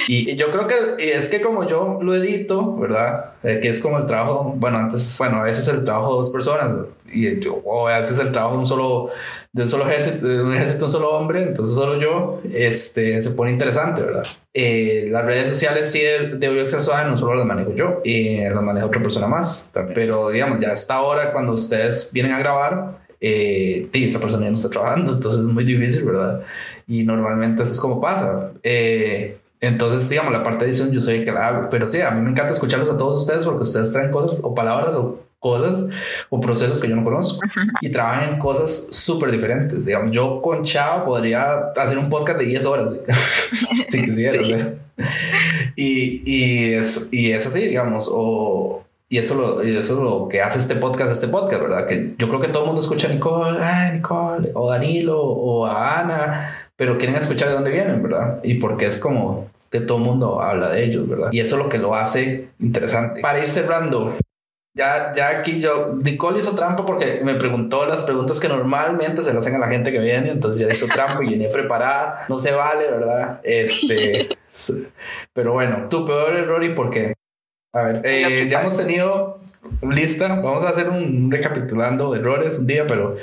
Y, 0.07 0.35
yo 0.35 0.51
creo 0.51 0.67
que 0.67 1.13
es 1.13 1.29
que 1.29 1.41
como 1.41 1.67
yo 1.67 1.97
lo 2.03 2.13
edito, 2.13 2.75
¿verdad? 2.77 3.33
Eh, 3.41 3.59
que 3.59 3.69
es 3.69 3.79
como 3.79 3.97
el 3.97 4.05
trabajo, 4.05 4.53
bueno, 4.55 4.77
antes, 4.77 5.15
bueno, 5.17 5.37
a 5.37 5.43
veces 5.43 5.67
el 5.67 5.83
trabajo 5.83 6.11
de 6.11 6.17
dos 6.17 6.29
personas 6.29 6.87
y 7.11 7.39
yo, 7.39 7.55
o 7.65 7.87
a 7.87 7.97
veces 7.97 8.19
el 8.19 8.31
trabajo 8.31 8.53
de 8.55 8.59
un 8.59 8.65
solo, 8.65 9.09
de 9.51 9.63
un 9.63 9.67
solo 9.67 9.87
ejército, 9.89 10.27
de 10.27 10.43
un 10.43 10.53
ejército, 10.53 10.85
un 10.85 10.91
solo 10.91 11.11
hombre, 11.11 11.43
entonces 11.43 11.75
solo 11.75 11.99
yo, 11.99 12.41
este, 12.53 13.21
se 13.21 13.31
pone 13.31 13.51
interesante, 13.51 14.01
¿verdad? 14.01 14.25
Eh, 14.53 15.07
las 15.11 15.25
redes 15.25 15.49
sociales 15.49 15.89
sí 15.91 15.99
de, 15.99 16.37
de 16.37 16.79
no 17.05 17.17
solo 17.17 17.35
las 17.35 17.45
manejo 17.45 17.73
yo, 17.73 18.01
y 18.03 18.37
las 18.41 18.61
maneja 18.61 18.85
otra 18.85 19.01
persona 19.01 19.27
más, 19.27 19.69
pero 19.93 20.29
digamos, 20.29 20.59
ya 20.59 20.71
hasta 20.71 20.95
ahora 20.95 21.31
cuando 21.31 21.53
ustedes 21.53 22.09
vienen 22.11 22.33
a 22.33 22.39
grabar, 22.39 22.99
eh, 23.21 23.89
esa 23.91 24.19
persona 24.19 24.45
ya 24.45 24.51
no 24.51 24.55
está 24.55 24.69
trabajando, 24.69 25.13
entonces 25.13 25.41
es 25.41 25.47
muy 25.47 25.65
difícil, 25.65 26.05
¿verdad? 26.05 26.41
Y 26.87 27.03
normalmente 27.03 27.63
eso 27.63 27.73
es 27.73 27.79
como 27.79 28.01
pasa. 28.01 28.51
Eh, 28.63 29.37
entonces, 29.61 30.09
digamos, 30.09 30.31
la 30.31 30.43
parte 30.43 30.63
de 30.63 30.71
edición 30.71 30.91
yo 30.91 31.01
soy 31.01 31.15
el 31.15 31.25
que 31.25 31.31
la 31.31 31.47
hago, 31.47 31.69
pero 31.69 31.87
sí, 31.87 31.99
a 32.01 32.11
mí 32.11 32.21
me 32.21 32.31
encanta 32.31 32.51
escucharlos 32.51 32.89
a 32.89 32.97
todos 32.97 33.21
ustedes 33.21 33.43
porque 33.43 33.63
ustedes 33.63 33.91
traen 33.91 34.09
cosas 34.09 34.39
o 34.41 34.55
palabras 34.55 34.95
o 34.95 35.19
cosas 35.39 35.85
o 36.29 36.39
procesos 36.39 36.79
que 36.79 36.89
yo 36.89 36.95
no 36.95 37.03
conozco 37.03 37.39
y 37.81 37.89
trabajan 37.89 38.33
en 38.33 38.39
cosas 38.39 38.89
súper 38.91 39.31
diferentes. 39.31 39.85
Digamos, 39.85 40.11
yo 40.11 40.41
con 40.41 40.63
Chao 40.63 41.05
podría 41.05 41.71
hacer 41.75 41.97
un 41.97 42.09
podcast 42.09 42.39
de 42.39 42.45
10 42.45 42.65
horas 42.65 42.99
si 43.87 44.01
quisiera. 44.03 44.41
Y, 45.75 46.21
y, 46.25 46.73
es, 46.73 47.09
y 47.11 47.31
es 47.31 47.45
así, 47.45 47.61
digamos, 47.61 48.09
o, 48.11 48.83
y 49.07 49.17
eso, 49.17 49.35
lo, 49.35 49.65
y 49.65 49.75
eso 49.75 49.93
es 49.93 49.99
lo 49.99 50.27
que 50.27 50.41
hace 50.41 50.59
este 50.59 50.75
podcast, 50.75 51.11
este 51.11 51.29
podcast, 51.29 51.61
¿verdad? 51.61 51.87
Que 51.87 52.15
yo 52.17 52.27
creo 52.27 52.41
que 52.41 52.49
todo 52.49 52.63
el 52.63 52.67
mundo 52.67 52.81
escucha 52.81 53.07
a 53.07 53.13
Nicole, 53.13 53.59
ay, 53.59 53.93
Nicole, 53.93 54.51
o 54.53 54.69
Danilo, 54.69 55.21
o 55.21 55.65
a 55.65 56.01
Ana, 56.01 56.69
pero 56.75 56.97
quieren 56.97 57.15
escuchar 57.15 57.47
de 57.47 57.55
dónde 57.55 57.71
vienen, 57.71 58.03
¿verdad? 58.03 58.39
Y 58.43 58.55
porque 58.55 58.85
es 58.87 58.99
como 58.99 59.47
que 59.71 59.79
todo 59.79 59.99
el 59.99 60.03
mundo 60.03 60.41
habla 60.41 60.69
de 60.69 60.83
ellos, 60.83 61.07
¿verdad? 61.07 61.29
Y 61.31 61.39
eso 61.39 61.57
es 61.57 61.63
lo 61.63 61.69
que 61.69 61.77
lo 61.77 61.95
hace 61.95 62.49
interesante. 62.59 63.21
Para 63.21 63.39
ir 63.39 63.47
cerrando, 63.47 64.15
ya, 64.79 65.13
ya 65.13 65.39
aquí 65.39 65.59
yo, 65.59 65.95
Nicole 66.01 66.39
hizo 66.39 66.55
trampa 66.55 66.85
porque 66.85 67.19
me 67.21 67.35
preguntó 67.35 67.85
las 67.85 68.05
preguntas 68.05 68.39
que 68.39 68.47
normalmente 68.47 69.21
se 69.21 69.33
le 69.33 69.39
hacen 69.39 69.55
a 69.55 69.59
la 69.59 69.67
gente 69.67 69.91
que 69.91 69.99
viene, 69.99 70.31
entonces 70.31 70.61
ya 70.61 70.71
hizo 70.71 70.87
trampa 70.87 71.21
y 71.21 71.31
venía 71.31 71.49
preparada, 71.53 72.25
no 72.29 72.39
se 72.39 72.53
vale, 72.53 72.89
¿verdad? 72.89 73.41
Este, 73.43 74.29
pero 75.33 75.51
bueno, 75.51 75.87
tu 75.89 76.05
peor 76.05 76.33
error 76.33 76.63
y 76.63 76.73
por 76.73 76.89
qué. 76.91 77.13
A 77.73 77.83
ver, 77.83 78.01
eh, 78.05 78.47
ya 78.49 78.61
hemos 78.61 78.77
tenido 78.77 79.41
lista. 79.81 80.27
Vamos 80.41 80.63
a 80.63 80.69
hacer 80.69 80.89
un 80.89 81.29
recapitulando 81.29 82.15
errores 82.15 82.59
un 82.59 82.67
día, 82.67 82.87
pero 82.87 83.17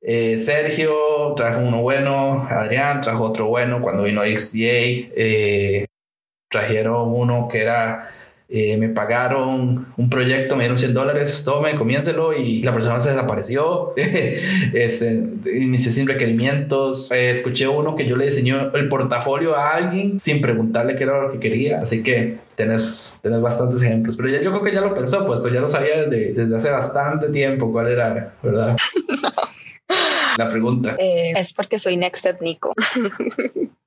eh, 0.00 0.38
Sergio 0.38 1.34
trajo 1.36 1.60
uno 1.60 1.82
bueno, 1.82 2.48
Adrián 2.48 3.02
trajo 3.02 3.24
otro 3.24 3.46
bueno 3.46 3.82
cuando 3.82 4.04
vino 4.04 4.22
XDA. 4.22 5.12
Eh, 5.14 5.86
trajeron 6.50 7.12
uno 7.12 7.48
que 7.48 7.60
era 7.60 8.10
eh, 8.48 8.76
me 8.76 8.88
pagaron 8.88 9.92
un 9.96 10.10
proyecto, 10.10 10.54
me 10.54 10.62
dieron 10.62 10.78
100 10.78 10.94
dólares, 10.94 11.42
tome, 11.44 11.74
comiénselo 11.74 12.32
y 12.32 12.62
la 12.62 12.72
persona 12.72 13.00
se 13.00 13.10
desapareció. 13.10 13.92
este, 14.72 15.24
inicié 15.52 15.90
sin 15.90 16.06
requerimientos. 16.06 17.10
Eh, 17.10 17.30
escuché 17.30 17.66
uno 17.66 17.96
que 17.96 18.06
yo 18.06 18.16
le 18.16 18.26
diseñó 18.26 18.72
el 18.72 18.88
portafolio 18.88 19.56
a 19.56 19.74
alguien 19.74 20.20
sin 20.20 20.40
preguntarle 20.40 20.94
qué 20.94 21.04
era 21.04 21.20
lo 21.20 21.32
que 21.32 21.40
quería. 21.40 21.80
Así 21.80 22.04
que 22.04 22.38
tenés, 22.54 23.18
tenés 23.20 23.40
bastantes 23.40 23.82
ejemplos. 23.82 24.16
Pero 24.16 24.28
ya, 24.28 24.40
yo 24.40 24.50
creo 24.50 24.62
que 24.62 24.72
ya 24.72 24.80
lo 24.80 24.94
pensó, 24.94 25.26
pues 25.26 25.42
ya 25.42 25.60
lo 25.60 25.68
sabía 25.68 26.02
desde, 26.02 26.32
desde 26.32 26.56
hace 26.56 26.70
bastante 26.70 27.30
tiempo 27.30 27.72
cuál 27.72 27.88
era, 27.88 28.34
¿verdad? 28.42 28.76
La 30.38 30.48
pregunta. 30.48 30.96
Eh, 30.98 31.32
es 31.36 31.52
porque 31.52 31.78
soy 31.78 31.96
Next 31.96 32.20
Step 32.20 32.40
Nico. 32.42 32.74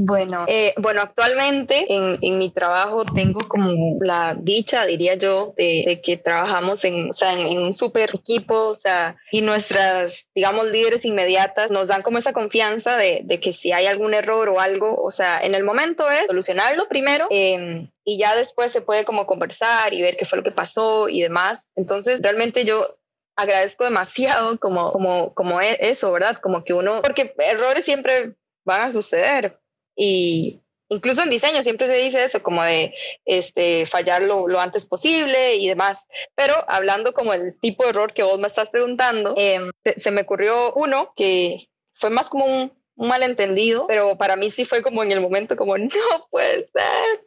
Bueno, 0.00 0.44
eh, 0.48 0.74
bueno, 0.76 1.02
actualmente 1.02 1.86
en, 1.88 2.18
en, 2.20 2.38
mi 2.38 2.50
trabajo 2.50 3.04
tengo 3.04 3.40
como 3.48 3.98
la 4.00 4.36
dicha, 4.38 4.84
diría 4.86 5.14
yo, 5.14 5.54
de, 5.56 6.00
que 6.04 6.16
trabajamos 6.16 6.84
en, 6.84 7.10
o 7.10 7.12
sea, 7.12 7.32
en, 7.32 7.58
un 7.58 7.72
super 7.72 8.10
equipo, 8.14 8.54
o 8.68 8.76
sea, 8.76 9.16
y 9.30 9.42
nuestras, 9.42 10.28
digamos, 10.34 10.70
líderes 10.70 11.04
inmediatas 11.04 11.70
nos 11.70 11.88
dan 11.88 12.02
como 12.02 12.18
esa 12.18 12.32
confianza 12.32 12.96
de, 12.96 13.22
de 13.24 13.40
que 13.40 13.52
si 13.52 13.72
hay 13.72 13.86
algún 13.86 14.14
error 14.14 14.48
o 14.48 14.60
algo, 14.60 14.96
o 14.96 15.10
sea, 15.10 15.40
en 15.40 15.54
el 15.54 15.64
momento 15.64 16.10
es 16.10 16.26
solucionarlo 16.26 16.88
primero. 16.88 17.26
Em, 17.30 17.90
y 18.04 18.18
ya 18.18 18.36
después 18.36 18.70
se 18.70 18.82
puede 18.82 19.04
como 19.04 19.26
conversar 19.26 19.94
y 19.94 20.02
ver 20.02 20.16
qué 20.16 20.24
fue 20.24 20.38
lo 20.38 20.44
que 20.44 20.50
pasó 20.50 21.08
y 21.08 21.22
demás. 21.22 21.64
Entonces, 21.74 22.20
realmente 22.22 22.64
yo 22.64 22.96
agradezco 23.36 23.84
demasiado 23.84 24.58
como, 24.58 24.92
como, 24.92 25.34
como 25.34 25.60
e, 25.60 25.76
eso, 25.80 26.12
¿verdad? 26.12 26.36
Como 26.36 26.64
que 26.64 26.74
uno, 26.74 27.02
porque 27.02 27.34
errores 27.38 27.84
siempre 27.84 28.34
van 28.64 28.80
a 28.82 28.90
suceder, 28.90 29.58
y, 29.96 30.60
incluso 30.88 31.22
en 31.22 31.30
diseño 31.30 31.62
siempre 31.62 31.86
se 31.86 31.96
dice 31.96 32.24
eso, 32.24 32.42
como 32.42 32.62
de 32.62 32.94
este, 33.24 33.86
fallar 33.86 34.22
lo, 34.22 34.48
lo 34.48 34.60
antes 34.60 34.86
posible 34.86 35.56
y 35.56 35.68
demás. 35.68 36.06
Pero 36.34 36.54
hablando 36.68 37.12
como 37.12 37.32
el 37.32 37.58
tipo 37.60 37.84
de 37.84 37.90
error 37.90 38.12
que 38.12 38.22
vos 38.22 38.38
me 38.38 38.46
estás 38.46 38.70
preguntando, 38.70 39.34
em, 39.36 39.70
se, 39.96 40.10
me 40.10 40.22
ocurrió 40.22 40.72
uno 40.74 41.12
que 41.16 41.68
fue 41.94 42.10
más 42.10 42.28
como 42.28 42.46
un, 42.46 42.72
malentendido, 42.96 43.88
pero 43.88 44.16
para 44.16 44.36
mí 44.36 44.52
sí 44.52 44.64
fue 44.64 44.80
como 44.80 45.02
en 45.02 45.10
el 45.10 45.20
momento 45.20 45.56
como 45.56 45.76
no 45.78 45.88
puede 46.30 46.68
ser, 46.68 47.24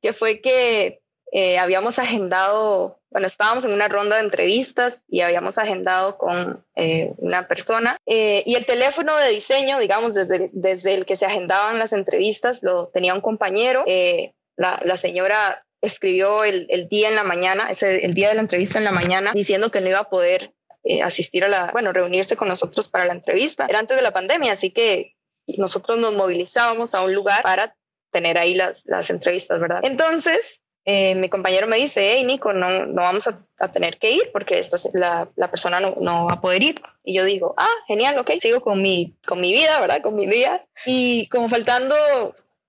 que 0.00 0.12
fue 0.12 0.40
que 0.40 1.00
eh, 1.32 1.58
habíamos 1.58 1.98
agendado, 1.98 3.00
bueno, 3.14 3.28
estábamos 3.28 3.64
en 3.64 3.72
una 3.72 3.86
ronda 3.86 4.16
de 4.16 4.22
entrevistas 4.22 5.04
y 5.06 5.20
habíamos 5.20 5.56
agendado 5.56 6.18
con 6.18 6.66
eh, 6.74 7.12
una 7.18 7.46
persona 7.46 7.96
eh, 8.06 8.42
y 8.44 8.56
el 8.56 8.66
teléfono 8.66 9.16
de 9.16 9.28
diseño, 9.28 9.78
digamos, 9.78 10.14
desde, 10.14 10.50
desde 10.52 10.94
el 10.94 11.06
que 11.06 11.14
se 11.14 11.24
agendaban 11.24 11.78
las 11.78 11.92
entrevistas, 11.92 12.64
lo 12.64 12.88
tenía 12.88 13.14
un 13.14 13.20
compañero. 13.20 13.84
La, 14.56 14.80
la, 14.84 14.96
señora 14.96 15.64
escribió 15.80 16.42
el, 16.42 16.66
el, 16.70 16.88
día 16.88 17.08
en 17.08 17.14
la 17.14 17.22
mañana, 17.22 17.70
ese, 17.70 18.04
el 18.04 18.14
día 18.14 18.30
de 18.30 18.34
la 18.34 18.40
entrevista 18.40 18.78
en 18.78 18.84
la 18.84 18.90
mañana, 18.90 19.30
diciendo 19.32 19.70
que 19.70 19.80
no 19.80 19.90
iba 19.90 20.00
a 20.00 20.10
poder 20.10 20.52
asistir 21.04 21.44
a 21.44 21.48
la, 21.48 21.70
bueno, 21.70 21.92
reunirse 21.92 22.34
con 22.34 22.48
nosotros 22.48 22.88
para 22.88 23.04
la 23.04 23.12
entrevista. 23.12 23.66
Era 23.68 23.78
antes 23.78 23.96
de 23.96 24.02
la 24.02 24.12
pandemia, 24.12 24.50
así 24.50 24.72
que 24.72 25.14
nosotros 25.46 25.98
nos 25.98 26.14
movilizábamos 26.14 26.96
a 26.96 27.02
un 27.02 27.14
lugar 27.14 27.44
para 27.44 27.76
tener 28.10 28.38
ahí 28.38 28.56
las, 28.56 28.84
las 28.86 29.08
entrevistas, 29.10 29.60
¿verdad? 29.60 29.82
Entonces, 29.84 30.60
eh, 30.84 31.14
mi 31.14 31.28
compañero 31.30 31.66
me 31.66 31.76
dice, 31.76 32.12
hey 32.12 32.24
Nico, 32.24 32.52
no, 32.52 32.86
no 32.86 33.02
vamos 33.02 33.26
a, 33.26 33.40
tener 33.72 33.98
que 33.98 34.10
ir 34.10 34.30
porque 34.30 34.58
esta, 34.58 34.76
la, 34.92 35.26
la 35.36 35.50
persona 35.50 35.80
no, 35.80 35.94
no, 35.98 36.26
va 36.26 36.34
a 36.34 36.40
poder 36.42 36.62
ir. 36.62 36.82
Y 37.02 37.14
yo 37.14 37.24
digo, 37.24 37.54
ah, 37.56 37.72
genial, 37.86 38.18
ok, 38.18 38.32
sigo 38.38 38.60
con 38.60 38.82
mi, 38.82 39.14
con 39.26 39.40
mi 39.40 39.52
vida, 39.52 39.80
¿verdad? 39.80 40.02
Con 40.02 40.16
mi 40.16 40.26
día. 40.26 40.66
Y 40.84 41.28
como 41.28 41.48
faltando 41.48 41.96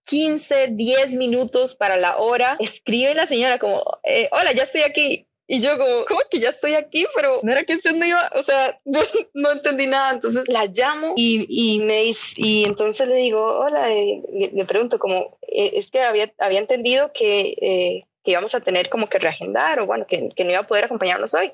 15, 0.05 0.69
10 0.69 1.15
minutos 1.15 1.75
para 1.75 1.97
la 1.97 2.17
hora, 2.17 2.55
escribe 2.59 3.13
la 3.13 3.25
señora 3.25 3.59
como, 3.59 3.83
eh, 4.03 4.29
hola, 4.31 4.53
ya 4.53 4.63
estoy 4.63 4.83
aquí. 4.83 5.27
Y 5.47 5.61
yo 5.61 5.77
como, 5.77 6.05
¿cómo 6.05 6.21
que 6.29 6.39
ya 6.39 6.49
estoy 6.49 6.73
aquí? 6.73 7.05
Pero 7.15 7.39
no 7.43 7.51
era 7.51 7.63
que 7.63 7.75
usted 7.75 7.93
no 7.93 8.05
iba, 8.05 8.31
o 8.35 8.43
sea, 8.43 8.79
yo 8.85 9.01
no 9.33 9.51
entendí 9.51 9.87
nada. 9.87 10.11
Entonces 10.11 10.47
la 10.47 10.65
llamo 10.65 11.13
y, 11.15 11.45
y 11.49 11.79
me 11.81 12.01
dice, 12.03 12.33
y 12.37 12.65
entonces 12.65 13.07
le 13.07 13.17
digo, 13.17 13.43
hola, 13.43 13.87
le, 13.87 14.23
le, 14.53 14.65
pregunto 14.65 14.97
como, 14.97 15.37
eh, 15.43 15.71
es 15.73 15.91
que 15.91 16.01
había, 16.01 16.33
había 16.39 16.59
entendido 16.59 17.11
que, 17.13 17.55
eh, 17.61 18.05
que 18.23 18.31
íbamos 18.31 18.55
a 18.55 18.61
tener 18.61 18.89
como 18.89 19.07
que 19.07 19.19
reagendar 19.19 19.79
o 19.79 19.85
bueno, 19.85 20.07
que, 20.07 20.29
que 20.35 20.43
no 20.43 20.51
iba 20.51 20.61
a 20.61 20.67
poder 20.67 20.85
acompañarnos 20.85 21.33
hoy. 21.35 21.51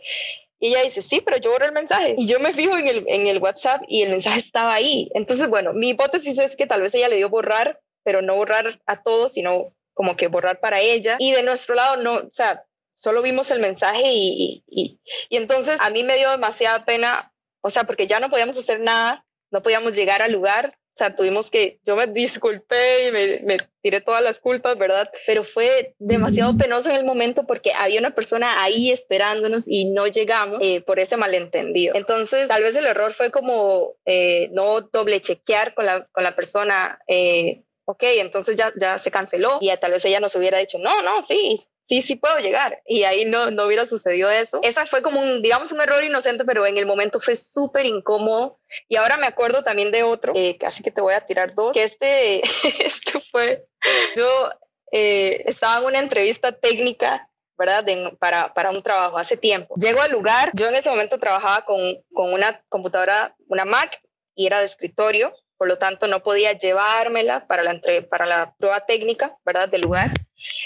Y 0.62 0.68
ella 0.68 0.84
dice, 0.84 1.02
sí, 1.02 1.22
pero 1.26 1.38
yo 1.38 1.52
borré 1.52 1.66
el 1.66 1.72
mensaje. 1.72 2.16
Y 2.18 2.28
yo 2.28 2.40
me 2.40 2.54
fijo 2.54 2.78
en 2.78 2.88
el, 2.88 3.04
en 3.08 3.26
el 3.26 3.40
WhatsApp 3.40 3.82
y 3.88 4.04
el 4.04 4.12
mensaje 4.12 4.40
estaba 4.40 4.76
ahí. 4.76 5.10
Entonces, 5.16 5.50
bueno, 5.50 5.74
mi 5.74 5.90
hipótesis 5.90 6.38
es 6.38 6.56
que 6.56 6.68
tal 6.68 6.82
vez 6.82 6.94
ella 6.94 7.10
le 7.10 7.16
dio 7.16 7.30
borrar, 7.30 7.82
pero 8.04 8.22
no 8.22 8.36
borrar 8.36 8.80
a 8.86 9.02
todos, 9.02 9.34
sino 9.34 9.74
como 9.96 10.16
que 10.16 10.28
borrar 10.28 10.60
para 10.60 10.80
ella. 10.80 11.16
Y 11.18 11.32
de 11.32 11.42
nuestro 11.42 11.74
lado, 11.74 11.98
no, 11.98 12.14
o 12.14 12.32
sea, 12.32 12.64
solo 13.02 13.22
vimos 13.22 13.50
el 13.50 13.60
mensaje 13.60 14.04
y, 14.14 14.64
y, 14.68 15.00
y, 15.30 15.38
entonces 15.38 15.78
a 15.82 15.90
mí 15.90 16.04
me 16.04 16.18
dio 16.18 16.30
demasiada 16.30 16.86
pena, 16.86 17.34
o 17.62 17.70
sea, 17.72 17.86
porque 17.86 18.06
ya 18.06 18.20
no 18.20 18.30
podíamos 18.30 18.58
hacer 18.58 18.80
nada, 18.80 19.26
no 19.50 19.64
podíamos 19.64 19.96
llegar 19.96 20.22
al 20.22 20.32
lugar, 20.32 20.78
o 20.94 20.98
sea, 20.98 21.16
tuvimos 21.16 21.50
que, 21.50 21.80
yo 21.84 21.96
me 21.96 22.06
disculpé 22.06 23.08
y 23.08 23.12
me, 23.12 23.40
me 23.44 23.58
tiré 23.82 24.02
todas 24.02 24.22
las 24.22 24.40
culpas, 24.40 24.78
¿verdad? 24.78 25.10
Pero 25.26 25.44
fue 25.44 25.96
demasiado 25.98 26.56
penoso 26.58 26.92
en 26.92 26.98
el 26.98 27.06
momento 27.06 27.48
porque 27.48 27.74
había 27.74 28.00
una 28.00 28.14
persona 28.14 28.62
ahí 28.62 28.92
esperándonos 28.92 29.68
y 29.68 29.86
no 29.86 30.06
llegamos 30.08 30.60
eh, 30.62 30.82
por 30.82 31.00
ese 31.00 31.18
malentendido. 31.18 31.96
Entonces, 31.96 32.50
tal 32.50 32.62
vez 32.62 32.76
el 32.76 32.86
error 32.86 33.14
fue 33.14 33.32
como 33.32 33.96
eh, 34.06 34.50
no 34.52 34.82
doble 34.82 35.22
chequear 35.22 35.74
con 35.74 35.86
la, 35.86 36.06
con 36.12 36.24
la 36.24 36.36
persona. 36.36 37.00
Eh, 37.08 37.64
ok, 37.86 38.04
entonces 38.04 38.58
ya, 38.58 38.72
ya 38.80 39.00
se 39.00 39.12
canceló 39.12 39.58
y 39.62 39.76
tal 39.78 39.94
vez 39.94 40.06
ella 40.06 40.20
nos 40.20 40.36
hubiera 40.36 40.60
dicho, 40.60 40.78
no, 40.78 41.02
no, 41.02 41.22
sí, 41.22 41.66
sí, 41.92 42.02
sí 42.02 42.16
puedo 42.16 42.38
llegar. 42.38 42.82
Y 42.86 43.04
ahí 43.04 43.26
no, 43.26 43.52
no 43.52 43.66
hubiera 43.66 43.86
sucedido 43.86 44.32
eso. 44.32 44.62
Esa 44.64 44.86
fue 44.86 45.02
como 45.02 45.20
un, 45.20 45.42
digamos, 45.42 45.74
un 45.74 45.82
error 45.82 46.02
inocente, 46.02 46.46
pero 46.46 46.66
en 46.66 46.78
el 46.78 46.86
momento 46.86 47.20
fue 47.20 47.36
súper 47.36 47.86
incómodo. 47.86 48.60
Y 48.88 48.96
ahora 48.96 49.18
me 49.18 49.28
acuerdo 49.28 49.62
también 49.62 49.92
de 49.92 50.04
otro, 50.04 50.32
eh, 50.34 50.58
que 50.58 50.92
te 50.92 51.02
voy 51.02 51.14
a 51.14 51.26
tirar 51.26 51.54
dos, 51.54 51.74
que 51.74 51.84
este, 51.84 52.42
este 52.86 53.20
fue, 53.30 53.68
yo 54.16 54.50
eh, 54.94 55.44
estaba 55.48 55.80
en 55.82 55.86
una 55.88 56.00
entrevista 56.00 56.54
técnica 56.54 57.30
¿verdad? 57.58 57.86
para, 58.18 58.54
para, 58.54 58.70
un 58.70 58.82
trabajo 58.82 59.18
hace 59.18 59.36
tiempo. 59.36 59.76
Llego 59.76 60.02
al 60.02 60.12
lugar, 60.12 60.52
yo 60.54 60.70
en 60.70 60.76
ese 60.76 60.90
momento 60.90 61.20
trabajaba 61.20 61.66
con, 61.66 62.02
con, 62.14 62.32
una 62.32 62.64
computadora, 62.70 63.36
una 63.48 63.66
Mac, 63.66 64.02
y 64.34 64.48
era 64.48 64.62
de 64.62 64.66
escritorio, 64.66 65.34
por 65.62 65.68
lo 65.68 65.78
tanto 65.78 66.08
no 66.08 66.24
podía 66.24 66.54
llevármela 66.54 67.46
para 67.46 67.62
la, 67.62 67.80
para 68.10 68.26
la 68.26 68.56
prueba 68.58 68.84
técnica, 68.88 69.38
¿verdad? 69.46 69.70
Del 69.70 69.82
lugar. 69.82 70.10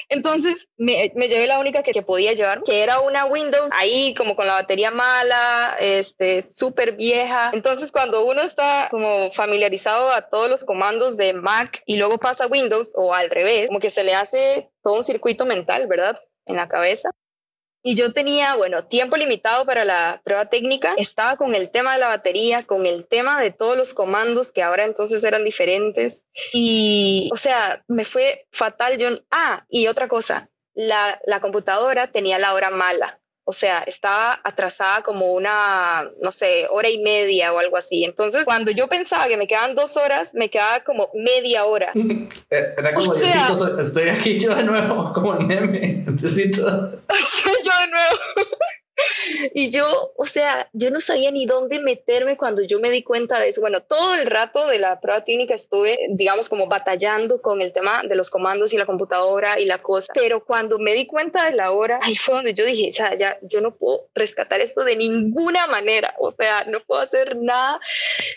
Entonces 0.07 0.69
me, 0.77 1.11
me 1.15 1.27
llevé 1.27 1.47
la 1.47 1.59
única 1.59 1.83
que, 1.83 1.91
que, 1.91 2.01
podía 2.01 2.31
llevar, 2.31 2.63
que 2.63 2.81
era 2.81 3.01
una 3.01 3.25
Windows 3.25 3.69
ahí 3.73 4.13
como 4.15 4.37
con 4.37 4.47
la 4.47 4.53
batería 4.53 4.91
mala, 4.91 5.75
este, 5.81 6.47
súper 6.53 6.93
vieja. 6.93 7.51
Entonces 7.53 7.91
cuando 7.91 8.23
uno 8.23 8.41
está 8.41 8.87
como 8.89 9.33
familiarizado 9.33 10.11
a 10.11 10.29
todos 10.29 10.49
los 10.49 10.63
comandos 10.63 11.17
de 11.17 11.33
Mac 11.33 11.83
y 11.85 11.97
luego 11.97 12.17
pasa 12.17 12.45
a 12.45 12.47
Windows 12.47 12.93
o 12.95 13.13
al 13.13 13.29
revés, 13.29 13.67
como 13.67 13.81
que 13.81 13.89
se 13.89 14.05
le 14.05 14.15
hace 14.15 14.69
todo 14.81 14.93
un 14.93 15.03
circuito 15.03 15.45
mental, 15.45 15.87
¿verdad? 15.87 16.21
En 16.45 16.55
la 16.55 16.69
cabeza. 16.69 17.11
Y 17.87 17.93
yo 17.93 18.11
tenía, 18.13 18.55
bueno, 18.55 18.85
tiempo 18.85 19.15
limitado 19.15 19.63
para 19.63 19.85
la 19.85 20.19
prueba 20.23 20.47
técnica. 20.47 20.95
Estaba 20.97 21.37
con 21.37 21.53
el 21.53 21.69
tema 21.69 21.93
de 21.93 21.99
la 21.99 22.07
batería, 22.07 22.63
con 22.63 22.87
el 22.87 23.05
tema 23.05 23.39
de 23.39 23.51
todos 23.51 23.77
los 23.77 23.93
comandos 23.93 24.51
que 24.51 24.63
ahora 24.63 24.85
entonces 24.85 25.23
eran 25.23 25.43
diferentes. 25.43 26.25
Y, 26.51 27.29
o 27.31 27.37
sea, 27.37 27.83
me 27.87 28.03
fue 28.03 28.47
fatal. 28.51 28.97
Yo, 28.97 29.09
ah, 29.29 29.67
y 29.69 29.85
otra 29.85 30.07
cosa, 30.07 30.49
la, 30.73 31.21
la 31.27 31.39
computadora 31.41 32.11
tenía 32.11 32.39
la 32.39 32.55
hora 32.55 32.71
mala. 32.71 33.19
O 33.47 33.53
sea, 33.53 33.83
estaba 33.85 34.39
atrasada 34.43 35.03
como 35.03 35.33
una, 35.33 36.09
no 36.21 36.31
sé, 36.31 36.65
hora 36.71 36.89
y 36.89 36.97
media 36.97 37.53
o 37.53 37.59
algo 37.59 37.77
así. 37.77 38.03
Entonces, 38.03 38.43
cuando 38.43 38.71
yo 38.71 38.87
pensaba 38.87 39.27
que 39.27 39.37
me 39.37 39.45
quedaban 39.47 39.75
dos 39.75 39.95
horas, 39.97 40.33
me 40.33 40.49
quedaba 40.49 40.83
como 40.83 41.09
media 41.13 41.65
hora. 41.65 41.91
Eh, 42.51 42.75
era 42.77 42.93
como, 42.93 43.11
o 43.11 43.15
sea, 43.15 43.49
estoy 43.81 44.09
aquí 44.09 44.39
yo 44.39 44.53
de 44.55 44.63
nuevo, 44.63 45.11
como 45.13 45.33
el 45.33 45.45
meme. 45.45 46.03
Necesito. 46.07 46.61
yo 46.65 47.71
de 47.81 47.91
nuevo. 47.91 48.19
Y 49.53 49.69
yo, 49.69 50.13
o 50.17 50.25
sea, 50.25 50.69
yo 50.73 50.89
no 50.89 50.99
sabía 51.01 51.31
ni 51.31 51.45
dónde 51.45 51.79
meterme 51.79 52.37
cuando 52.37 52.61
yo 52.61 52.79
me 52.79 52.91
di 52.91 53.03
cuenta 53.03 53.39
de 53.39 53.49
eso. 53.49 53.61
Bueno, 53.61 53.81
todo 53.81 54.15
el 54.15 54.27
rato 54.27 54.67
de 54.67 54.79
la 54.79 54.99
prueba 54.99 55.23
técnica 55.23 55.53
estuve, 55.53 55.97
digamos, 56.09 56.49
como 56.49 56.67
batallando 56.67 57.41
con 57.41 57.61
el 57.61 57.73
tema 57.73 58.03
de 58.03 58.15
los 58.15 58.29
comandos 58.29 58.73
y 58.73 58.77
la 58.77 58.85
computadora 58.85 59.59
y 59.59 59.65
la 59.65 59.79
cosa. 59.79 60.13
Pero 60.13 60.43
cuando 60.43 60.79
me 60.79 60.93
di 60.93 61.05
cuenta 61.05 61.45
de 61.45 61.55
la 61.55 61.71
hora, 61.71 61.99
ahí 62.01 62.15
fue 62.15 62.35
donde 62.35 62.53
yo 62.53 62.65
dije, 62.65 62.89
o 62.89 62.93
sea, 62.93 63.15
ya, 63.15 63.37
yo 63.41 63.61
no 63.61 63.75
puedo 63.75 64.09
rescatar 64.13 64.61
esto 64.61 64.83
de 64.83 64.95
ninguna 64.95 65.67
manera. 65.67 66.13
O 66.19 66.31
sea, 66.31 66.65
no 66.65 66.79
puedo 66.81 67.01
hacer 67.01 67.37
nada. 67.37 67.79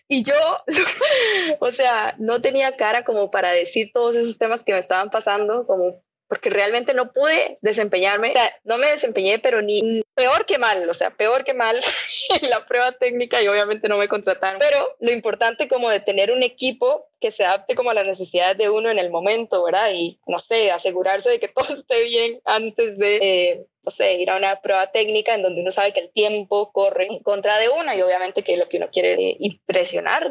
Y 0.09 0.25
yo, 0.25 0.35
o 1.61 1.71
sea, 1.71 2.15
no 2.19 2.41
tenía 2.41 2.77
cara 2.77 3.05
como 3.05 3.31
para 3.31 3.51
decir 3.51 3.91
todos 3.93 4.17
esos 4.17 4.39
temas 4.39 4.65
que 4.65 4.73
me 4.73 4.79
estaban 4.79 5.11
pasando, 5.11 5.67
como 5.67 6.03
porque 6.29 6.51
realmente 6.51 6.93
no 6.93 7.13
pude 7.13 7.59
desempeñarme, 7.63 8.31
o 8.31 8.33
sea, 8.33 8.53
no 8.65 8.77
me 8.77 8.91
desempeñé, 8.91 9.39
pero 9.39 9.63
ni 9.63 10.03
peor 10.15 10.45
que 10.45 10.59
mal, 10.59 10.89
o 10.89 10.95
sea, 10.95 11.11
peor 11.11 11.43
que 11.43 11.55
mal 11.55 11.81
en 12.43 12.51
la 12.51 12.67
prueba 12.67 12.93
técnica 12.93 13.43
y 13.43 13.49
obviamente 13.49 13.89
no 13.89 13.97
me 13.97 14.09
contrataron. 14.09 14.61
Pero 14.61 14.95
lo 15.01 15.11
importante 15.11 15.69
como 15.69 15.89
de 15.89 16.01
tener 16.01 16.31
un 16.31 16.43
equipo 16.43 17.07
que 17.19 17.31
se 17.31 17.45
adapte 17.45 17.75
como 17.75 17.91
a 17.91 17.95
las 17.95 18.07
necesidades 18.07 18.59
de 18.59 18.69
uno 18.69 18.91
en 18.91 18.99
el 18.99 19.11
momento, 19.11 19.65
¿verdad? 19.65 19.91
Y, 19.95 20.21
no 20.27 20.39
sé, 20.39 20.71
asegurarse 20.71 21.31
de 21.31 21.41
que 21.41 21.49
todo 21.55 21.75
esté 21.75 22.03
bien 22.03 22.41
antes 22.45 22.99
de, 22.99 23.17
eh, 23.17 23.67
no 23.83 23.91
sé, 23.91 24.15
ir 24.15 24.31
a 24.31 24.37
una 24.37 24.61
prueba 24.61 24.93
técnica 24.93 25.35
en 25.35 25.43
donde 25.43 25.63
uno 25.63 25.71
sabe 25.71 25.95
que 25.95 26.01
el 26.01 26.13
tiempo 26.13 26.73
corre 26.73 27.07
en 27.07 27.21
contra 27.21 27.59
de 27.59 27.71
uno 27.71 27.95
y 27.95 28.03
obviamente 28.03 28.43
que 28.43 28.59
lo 28.59 28.69
que 28.69 28.77
uno 28.77 28.91
quiere 28.91 29.15
eh, 29.15 29.37
impresionar 29.41 30.31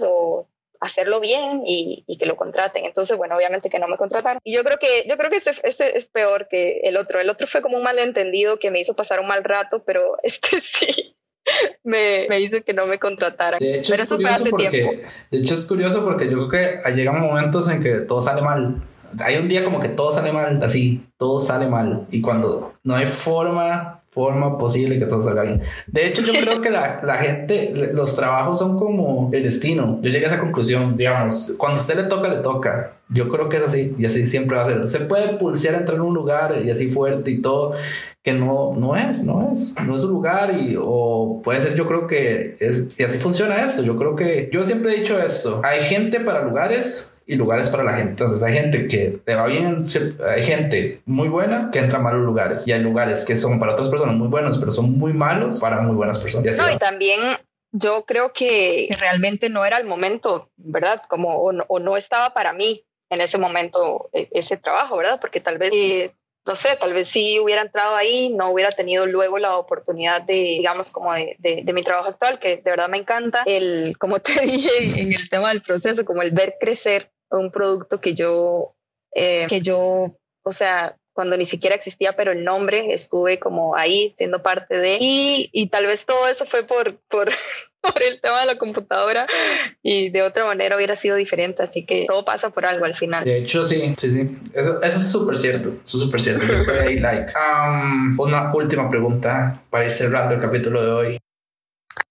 hacerlo 0.80 1.20
bien 1.20 1.62
y, 1.66 2.04
y, 2.08 2.18
que 2.18 2.26
lo 2.26 2.36
contraten. 2.36 2.86
Entonces, 2.86 3.18
bueno, 3.18 3.36
obviamente 3.36 3.70
que 3.70 3.80
no 3.80 3.88
me 3.88 3.98
contrataron. 3.98 4.40
Y 4.44 4.56
yo 4.56 4.64
creo 4.64 4.78
que, 4.78 5.06
yo 5.08 5.18
creo 5.18 5.30
que 5.30 5.38
este, 5.38 5.52
este, 5.64 5.98
es 5.98 6.10
peor 6.10 6.48
que 6.50 6.82
el 6.84 6.98
otro. 6.98 7.20
El 7.20 7.30
otro 7.30 7.48
fue 7.48 7.62
como 7.62 7.78
un 7.78 7.84
malentendido 7.84 8.60
que 8.60 8.72
me 8.72 8.80
hizo 8.80 8.96
pasar 8.96 9.20
un 9.20 9.28
mal 9.28 9.44
rato, 9.44 9.84
pero 9.84 10.18
este 10.24 10.62
sí. 10.62 11.16
Me, 11.82 12.26
me 12.28 12.42
hizo 12.42 12.62
que 12.62 12.74
no 12.74 12.86
me 12.88 13.00
contrataran. 13.00 13.60
De 13.60 13.80
hecho, 13.80 13.94
pero 13.94 14.04
es 14.04 14.10
curioso 14.10 14.44
porque, 14.50 14.70
de 15.32 15.38
hecho, 15.38 15.54
es 15.54 15.66
curioso 15.66 16.04
porque 16.04 16.30
yo 16.30 16.50
creo 16.50 16.82
que 16.84 16.92
llegan 16.94 17.22
momentos 17.22 17.70
en 17.70 17.82
que 17.82 18.02
todo 18.02 18.22
sale 18.22 18.42
mal. 18.42 18.82
Hay 19.20 19.38
un 19.38 19.48
día 19.48 19.64
como 19.64 19.80
que 19.80 19.88
todo 19.88 20.12
sale 20.12 20.34
mal, 20.34 20.62
así, 20.62 21.06
todo 21.16 21.40
sale 21.40 21.68
mal. 21.68 22.06
Y 22.12 22.22
cuando 22.22 22.74
no 22.84 22.96
hay 22.96 23.06
forma 23.06 23.97
forma 24.18 24.58
posible 24.58 24.98
que 24.98 25.06
todo 25.06 25.22
salga 25.22 25.44
bien. 25.44 25.62
De 25.86 26.08
hecho, 26.08 26.24
yo 26.24 26.34
creo 26.34 26.60
que 26.60 26.72
la, 26.72 27.00
la, 27.04 27.18
gente, 27.18 27.72
los 27.94 28.16
trabajos 28.16 28.58
son 28.58 28.76
como 28.76 29.30
el 29.32 29.44
destino. 29.44 30.00
Yo 30.02 30.10
llegué 30.10 30.26
a 30.26 30.30
esa 30.30 30.40
conclusión, 30.40 30.98
digamos, 30.98 31.54
cuando 31.60 31.80
usted 31.80 31.96
le 31.96 32.06
toca, 32.06 32.28
le 32.28 32.42
toca. 32.42 32.94
Yo 33.10 33.30
creo 33.30 33.48
que 33.48 33.58
es 33.58 33.64
así 33.64 33.96
y 33.96 34.06
así 34.06 34.26
siempre 34.26 34.58
va 34.58 34.64
a 34.64 34.66
ser. 34.66 34.80
Usted 34.80 35.08
puede 35.08 35.38
pulsear 35.38 35.76
entrar 35.76 35.98
en 35.98 36.02
un 36.02 36.16
lugar 36.16 36.60
y 36.66 36.72
así 36.72 36.88
fuerte 36.88 37.30
y 37.30 37.44
todo, 37.44 37.76
que 38.24 38.34
no, 38.34 38.72
no 38.76 38.96
es, 38.98 39.24
no 39.24 39.52
es, 39.54 39.76
no 39.86 39.94
es 39.94 40.04
un 40.04 40.12
lugar 40.14 40.60
y 40.60 40.76
o 40.82 41.40
puede 41.44 41.62
ser, 41.62 41.76
yo 41.76 41.88
creo 41.88 42.08
que 42.08 42.58
es, 42.60 42.90
y 42.98 43.04
así 43.04 43.20
funciona 43.20 43.64
esto. 43.64 43.84
Yo 43.84 43.98
creo 43.98 44.16
que 44.16 44.50
yo 44.52 44.66
siempre 44.66 44.94
he 44.94 45.00
dicho 45.00 45.22
esto, 45.22 45.62
hay 45.64 45.82
gente 45.84 46.20
para 46.22 46.44
lugares 46.44 47.14
y 47.28 47.36
lugares 47.36 47.70
para 47.70 47.84
la 47.84 47.94
gente. 47.94 48.12
Entonces 48.12 48.42
hay 48.42 48.54
gente 48.54 48.88
que 48.88 49.20
te 49.24 49.36
va 49.36 49.48
bien, 49.48 49.82
hay 50.26 50.44
gente 50.44 51.02
muy 51.06 51.28
buena 51.28 51.70
que 51.72 51.80
entra 51.80 52.00
a 52.00 52.02
malos 52.02 52.22
lugares 52.22 52.66
y 52.66 52.72
hay 52.72 52.82
lugares 52.82 53.26
que 53.26 53.36
son 53.36 53.60
para 53.60 53.74
otras 53.74 53.90
personas 53.90 54.16
muy 54.16 54.30
buenos, 54.30 54.58
pero 54.58 54.72
son 54.72 54.98
muy 54.98 55.14
malos 55.14 55.60
para 55.60 55.82
muy 55.82 55.96
buenas 55.96 56.20
personas. 56.20 56.58
Y 56.58 56.62
no, 56.62 56.72
y 56.72 56.78
también 56.78 57.20
yo 57.74 58.06
creo 58.06 58.32
que 58.32 58.88
realmente 58.98 59.50
no 59.50 59.66
era 59.66 59.78
el 59.78 59.86
momento, 59.86 60.50
¿verdad? 60.56 61.02
Como 61.10 61.38
o 61.38 61.52
no, 61.52 61.66
o 61.68 61.80
no 61.80 61.98
estaba 61.98 62.34
para 62.34 62.54
mí 62.54 62.86
en 63.10 63.20
ese 63.20 63.38
momento 63.38 64.10
e, 64.14 64.30
ese 64.32 64.56
trabajo, 64.56 64.98
¿verdad? 64.98 65.20
Porque 65.20 65.42
tal 65.42 65.58
vez 65.58 65.72
eh, 65.74 66.14
no 66.46 66.56
sé, 66.56 66.78
tal 66.80 66.94
vez 66.94 67.10
si 67.10 67.40
hubiera 67.40 67.62
entrado 67.62 67.98
ahí, 67.98 68.30
no 68.30 68.52
hubiera 68.52 68.72
tenido 68.72 69.06
luego 69.06 69.38
la 69.38 69.58
oportunidad 69.58 70.22
de, 70.22 70.34
digamos, 70.34 70.92
como 70.92 71.14
de, 71.14 71.36
de, 71.38 71.74
mi 71.74 71.84
trabajo 71.84 72.08
actual, 72.08 72.40
que 72.40 72.56
de 72.56 72.72
verdad 72.72 72.88
me 72.88 72.98
encanta, 72.98 73.44
el, 73.46 73.98
como 74.00 74.20
te 74.20 74.40
dije 74.46 75.02
en 75.02 75.12
el 75.12 75.30
tema 75.30 75.50
del 75.50 75.62
proceso, 75.62 76.06
como 76.06 76.22
el 76.22 76.32
ver 76.32 76.56
crecer 76.58 77.12
un 77.32 77.52
producto 77.52 78.00
que 78.02 78.14
yo, 78.14 78.76
eh, 79.14 79.48
que 79.48 79.62
yo, 79.62 80.18
o 80.44 80.52
sea, 80.52 80.98
cuando 81.18 81.36
ni 81.36 81.46
siquiera 81.46 81.76
existía, 81.76 82.16
pero 82.16 82.32
el 82.32 82.44
nombre 82.44 82.94
estuve 82.94 83.40
como 83.40 83.76
ahí 83.76 84.14
siendo 84.18 84.44
parte 84.44 84.80
de, 84.80 84.98
y, 85.00 85.50
y 85.52 85.68
tal 85.70 85.88
vez 85.88 86.06
todo 86.06 86.28
eso 86.28 86.46
fue 86.46 86.68
por, 86.68 87.00
por, 87.10 87.30
por 87.82 88.04
el 88.04 88.22
tema 88.22 88.42
de 88.42 88.46
la 88.46 88.58
computadora 88.60 89.26
y 89.82 90.10
de 90.10 90.22
otra 90.22 90.46
manera 90.46 90.76
hubiera 90.76 90.96
sido 90.96 91.16
diferente, 91.16 91.64
así 91.64 91.86
que 91.86 92.06
todo 92.08 92.24
pasa 92.24 92.52
por 92.52 92.68
algo 92.68 92.86
al 92.86 92.96
final. 92.96 93.24
De 93.24 93.40
hecho, 93.40 93.66
sí, 93.66 93.94
sí, 93.98 94.12
sí, 94.12 94.38
eso, 94.54 94.82
eso 94.82 95.00
es 95.00 95.12
súper 95.12 95.38
cierto, 95.38 95.70
eso 95.70 95.98
es 95.98 96.04
súper 96.04 96.22
cierto, 96.22 96.46
estoy 96.54 96.78
ahí, 96.78 97.00
like, 97.00 97.34
um, 97.36 98.20
una 98.20 98.54
última 98.54 98.88
pregunta 98.88 99.64
para 99.72 99.86
ir 99.86 99.92
cerrando 99.92 100.36
el 100.36 100.40
capítulo 100.40 100.84
de 100.84 100.92
hoy. 100.92 101.20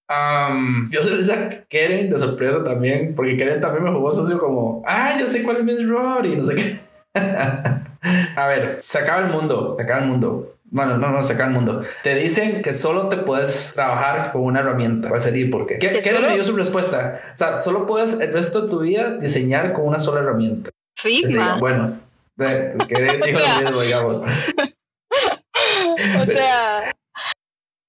Um, 0.08 0.88
yo 0.90 1.02
se 1.02 1.16
les 1.16 1.28
a 1.30 1.50
Keren 1.68 2.10
de 2.10 2.18
sorpresa 2.18 2.62
también, 2.62 3.14
porque 3.14 3.36
Keren 3.36 3.60
también 3.60 3.84
me 3.84 3.90
jugó 3.90 4.12
socio 4.12 4.38
como, 4.38 4.82
ah, 4.86 5.16
yo 5.18 5.26
sé 5.26 5.42
cuál 5.42 5.58
es 5.58 5.64
mi 5.64 5.72
error 5.72 6.24
y 6.24 6.36
no 6.36 6.44
sé 6.44 6.54
qué. 6.54 6.78
a 8.36 8.46
ver, 8.46 8.76
se 8.80 8.98
acaba 8.98 9.22
el 9.22 9.32
mundo, 9.32 9.74
se 9.76 9.82
acaba 9.82 10.02
el 10.02 10.08
mundo. 10.08 10.52
Bueno, 10.68 10.98
no, 10.98 11.10
no, 11.10 11.22
se 11.22 11.32
acaba 11.32 11.48
el 11.48 11.54
mundo. 11.54 11.82
Te 12.02 12.14
dicen 12.14 12.62
que 12.62 12.74
solo 12.74 13.08
te 13.08 13.16
puedes 13.18 13.72
trabajar 13.72 14.32
con 14.32 14.42
una 14.42 14.60
herramienta. 14.60 15.08
¿Cuál 15.08 15.20
sería 15.20 15.46
y 15.46 15.48
por 15.48 15.66
qué? 15.66 15.78
¿Qué, 15.78 16.00
¿qué 16.00 16.12
me 16.12 16.34
dio 16.34 16.44
su 16.44 16.56
respuesta? 16.56 17.20
O 17.34 17.36
sea, 17.36 17.58
solo 17.58 17.86
puedes 17.86 18.20
el 18.20 18.32
resto 18.32 18.62
de 18.62 18.68
tu 18.68 18.80
vida 18.80 19.16
diseñar 19.16 19.72
con 19.72 19.86
una 19.86 19.98
sola 19.98 20.20
herramienta. 20.20 20.70
Figma. 20.96 21.58
Bueno, 21.58 22.00
¿qué 22.36 23.00
dijo 23.00 23.16
lo 23.56 23.62
mismo, 23.62 23.82
digamos? 23.82 24.16
o 26.20 26.26
sea, 26.26 26.94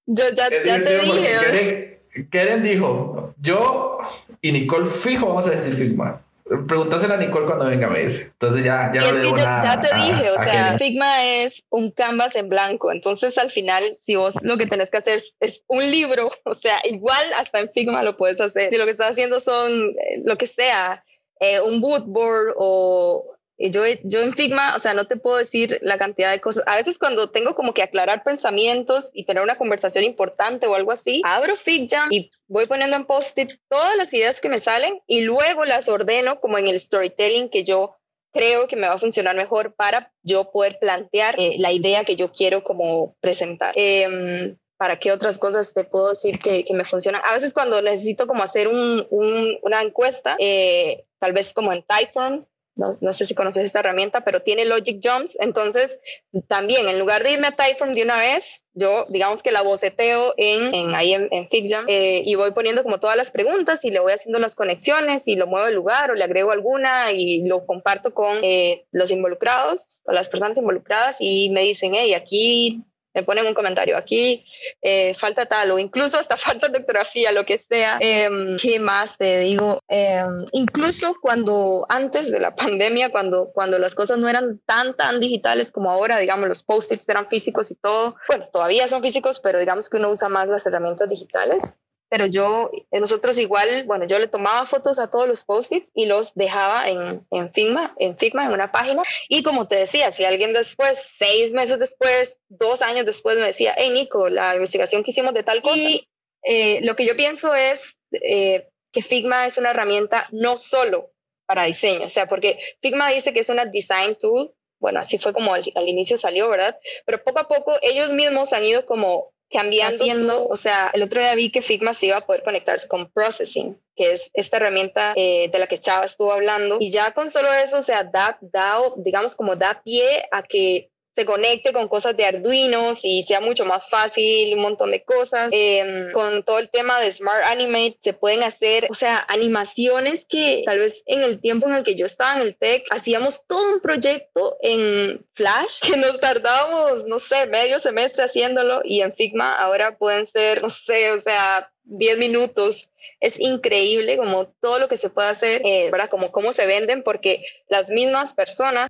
yo 0.06 0.24
ya, 0.36 0.50
ya 0.66 0.84
te 0.84 1.00
dije. 1.00 1.97
Keren 2.26 2.64
dijo, 2.64 3.34
yo 3.40 4.00
y 4.42 4.52
Nicole 4.52 4.88
fijo 4.88 5.28
vamos 5.28 5.48
a 5.48 5.52
decir 5.52 5.74
Figma. 5.74 6.22
Pregúntasela 6.68 7.16
a 7.16 7.18
Nicole 7.18 7.46
cuando 7.46 7.66
venga, 7.66 7.90
me 7.90 8.04
dice. 8.04 8.32
Entonces 8.32 8.64
ya, 8.64 8.92
ya 8.94 9.02
no 9.02 9.12
le 9.12 9.36
Ya 9.36 9.82
te 9.82 9.96
dije, 9.96 10.32
o 10.32 10.42
sea, 10.42 10.78
Figma 10.78 11.26
es 11.26 11.64
un 11.70 11.92
canvas 11.92 12.36
en 12.38 12.48
blanco. 12.48 12.92
Entonces 12.92 13.38
al 13.38 13.52
final, 13.52 13.84
si 14.00 14.16
vos 14.16 14.36
lo 14.44 14.58
que 14.58 14.66
tenés 14.66 14.90
que 14.90 14.98
hacer 14.98 15.20
es, 15.42 15.64
un 15.68 15.92
libro, 15.92 16.32
o 16.46 16.56
sea, 16.56 16.80
igual 16.86 17.24
hasta 17.38 17.60
en 17.60 17.70
Figma 17.72 18.02
lo 18.04 18.16
puedes 18.16 18.40
hacer. 18.40 18.70
Si 18.70 18.78
lo 18.78 18.86
que 18.86 18.92
estás 18.92 19.12
haciendo 19.12 19.40
son 19.42 19.72
eh, 19.72 20.22
lo 20.24 20.38
que 20.38 20.48
sea, 20.48 21.04
eh, 21.40 21.60
un 21.60 21.82
boot 21.82 22.06
board 22.06 22.54
o 22.56 23.37
yo, 23.58 23.84
yo 24.04 24.22
en 24.22 24.34
Figma, 24.34 24.76
o 24.76 24.80
sea, 24.80 24.94
no 24.94 25.08
te 25.08 25.18
puedo 25.18 25.38
decir 25.38 25.80
la 25.82 25.98
cantidad 25.98 26.32
de 26.32 26.42
cosas. 26.42 26.64
A 26.68 26.76
veces 26.76 27.00
cuando 27.00 27.32
tengo 27.32 27.56
como 27.56 27.74
que 27.74 27.82
aclarar 27.82 28.24
pensamientos 28.24 29.10
y 29.14 29.26
tener 29.26 29.42
una 29.44 29.58
conversación 29.58 30.04
importante 30.04 30.68
o 30.68 30.76
algo 30.76 30.92
así, 30.92 31.22
abro 31.26 31.56
FigJam 31.56 32.12
y 32.12 32.32
voy 32.48 32.68
poniendo 32.68 32.96
en 32.96 33.06
post-it 33.06 33.54
todas 33.68 33.98
las 33.98 34.14
ideas 34.14 34.40
que 34.42 34.50
me 34.50 34.60
salen 34.60 35.02
y 35.08 35.22
luego 35.22 35.66
las 35.66 35.90
ordeno 35.90 36.40
como 36.40 36.58
en 36.58 36.68
el 36.68 36.80
storytelling 36.80 37.50
que 37.50 37.64
yo 37.64 37.96
creo 38.32 38.68
que 38.68 38.76
me 38.76 38.88
va 38.88 38.94
a 38.94 39.00
funcionar 39.00 39.36
mejor 39.36 39.74
para 39.74 40.12
yo 40.22 40.52
poder 40.52 40.78
plantear 40.80 41.36
eh, 41.40 41.56
la 41.58 41.72
idea 41.72 42.06
que 42.06 42.16
yo 42.16 42.32
quiero 42.32 42.64
como 42.64 43.16
presentar. 43.20 43.74
Em, 43.76 44.56
¿Para 44.78 45.00
qué 45.00 45.12
otras 45.12 45.40
cosas 45.40 45.74
te 45.74 45.86
puedo 45.86 46.10
decir 46.10 46.38
que, 46.38 46.64
que 46.64 46.74
me 46.76 46.86
funcionan? 46.86 47.22
A 47.26 47.34
veces 47.34 47.52
cuando 47.52 47.82
necesito 47.82 48.28
como 48.28 48.44
hacer 48.44 48.68
un, 48.68 49.08
un, 49.10 49.58
una 49.64 49.82
encuesta, 49.82 50.36
eh, 50.38 51.06
tal 51.18 51.34
vez 51.34 51.52
como 51.52 51.74
en 51.74 51.84
Typeform, 51.84 52.46
no, 52.78 53.14
sé 53.14 53.26
si 53.26 53.34
conoces 53.34 53.66
esta 53.66 53.80
herramienta, 53.80 54.22
pero 54.22 54.42
tiene 54.42 54.66
Logic 54.66 55.00
Jumps. 55.04 55.38
Entonces, 55.40 56.00
también, 56.48 56.88
en 56.88 57.00
lugar 57.00 57.24
de 57.24 57.32
irme 57.32 57.48
a 57.48 57.56
Typeform 57.56 57.94
de 57.94 58.04
una 58.04 58.18
vez, 58.18 58.64
yo, 58.74 59.08
digamos 59.10 59.42
que 59.42 59.52
la 59.52 59.64
boceteo 59.64 60.36
en, 60.38 60.74
en 60.74 60.94
ahí 60.94 61.14
en, 61.14 61.28
en 61.32 61.50
FigJam 61.50 61.86
eh, 61.88 62.22
y 62.24 62.36
voy 62.36 62.52
poniendo 62.52 62.84
como 62.84 63.00
todas 63.00 63.18
las 63.18 63.32
preguntas 63.32 63.84
y 63.84 63.90
le 63.90 64.00
voy 64.00 64.14
haciendo 64.14 64.38
las 64.38 64.54
conexiones 64.54 65.28
y 65.28 65.36
lo 65.36 65.48
muevo 65.48 65.66
de 65.66 65.72
lugar 65.72 66.12
o 66.12 66.14
le 66.14 66.24
agrego 66.24 66.52
alguna 66.52 67.12
y 67.12 67.48
lo 67.48 67.66
comparto 67.66 68.14
con 68.14 68.38
eh, 68.44 68.86
los 68.92 69.10
involucrados 69.10 70.00
o 70.04 70.12
las 70.12 70.30
personas 70.30 70.58
involucradas 70.60 71.18
y 71.20 71.50
me 71.50 71.62
dicen, 71.62 71.94
hey, 71.96 72.14
aquí 72.14 72.84
me 73.14 73.24
ponen 73.24 73.48
un 73.48 73.54
comentario 73.54 73.98
aquí, 73.98 74.46
eh, 74.82 75.14
falta 75.16 75.46
tal, 75.46 75.72
o 75.72 75.80
incluso 75.80 76.18
hasta 76.18 76.38
falta 76.38 76.68
de 76.68 76.80
ortografía, 76.80 77.32
lo 77.32 77.46
que 77.46 77.58
sea. 77.58 77.98
Em, 78.00 78.58
¿Qué 78.58 78.80
más 78.80 79.18
te 79.18 79.40
digo? 79.40 79.82
Em, 79.88 80.46
incluso 80.52 81.16
cuando 81.22 81.86
antes 81.90 82.32
de 82.32 82.40
la 82.40 82.56
pandemia, 82.56 83.12
cuando, 83.12 83.52
cuando 83.54 83.80
las 83.80 83.96
cosas 83.96 84.18
no 84.18 84.28
eran 84.28 84.60
tan, 84.66 84.96
tan 84.96 85.20
digitales 85.20 85.72
como 85.72 85.90
ahora, 85.90 86.18
digamos, 86.20 86.48
los 86.48 86.64
post-its 86.64 87.08
eran 87.10 87.28
físicos 87.28 87.72
y 87.72 87.76
todo, 87.76 88.16
bueno, 88.28 88.48
todavía 88.52 88.88
son 88.88 89.02
físicos, 89.02 89.40
pero 89.40 89.60
digamos 89.60 89.90
que 89.90 89.98
uno 89.98 90.10
usa 90.10 90.30
más 90.30 90.48
las 90.48 90.66
herramientas 90.66 91.10
digitales 91.10 91.80
pero 92.10 92.26
yo, 92.26 92.72
eh, 92.92 93.00
nosotros 93.00 93.38
igual, 93.38 93.84
bueno, 93.86 94.06
yo 94.06 94.18
le 94.20 94.28
tomaba 94.28 94.66
fotos 94.66 94.98
a 95.00 95.10
todos 95.10 95.28
los 95.28 95.44
post-its 95.44 95.92
y 95.94 96.06
los 96.06 96.34
dejaba 96.36 96.90
en, 96.90 97.26
en, 97.32 97.52
Figma, 97.52 97.94
en 97.98 98.18
Figma, 98.18 98.46
en 98.46 98.52
una 98.52 98.72
página. 98.72 99.04
Y 99.28 99.44
como 99.44 99.68
te 99.68 99.76
decía, 99.76 100.12
si 100.12 100.24
alguien 100.24 100.54
después, 100.54 101.04
seis 101.18 101.52
meses 101.52 101.80
después, 101.80 102.38
dos 102.48 102.82
años 102.82 103.06
después 103.06 103.38
me 103.38 103.46
decía, 103.46 103.74
hey 103.78 103.90
Nico, 103.90 104.30
la 104.30 104.56
investigación 104.56 105.04
que 105.04 105.12
hicimos 105.12 105.34
de 105.34 105.44
tal 105.44 105.62
cosa, 105.62 105.78
y 105.78 106.08
eh, 106.44 106.80
lo 106.84 106.96
que 106.96 107.06
yo 107.06 107.16
pienso 107.16 107.54
es 107.54 107.98
eh, 108.12 108.70
que 108.92 109.02
Figma 109.02 109.46
es 109.46 109.58
una 109.58 109.72
herramienta 109.72 110.28
no 110.32 110.56
solo 110.56 111.12
para 111.46 111.64
diseño, 111.64 112.06
o 112.06 112.10
sea, 112.10 112.28
porque 112.28 112.60
Figma 112.82 113.10
dice 113.10 113.34
que 113.34 113.42
es 113.42 113.50
una 113.50 113.66
design 113.66 114.16
tool, 114.16 114.54
bueno, 114.80 115.00
así 115.00 115.18
fue 115.18 115.34
como 115.34 115.54
al, 115.54 115.64
al 115.76 115.90
inicio 115.90 116.18
salió, 116.18 116.50
¿verdad? 116.50 116.78
Pero 117.06 117.24
poco 117.24 117.40
a 117.40 117.48
poco 117.48 117.78
ellos 117.82 118.12
mismos 118.12 118.54
han 118.54 118.64
ido 118.64 118.86
como 118.86 119.34
cambiando, 119.50 120.48
o 120.48 120.58
sea, 120.58 120.92
el 120.94 121.04
otro 121.04 121.22
día 121.22 121.36
vi 121.36 121.52
que 121.52 121.62
Figma 121.62 121.94
se 121.94 122.08
iba 122.08 122.18
a 122.18 122.26
poder 122.26 122.44
conectarse 122.44 122.88
con 122.88 123.10
Processing, 123.12 123.80
que 123.96 124.14
es 124.14 124.30
esta 124.34 124.58
herramienta 124.58 125.14
eh, 125.16 125.50
de 125.52 125.60
la 125.60 125.68
que 125.68 125.80
Chava 125.80 126.06
estuvo 126.06 126.32
hablando, 126.32 126.78
y 126.80 126.92
ya 126.92 127.14
con 127.14 127.30
solo 127.30 127.52
eso, 127.54 127.80
o 127.80 127.82
sea, 127.82 128.04
da, 128.04 128.38
da, 128.42 128.82
digamos, 128.98 129.36
como 129.36 129.56
da 129.56 129.82
pie 129.84 130.28
a 130.32 130.44
que 130.44 130.90
se 131.18 131.26
conecte 131.26 131.74
con 131.74 131.88
cosas 131.88 132.16
de 132.16 132.26
Arduino 132.26 132.92
y 133.02 133.24
sea 133.24 133.42
mucho 133.42 133.66
más 133.66 133.90
fácil, 133.90 134.54
un 134.54 134.62
montón 134.62 134.92
de 134.92 135.04
cosas. 135.04 135.50
Em, 135.52 136.12
con 136.12 136.44
todo 136.44 136.60
el 136.60 136.70
tema 136.70 137.00
de 137.00 137.12
Smart 137.12 137.44
Animate 137.44 137.98
se 138.02 138.14
pueden 138.14 138.44
hacer, 138.44 138.86
o 138.92 138.94
sea, 138.94 139.26
animaciones 139.28 140.28
que 140.30 140.62
tal 140.64 140.78
vez 140.78 141.02
en 141.08 141.24
el 141.24 141.42
tiempo 141.42 141.66
en 141.66 141.74
el 141.74 141.84
que 141.84 141.96
yo 141.96 142.06
estaba 142.06 142.36
en 142.36 142.42
el 142.42 142.56
tech 142.56 142.86
hacíamos 142.92 143.48
todo 143.48 143.74
un 143.74 143.82
proyecto 143.82 144.58
en 144.62 145.26
Flash 145.34 145.80
que 145.92 145.98
nos 145.98 146.20
tardábamos, 146.20 147.06
no 147.08 147.18
sé, 147.18 147.48
medio 147.48 147.80
semestre 147.80 148.26
haciéndolo 148.26 148.82
y 148.84 149.02
en 149.02 149.12
Figma 149.12 149.56
ahora 149.56 149.98
pueden 149.98 150.28
ser, 150.28 150.62
no 150.62 150.70
sé, 150.70 151.10
o 151.10 151.20
sea, 151.20 151.72
10 151.86 152.20
minutos. 152.20 152.92
Es 153.20 153.40
increíble 153.40 154.18
como 154.18 154.50
todo 154.62 154.78
lo 154.78 154.88
que 154.88 154.98
se 154.98 155.10
puede 155.10 155.30
hacer, 155.30 155.62
eh, 155.66 155.90
¿verdad? 155.90 156.10
Como 156.10 156.32
cómo 156.32 156.54
se 156.54 156.68
venden, 156.68 157.02
porque 157.02 157.44
las 157.70 157.90
mismas 157.90 158.36
personas 158.36 158.90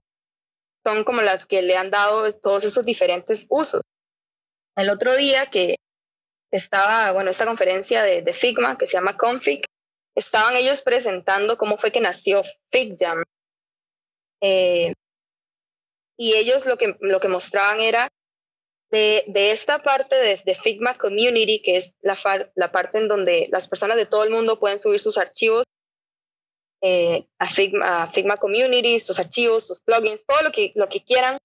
son 0.88 1.04
como 1.04 1.22
las 1.22 1.46
que 1.46 1.62
le 1.62 1.76
han 1.76 1.90
dado 1.90 2.32
todos 2.32 2.64
esos 2.64 2.86
diferentes 2.86 3.46
usos. 3.50 3.82
El 4.74 4.90
otro 4.90 5.18
día 5.18 5.48
que 5.48 5.76
estaba, 6.50 7.12
bueno, 7.12 7.30
esta 7.30 7.46
conferencia 7.46 8.04
de, 8.04 8.34
Figma 8.34 8.78
que 8.78 8.88
se 8.88 8.94
llama 8.94 9.18
Config, 9.18 9.66
estaban 10.16 10.56
ellos 10.56 10.82
presentando 10.84 11.58
cómo 11.58 11.78
fue 11.78 11.92
que 11.92 12.00
nació 12.00 12.42
FigJam. 12.72 13.22
Eh, 14.42 14.94
y 16.18 16.36
ellos 16.36 16.66
lo 16.66 16.78
que, 16.78 16.96
lo 17.02 17.20
que 17.20 17.28
mostraban 17.28 17.82
era 17.82 18.08
de, 18.90 19.26
de 19.28 19.52
esta 19.52 19.84
parte 19.84 20.16
de, 20.16 20.42
de, 20.46 20.56
Figma 20.56 20.98
Community, 20.98 21.62
que 21.62 21.76
es 21.76 21.96
la, 22.00 22.18
la 22.56 22.72
parte 22.72 22.98
en 23.00 23.10
donde 23.10 23.50
las 23.52 23.68
personas 23.68 23.98
de 23.98 24.06
todo 24.06 24.24
el 24.24 24.30
mundo 24.30 24.58
pueden 24.58 24.80
subir 24.80 25.02
sus 25.02 25.18
archivos 25.18 25.66
eh, 26.82 27.28
a, 27.40 27.48
Figma, 27.50 28.08
Figma 28.12 28.38
Community, 28.38 29.00
sus 29.00 29.20
archivos, 29.20 29.66
sus 29.66 29.82
plugins, 29.82 30.26
todo 30.26 30.42
lo 30.42 30.52
que, 30.52 30.72
lo 30.76 30.88
que 30.90 31.04
quieran. 31.04 31.38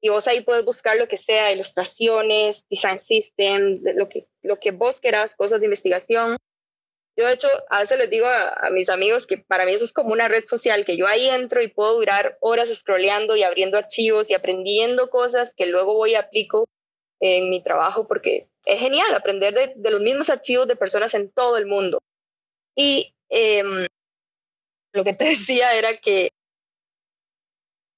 Y 0.00 0.10
vos 0.10 0.28
ahí 0.28 0.42
puedes 0.42 0.64
buscar 0.64 0.96
lo 0.96 1.08
que 1.08 1.16
sea, 1.16 1.52
ilustraciones, 1.52 2.66
design 2.70 3.00
system, 3.00 3.80
lo 3.82 4.08
que, 4.08 4.28
lo 4.42 4.60
que 4.60 4.70
vos 4.70 5.00
quieras, 5.00 5.34
cosas 5.34 5.60
de 5.60 5.66
investigación. 5.66 6.36
Yo, 7.16 7.26
de 7.26 7.32
hecho, 7.32 7.48
a 7.68 7.80
veces 7.80 7.98
les 7.98 8.10
digo 8.10 8.26
a, 8.28 8.70
mis 8.70 8.88
amigos 8.88 9.26
que 9.26 9.38
para 9.38 9.64
mí 9.64 9.72
eso 9.72 9.84
es 9.84 9.92
como 9.92 10.12
una 10.12 10.28
red 10.28 10.44
social, 10.44 10.84
que 10.84 10.96
yo 10.96 11.08
ahí 11.08 11.28
entro 11.28 11.60
y 11.60 11.66
puedo 11.66 11.94
durar 11.94 12.38
horas 12.40 12.72
scrolleando 12.72 13.34
y 13.34 13.42
abriendo 13.42 13.76
archivos 13.76 14.30
y 14.30 14.34
aprendiendo 14.34 15.10
cosas 15.10 15.52
que 15.52 15.66
luego 15.66 15.94
voy 15.94 16.12
y 16.12 16.14
aplico 16.14 16.68
en 17.20 17.50
mi 17.50 17.60
trabajo 17.60 18.06
porque 18.06 18.48
es 18.64 18.78
genial 18.78 19.12
aprender 19.16 19.74
de, 19.74 19.90
los 19.90 20.00
mismos 20.00 20.30
archivos 20.30 20.68
de 20.68 20.76
personas 20.76 21.12
en 21.14 21.28
todo 21.32 21.56
el 21.56 21.66
mundo. 21.66 21.98
Y 22.76 23.12
em, 23.30 23.88
lo 24.92 25.04
que 25.04 25.14
te 25.14 25.24
decía 25.30 25.74
era 25.74 25.96
que, 25.96 26.30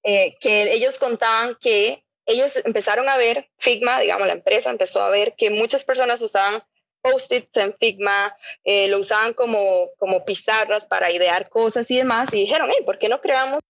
eh, 0.05 0.37
que 0.41 0.73
ellos 0.73 0.99
contaban 0.99 1.57
que 1.61 2.05
ellos 2.27 2.57
empezaron 2.65 3.09
a 3.09 3.17
ver, 3.17 3.51
Figma, 3.59 4.01
digamos, 4.01 4.27
la 4.27 4.35
empresa 4.35 4.71
empezó 4.71 5.03
a 5.03 5.11
ver 5.11 5.35
que 5.37 5.51
muchas 5.51 5.85
personas 5.85 6.23
usaban 6.23 6.63
post-its 7.03 7.57
en 7.57 7.75
Figma, 7.79 8.37
eh, 8.63 8.89
lo 8.89 8.99
usaban 8.99 9.35
como, 9.35 9.89
como 9.99 10.25
pizarras 10.25 10.87
para 10.87 11.11
idear 11.11 11.49
cosas 11.49 11.91
y 11.91 11.97
demás, 11.97 12.33
y 12.33 12.41
dijeron, 12.41 12.69
hey, 12.71 12.85
¿por 12.85 12.99
qué 12.99 13.09
no 13.09 13.21
creamos 13.21 13.61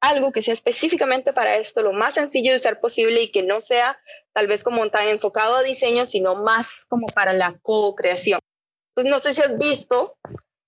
algo 0.00 0.30
que 0.30 0.42
sea 0.42 0.54
específicamente 0.54 1.32
para 1.32 1.56
esto, 1.56 1.82
lo 1.82 1.92
más 1.92 2.14
sencillo 2.14 2.52
de 2.52 2.56
usar 2.56 2.80
posible 2.80 3.22
y 3.22 3.32
que 3.32 3.42
no 3.42 3.60
sea 3.60 3.98
tal 4.32 4.46
vez 4.46 4.62
como 4.62 4.88
tan 4.90 5.08
enfocado 5.08 5.56
a 5.56 5.62
diseño, 5.62 6.06
sino 6.06 6.36
más 6.36 6.84
como 6.88 7.06
para 7.08 7.32
la 7.32 7.58
co-creación? 7.62 8.38
Pues 8.94 9.06
no 9.06 9.18
sé 9.18 9.34
si 9.34 9.42
has 9.42 9.58
visto 9.58 10.16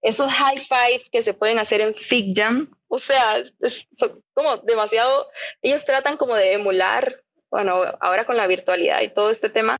esos 0.03 0.30
high 0.32 0.57
five 0.57 1.03
que 1.11 1.22
se 1.22 1.34
pueden 1.34 1.59
hacer 1.59 1.80
en 1.80 1.94
FigJam, 1.94 2.70
o 2.88 2.98
sea, 2.98 3.38
es, 3.61 3.88
como 4.34 4.57
demasiado, 4.59 5.28
ellos 5.62 5.84
tratan 5.84 6.16
como 6.16 6.36
de 6.36 6.55
emular, 6.55 7.22
bueno, 7.51 7.82
ahora 8.01 8.24
con 8.24 8.36
la 8.36 8.46
virtualidad 8.46 9.03
y 9.03 9.09
todo 9.09 9.30
este 9.30 9.51
tema, 9.51 9.76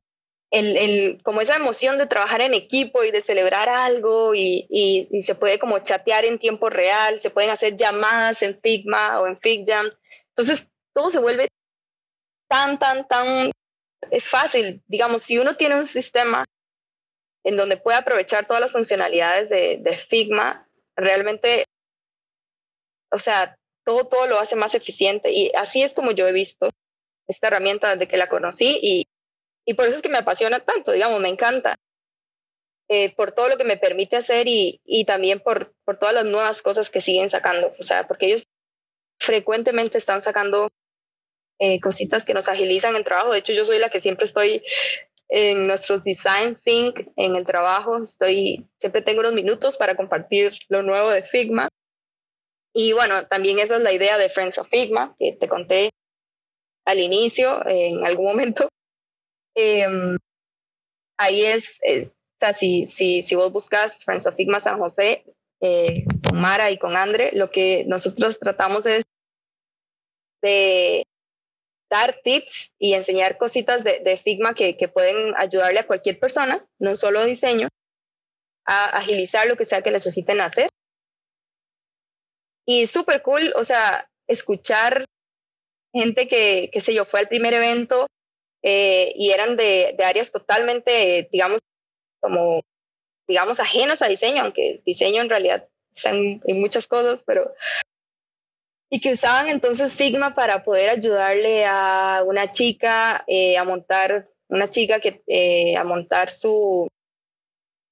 el, 0.51 0.77
el, 0.77 1.23
como 1.23 1.41
esa 1.41 1.55
emoción 1.55 1.97
de 1.97 2.07
trabajar 2.07 2.41
en 2.41 2.53
equipo 2.53 3.03
y 3.03 3.11
de 3.11 3.21
celebrar 3.21 3.69
algo 3.69 4.35
y, 4.35 4.67
y, 4.69 5.21
se 5.21 5.35
puede 5.35 5.59
como 5.59 5.79
chatear 5.79 6.25
en 6.25 6.39
tiempo 6.39 6.69
real, 6.69 7.19
se 7.21 7.29
pueden 7.29 7.49
hacer 7.49 7.77
llamadas 7.77 8.43
en 8.43 8.59
Figma 8.61 9.21
o 9.21 9.27
en 9.27 9.39
FigJam. 9.39 9.89
Entonces, 10.29 10.69
todo 10.93 11.09
se 11.09 11.19
vuelve 11.19 11.47
tan, 12.49 12.77
tan, 12.79 13.07
tan 13.07 13.51
fácil. 14.21 14.81
Digamos, 14.87 15.23
si 15.23 15.37
uno 15.37 15.55
tiene 15.55 15.75
un 15.75 15.85
sistema 15.85 16.43
en 17.43 17.57
donde 17.57 17.77
puede 17.77 17.97
aprovechar 17.97 18.45
todas 18.45 18.61
las 18.61 18.71
funcionalidades 18.71 19.49
de, 19.49 19.77
de 19.77 19.97
Figma, 19.97 20.67
realmente, 20.95 21.65
o 23.11 23.17
sea, 23.17 23.55
todo, 23.83 24.07
todo 24.07 24.27
lo 24.27 24.39
hace 24.39 24.55
más 24.55 24.75
eficiente. 24.75 25.31
Y 25.31 25.51
así 25.55 25.81
es 25.81 25.93
como 25.93 26.11
yo 26.11 26.27
he 26.27 26.33
visto 26.33 26.69
esta 27.27 27.47
herramienta 27.47 27.91
desde 27.91 28.07
que 28.07 28.17
la 28.17 28.29
conocí 28.29 28.77
y, 28.81 29.07
y 29.65 29.73
por 29.73 29.87
eso 29.87 29.97
es 29.97 30.01
que 30.01 30.09
me 30.09 30.19
apasiona 30.19 30.59
tanto, 30.59 30.91
digamos, 30.91 31.19
me 31.19 31.29
encanta. 31.29 31.75
Eh, 32.93 33.15
por 33.15 33.31
todo 33.31 33.47
lo 33.47 33.57
que 33.57 33.63
me 33.63 33.77
permite 33.77 34.17
hacer 34.17 34.49
y, 34.49 34.81
y 34.83 35.05
también 35.05 35.39
por, 35.39 35.73
por 35.85 35.97
todas 35.97 36.13
las 36.13 36.25
nuevas 36.25 36.61
cosas 36.61 36.89
que 36.89 36.99
siguen 36.99 37.29
sacando. 37.29 37.73
O 37.79 37.83
sea, 37.83 38.05
porque 38.05 38.25
ellos 38.25 38.43
frecuentemente 39.17 39.97
están 39.97 40.21
sacando 40.21 40.67
eh, 41.57 41.79
cositas 41.79 42.25
que 42.25 42.33
nos 42.33 42.49
agilizan 42.49 42.97
el 42.97 43.05
trabajo. 43.05 43.31
De 43.31 43.39
hecho, 43.39 43.53
yo 43.53 43.63
soy 43.63 43.79
la 43.79 43.89
que 43.89 44.01
siempre 44.01 44.25
estoy 44.25 44.63
en 45.31 45.65
nuestros 45.65 46.03
design 46.03 46.55
sync 46.55 47.07
en 47.15 47.37
el 47.37 47.45
trabajo. 47.45 48.03
Estoy, 48.03 48.67
siempre 48.77 49.01
tengo 49.01 49.21
unos 49.21 49.33
minutos 49.33 49.77
para 49.77 49.95
compartir 49.95 50.51
lo 50.67 50.83
nuevo 50.83 51.09
de 51.09 51.23
Figma. 51.23 51.69
Y 52.73 52.91
bueno, 52.93 53.27
también 53.27 53.59
esa 53.59 53.77
es 53.77 53.81
la 53.81 53.93
idea 53.93 54.17
de 54.17 54.29
Friends 54.29 54.57
of 54.57 54.67
Figma, 54.69 55.15
que 55.17 55.37
te 55.39 55.47
conté 55.47 55.89
al 56.85 56.99
inicio, 56.99 57.65
en 57.65 58.05
algún 58.05 58.25
momento. 58.25 58.67
Em, 59.53 60.17
ahí 61.17 61.43
es, 61.43 61.77
eh, 61.83 62.07
o 62.07 62.39
sea, 62.39 62.53
si, 62.53 62.87
si, 62.87 63.21
si 63.21 63.35
vos 63.35 63.51
buscas 63.51 64.05
Friends 64.05 64.25
of 64.25 64.35
Figma 64.35 64.61
San 64.61 64.79
José, 64.79 65.25
eh, 65.59 66.05
con 66.25 66.39
Mara 66.39 66.71
y 66.71 66.77
con 66.77 66.95
Andre, 66.95 67.31
lo 67.33 67.51
que 67.51 67.83
nosotros 67.85 68.39
tratamos 68.39 68.85
es 68.85 69.03
de 70.41 71.03
dar 71.91 72.21
tips 72.23 72.73
y 72.79 72.93
enseñar 72.93 73.37
cositas 73.37 73.83
de, 73.83 73.99
de 73.99 74.15
Figma 74.15 74.55
que, 74.55 74.77
que, 74.77 74.87
pueden 74.87 75.35
ayudarle 75.35 75.81
a 75.81 75.85
cualquier 75.85 76.17
persona, 76.19 76.65
no 76.79 76.95
solo 76.95 77.25
diseño, 77.25 77.67
a 78.65 78.97
agilizar 78.97 79.45
lo 79.45 79.57
que 79.57 79.65
sea 79.65 79.81
que 79.81 79.91
necesiten 79.91 80.39
hacer. 80.39 80.69
Y 82.65 82.87
súper 82.87 83.21
cool, 83.21 83.53
o 83.57 83.65
sea, 83.65 84.09
escuchar 84.27 85.05
gente 85.93 86.29
que, 86.29 86.69
qué 86.71 86.79
sé 86.79 86.93
yo, 86.93 87.03
fue 87.03 87.19
al 87.19 87.27
primer 87.27 87.53
evento 87.53 88.07
eh, 88.63 89.11
y 89.17 89.31
eran 89.31 89.57
de, 89.57 89.93
de, 89.97 90.03
áreas 90.05 90.31
totalmente, 90.31 91.27
digamos, 91.29 91.59
como, 92.21 92.61
digamos, 93.27 93.59
ajenas 93.59 94.01
a 94.01 94.07
diseño, 94.07 94.43
aunque 94.43 94.81
diseño 94.85 95.21
en 95.21 95.29
realidad 95.29 95.67
están 95.93 96.41
en 96.45 96.59
muchas 96.59 96.87
cosas, 96.87 97.21
pero... 97.25 97.53
Y 98.93 98.99
que 98.99 99.13
usaban 99.13 99.47
entonces 99.47 99.95
Figma 99.95 100.35
para 100.35 100.63
poder 100.63 100.89
ayudarle 100.89 101.65
a 101.65 102.23
una 102.25 102.51
chica 102.51 103.23
eh, 103.25 103.57
a 103.57 103.63
montar, 103.63 104.29
una 104.49 104.69
chica 104.69 104.99
que 104.99 105.23
eh, 105.27 105.77
a 105.77 105.83
montar 105.85 106.29
su, 106.29 106.87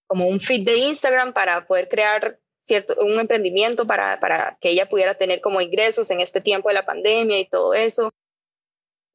como 0.08 0.28
un 0.28 0.42
feed 0.42 0.66
de 0.66 0.76
Instagram 0.76 1.34
para 1.34 1.66
poder 1.66 1.88
crear 1.88 2.38
cierto, 2.66 2.96
un 3.00 3.20
emprendimiento 3.20 3.88
para, 3.88 4.20
para 4.20 4.58
que 4.60 4.72
ella 4.72 4.90
pudiera 4.90 5.18
tener 5.18 5.40
como 5.40 5.62
ingresos 5.62 6.12
en 6.12 6.20
este 6.20 6.42
tiempo 6.42 6.68
de 6.68 6.76
la 6.76 6.86
pandemia 6.86 7.40
y 7.40 7.48
todo 7.48 7.74
eso. 7.74 8.12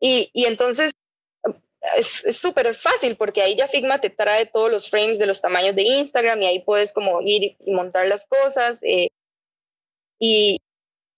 Y, 0.01 0.30
y 0.32 0.47
entonces 0.47 0.93
es 1.97 2.37
súper 2.37 2.74
fácil 2.74 3.16
porque 3.16 3.43
ahí 3.43 3.57
ya 3.57 3.68
Figma 3.68 4.01
te 4.01 4.11
trae 4.11 4.47
todos 4.47 4.70
los 4.70 4.89
frames 4.89 5.18
de 5.18 5.26
los 5.26 5.41
tamaños 5.41 5.76
de 5.76 5.82
Instagram 5.82 6.43
y 6.43 6.47
ahí 6.47 6.61
puedes 6.61 6.93
como 6.93 7.20
ir 7.20 7.57
y 7.59 7.72
montar 7.72 8.07
las 8.07 8.26
cosas. 8.26 8.82
Eh, 8.82 9.09
y, 10.18 10.61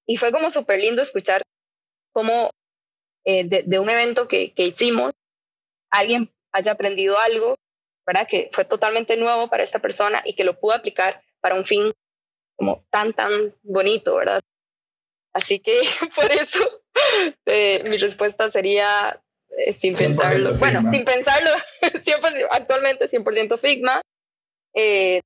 y, 0.06 0.16
fue 0.16 0.32
como 0.32 0.50
súper 0.50 0.80
lindo 0.80 1.02
escuchar 1.02 1.42
cómo 2.12 2.50
eh, 3.24 3.44
de, 3.44 3.62
de, 3.64 3.78
un 3.78 3.90
evento 3.90 4.28
que, 4.28 4.52
que, 4.54 4.64
hicimos, 4.64 5.12
alguien 5.90 6.32
haya 6.52 6.72
aprendido 6.72 7.18
algo, 7.18 7.56
¿verdad? 8.06 8.26
Que 8.28 8.50
fue 8.52 8.64
totalmente 8.64 9.16
nuevo 9.16 9.48
para 9.48 9.64
esta 9.64 9.80
persona 9.80 10.22
y 10.24 10.34
que 10.34 10.44
lo 10.44 10.58
pudo 10.58 10.74
aplicar 10.74 11.22
para 11.40 11.56
un 11.56 11.64
fin 11.64 11.92
como 12.56 12.86
tan, 12.90 13.12
tan 13.12 13.54
bonito, 13.62 14.16
¿verdad? 14.16 14.42
Así 15.32 15.60
que 15.60 15.80
por 16.14 16.30
eso 16.32 16.82
eh, 17.44 17.84
mi 17.88 17.98
respuesta 17.98 18.50
sería 18.50 19.20
eh, 19.58 19.72
sin 19.72 19.94
pensarlo. 19.94 20.54
Bueno, 20.54 20.90
sin 20.90 21.04
pensarlo, 21.04 21.50
actualmente 22.50 23.08
100% 23.08 23.58
Figma. 23.58 24.02
Eh, 24.74 25.20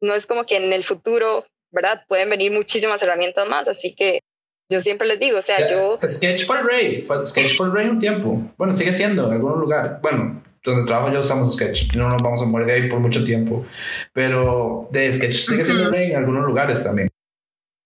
no 0.00 0.14
es 0.14 0.26
como 0.26 0.44
que 0.44 0.56
en 0.56 0.72
el 0.72 0.84
futuro, 0.84 1.46
¿verdad? 1.76 2.02
Pueden 2.08 2.30
venir 2.30 2.50
muchísimas 2.50 3.00
herramientas 3.02 3.46
más, 3.46 3.68
así 3.68 3.94
que 3.94 4.20
yo 4.68 4.80
siempre 4.80 5.06
les 5.06 5.20
digo, 5.20 5.38
o 5.38 5.42
sea, 5.42 5.70
yo... 5.70 6.00
Sketch 6.02 6.44
for 6.44 6.66
Ray, 6.66 7.06
Sketch 7.24 7.56
for 7.56 7.72
Ray 7.72 7.88
un 7.88 8.00
tiempo. 8.00 8.42
Bueno, 8.56 8.72
sigue 8.72 8.92
siendo 8.92 9.28
en 9.28 9.34
algún 9.34 9.60
lugar. 9.60 10.00
Bueno, 10.02 10.42
donde 10.64 10.84
trabajo 10.86 11.12
ya 11.12 11.20
usamos 11.20 11.54
Sketch. 11.54 11.94
No 11.94 12.08
nos 12.08 12.20
vamos 12.20 12.42
a 12.42 12.46
morir 12.46 12.66
de 12.66 12.72
ahí 12.72 12.88
por 12.88 12.98
mucho 12.98 13.22
tiempo. 13.22 13.64
Pero 14.12 14.88
de 14.90 15.12
Sketch 15.12 15.34
sigue 15.34 15.64
siendo 15.64 15.90
Ray 15.92 16.10
en 16.10 16.16
algunos 16.16 16.44
lugares 16.44 16.82
también. 16.82 17.08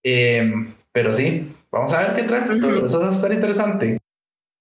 Em, 0.03 0.73
pero 0.91 1.13
sí, 1.13 1.53
vamos 1.71 1.93
a 1.93 2.01
ver 2.01 2.15
qué 2.15 2.23
trae 2.23 2.43
el 2.43 2.83
Eso 2.83 2.99
va 2.99 3.07
a 3.07 3.11
estar 3.11 3.31
interesante. 3.31 3.99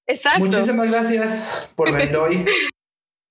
Exacto. 0.07 0.41
Muchísimas 0.41 0.89
gracias 0.89 1.73
por 1.75 1.91
venir 1.97 2.15
hoy. 2.17 2.45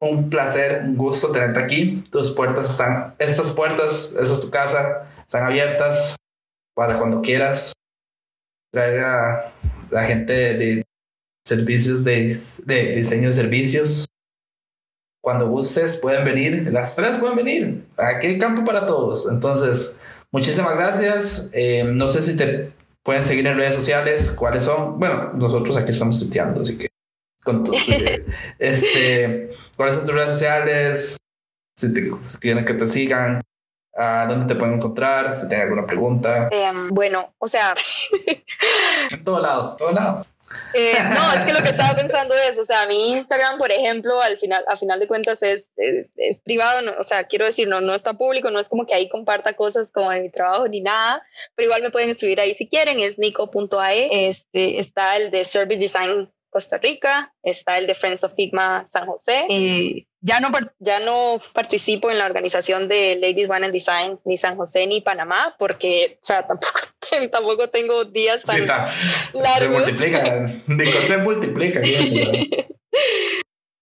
un 0.01 0.29
placer, 0.29 0.81
un 0.85 0.97
gusto 0.97 1.31
tenerte 1.31 1.59
aquí. 1.59 2.03
Tus 2.09 2.31
puertas 2.31 2.71
están, 2.71 3.13
estas 3.19 3.51
puertas, 3.51 4.15
esa 4.19 4.33
es 4.33 4.41
tu 4.41 4.49
casa, 4.49 5.07
están 5.29 5.43
abiertas 5.43 6.15
para 6.75 6.97
cuando 6.97 7.21
quieras 7.21 7.71
traer 8.73 9.01
a 9.01 9.53
la 9.91 10.03
gente 10.05 10.33
de 10.33 10.83
servicios 11.45 12.03
de, 12.03 12.35
de 12.65 12.95
diseño 12.95 13.27
de 13.27 13.33
servicios. 13.33 14.07
Cuando 15.21 15.47
gustes, 15.47 15.97
pueden 15.97 16.25
venir. 16.25 16.69
Las 16.71 16.95
tres 16.95 17.17
pueden 17.17 17.35
venir. 17.35 17.85
Aquí 17.95 18.25
hay 18.25 18.39
campo 18.39 18.65
para 18.65 18.87
todos. 18.87 19.31
Entonces, 19.31 20.01
muchísimas 20.31 20.75
gracias. 20.75 21.51
Eh, 21.53 21.83
no 21.83 22.09
sé 22.09 22.23
si 22.23 22.35
te 22.35 22.73
pueden 23.03 23.23
seguir 23.23 23.45
en 23.45 23.55
redes 23.55 23.75
sociales. 23.75 24.31
¿Cuáles 24.31 24.63
son? 24.63 24.99
Bueno, 24.99 25.33
nosotros 25.33 25.77
aquí 25.77 25.91
estamos 25.91 26.17
tuiteando, 26.17 26.61
así 26.61 26.75
que 26.75 26.87
con 27.43 27.63
tu, 27.63 27.71
este, 28.57 29.51
¿cuáles 29.75 29.95
son 29.95 30.05
tus 30.05 30.15
redes 30.15 30.31
sociales? 30.31 31.17
Si, 31.77 31.93
te, 31.93 32.09
quieren 32.39 32.65
que 32.65 32.73
te 32.73 32.87
sigan, 32.87 33.41
¿a 33.95 34.25
dónde 34.27 34.45
te 34.45 34.55
pueden 34.55 34.75
encontrar? 34.75 35.35
Si 35.35 35.47
tienen 35.47 35.67
alguna 35.67 35.85
pregunta. 35.85 36.49
Em, 36.51 36.89
bueno, 36.89 37.33
o 37.37 37.47
sea, 37.47 37.73
en 39.11 39.23
todo 39.23 39.41
lado, 39.41 39.75
todo 39.77 39.91
lado. 39.91 40.21
Eh, 40.73 40.95
no, 41.13 41.33
es 41.33 41.45
que 41.45 41.53
lo 41.53 41.61
que 41.61 41.69
estaba 41.69 41.95
pensando 41.95 42.33
es, 42.35 42.57
o 42.57 42.65
sea, 42.65 42.85
mi 42.87 43.11
Instagram, 43.13 43.57
por 43.57 43.71
ejemplo, 43.71 44.21
al 44.21 44.37
final, 44.37 44.63
a 44.67 44.77
final 44.77 44.99
de 44.99 45.07
cuentas 45.07 45.37
es, 45.41 45.65
es, 45.77 46.41
privado, 46.41 46.81
o 46.99 47.03
sea, 47.03 47.25
quiero 47.25 47.45
decir, 47.45 47.67
no, 47.67 47.81
no 47.81 47.93
está 47.93 48.13
público, 48.13 48.49
no 48.49 48.59
es 48.59 48.69
como 48.69 48.85
que 48.85 48.93
ahí 48.93 49.09
comparta 49.09 49.55
cosas 49.55 49.91
como 49.91 50.09
de 50.09 50.21
mi 50.21 50.31
trabajo 50.31 50.67
ni 50.67 50.81
nada, 50.81 51.23
pero 51.55 51.67
igual 51.67 51.81
me 51.83 51.91
pueden 51.91 52.09
escribir 52.09 52.39
ahí 52.39 52.53
si 52.53 52.67
quieren, 52.67 52.99
es 52.99 53.19
nico.ae, 53.19 54.29
este, 54.29 54.79
está 54.79 55.17
el 55.17 55.31
de 55.31 55.45
Service 55.45 55.79
Design 55.79 56.31
Costa 56.49 56.77
Rica, 56.77 57.33
está 57.43 57.77
el 57.77 57.87
de 57.87 57.93
Friends 57.93 58.23
of 58.23 58.33
Figma 58.35 58.85
San 58.89 59.05
José. 59.05 59.45
Y 59.49 60.07
ya 60.21 60.39
no, 60.39 60.49
ya 60.79 60.99
no 60.99 61.41
participo 61.53 62.11
en 62.11 62.17
la 62.17 62.25
organización 62.25 62.87
de 62.87 63.15
Ladies 63.15 63.49
One 63.49 63.65
and 63.65 63.73
Design 63.73 64.19
ni 64.25 64.37
San 64.37 64.57
José 64.57 64.85
ni 64.85 65.01
Panamá 65.01 65.55
porque 65.57 66.17
o 66.21 66.25
sea, 66.25 66.45
tampoco, 66.47 66.79
tampoco 67.31 67.69
tengo 67.69 68.05
días 68.05 68.43
tan 68.43 68.65
largos. 68.65 69.59
Se 69.59 69.69
multiplica, 69.69 70.47
se 71.03 71.17
multiplica. 71.19 71.81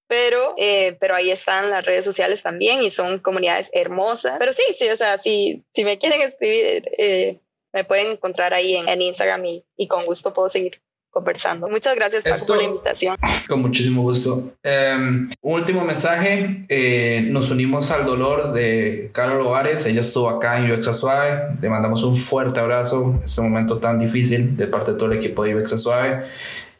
pero, 0.08 0.54
eh, 0.58 0.96
pero 1.00 1.16
ahí 1.16 1.32
están 1.32 1.70
las 1.70 1.86
redes 1.86 2.06
sociales 2.06 2.44
también 2.44 2.84
y 2.84 2.92
son 2.92 3.20
comunidades 3.20 3.70
hermosas. 3.74 4.36
Pero 4.40 4.54
sí, 4.54 4.64
sí, 4.78 4.90
o 4.90 4.96
sea, 4.96 5.18
si, 5.18 5.64
si 5.74 5.84
me 5.84 5.98
quieren 5.98 6.22
escribir, 6.22 6.84
eh, 6.98 7.40
me 7.74 7.84
pueden 7.84 8.12
encontrar 8.14 8.54
ahí 8.54 8.76
en, 8.76 8.88
en 8.88 9.02
Instagram 9.02 9.46
y, 9.46 9.66
y, 9.76 9.88
con 9.88 10.06
gusto 10.06 10.34
puedo 10.34 10.50
seguir 10.50 10.82
conversando. 11.18 11.68
Muchas 11.68 11.96
gracias 11.96 12.24
Paco, 12.24 12.46
por 12.46 12.58
la 12.58 12.64
invitación. 12.64 13.18
Con 13.48 13.62
muchísimo 13.62 14.04
gusto. 14.04 14.52
Um, 14.64 15.28
último 15.42 15.84
mensaje. 15.84 16.66
Eh, 16.70 17.28
nos 17.32 17.50
unimos 17.50 17.90
al 17.90 18.06
dolor 18.06 18.54
de 18.54 19.10
Carol 19.14 19.46
Ovares. 19.48 19.84
Ella 19.88 20.02
estuvo 20.02 20.30
acá 20.30 20.60
en 20.60 20.72
UX 20.72 20.96
Suave. 20.96 21.58
Le 21.60 21.70
mandamos 21.70 22.04
un 22.04 22.16
fuerte 22.16 22.60
abrazo 22.60 23.16
en 23.18 23.24
este 23.24 23.42
momento 23.42 23.80
tan 23.80 23.98
difícil 23.98 24.56
de 24.56 24.68
parte 24.68 24.92
de 24.92 24.98
todo 24.98 25.12
el 25.12 25.18
equipo 25.18 25.44
de 25.44 25.56
UX 25.56 25.82
Suave. 25.82 26.26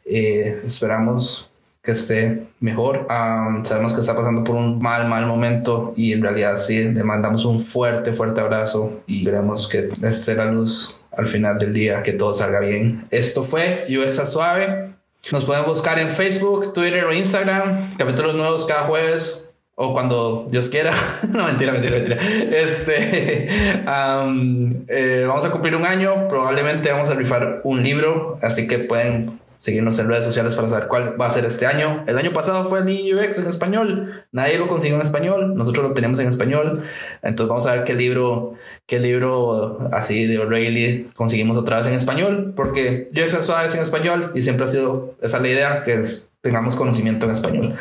Eh, 0.06 0.62
esperamos 0.64 1.50
que 1.82 1.94
esté 1.94 2.44
mejor. 2.60 3.08
Um, 3.10 3.66
sabemos 3.66 3.94
que 3.94 4.02
está 4.02 4.16
pasando 4.16 4.44
por 4.44 4.56
un 4.56 4.78
mal, 4.78 5.08
mal 5.08 5.26
momento 5.26 5.94
y 5.96 6.14
en 6.14 6.22
realidad 6.22 6.58
sí, 6.58 6.84
le 6.84 7.04
mandamos 7.04 7.44
un 7.46 7.60
fuerte, 7.60 8.14
fuerte 8.14 8.40
abrazo 8.40 9.02
y 9.08 9.24
esperemos 9.24 9.68
que 9.68 9.90
esté 10.04 10.36
la 10.36 10.46
luz 10.46 10.97
al 11.18 11.28
final 11.28 11.58
del 11.58 11.74
día, 11.74 12.04
que 12.04 12.14
todo 12.14 12.34
salga 12.34 12.60
bien. 12.60 13.06
Esto 13.10 13.44
fue 13.44 13.86
UX 13.90 14.20
a 14.20 14.28
Suave. 14.28 14.92
Nos 15.32 15.44
pueden 15.44 15.66
buscar 15.66 16.00
en 16.00 16.10
Facebook, 16.10 16.74
Twitter 16.74 17.04
o 17.04 17.12
Instagram. 17.12 17.98
Capítulos 17.98 18.36
nuevos 18.36 18.66
cada 18.66 18.84
jueves 18.84 19.52
o 19.76 19.94
cuando 19.94 20.48
Dios 20.50 20.70
quiera. 20.70 20.94
no, 21.32 21.46
mentira, 21.46 21.72
mentira, 21.72 21.98
mentira. 21.98 22.18
Este, 22.52 23.50
um, 23.86 24.86
eh, 24.88 25.26
vamos 25.28 25.44
a 25.44 25.52
cumplir 25.52 25.76
un 25.76 25.86
año. 25.86 26.28
Probablemente 26.28 26.92
vamos 26.92 27.10
a 27.10 27.16
rifar 27.16 27.62
un 27.64 27.84
libro, 27.84 28.38
así 28.42 28.68
que 28.68 28.80
pueden 28.80 29.40
seguirnos 29.60 29.98
en 30.00 30.08
redes 30.08 30.26
sociales 30.26 30.56
para 30.56 30.70
saber 30.70 30.88
cuál 30.88 31.20
va 31.20 31.28
a 31.28 31.30
ser 31.30 31.46
este 31.46 31.66
año. 31.66 32.04
El 32.08 32.18
año 32.18 32.34
pasado 32.34 32.66
fue 32.66 32.80
el 32.80 33.16
UX 33.16 33.40
en 33.40 33.48
español, 33.48 34.24
nadie 34.32 34.58
lo 34.58 34.68
consiguió 34.68 34.96
en 34.96 35.02
español, 35.02 35.56
nosotros 35.56 35.90
lo 35.90 35.94
tenemos 35.94 36.20
en 36.20 36.28
español, 36.28 36.84
entonces 37.22 37.50
vamos 37.50 37.68
a 37.68 37.76
ver 37.76 37.84
qué 37.84 37.94
libro, 37.94 38.54
qué 38.86 39.00
libro 39.00 39.90
así 39.92 40.26
de 40.26 40.40
O'Reilly 40.40 41.10
conseguimos 41.16 41.58
otra 41.58 41.78
vez 41.78 41.88
en 41.88 41.94
español, 41.94 42.54
porque 42.56 43.10
UX 43.14 43.46
suave 43.46 43.70
en 43.74 43.82
español 43.82 44.32
y 44.36 44.42
siempre 44.42 44.66
ha 44.66 44.70
sido 44.70 45.16
esa 45.22 45.40
la 45.40 45.48
idea, 45.48 45.84
que 45.84 45.94
es, 45.94 46.32
tengamos 46.42 46.76
conocimiento 46.76 47.26
en 47.26 47.32
español. 47.32 47.76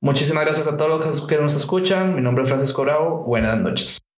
Muchísimas 0.00 0.44
gracias 0.44 0.66
a 0.68 0.76
todos 0.76 1.04
los 1.04 1.26
que 1.26 1.38
nos 1.38 1.54
escuchan, 1.54 2.14
mi 2.14 2.20
nombre 2.20 2.44
es 2.44 2.48
Francisco 2.48 2.84
Bravo, 2.84 3.24
buenas 3.24 3.58
noches. 3.58 3.98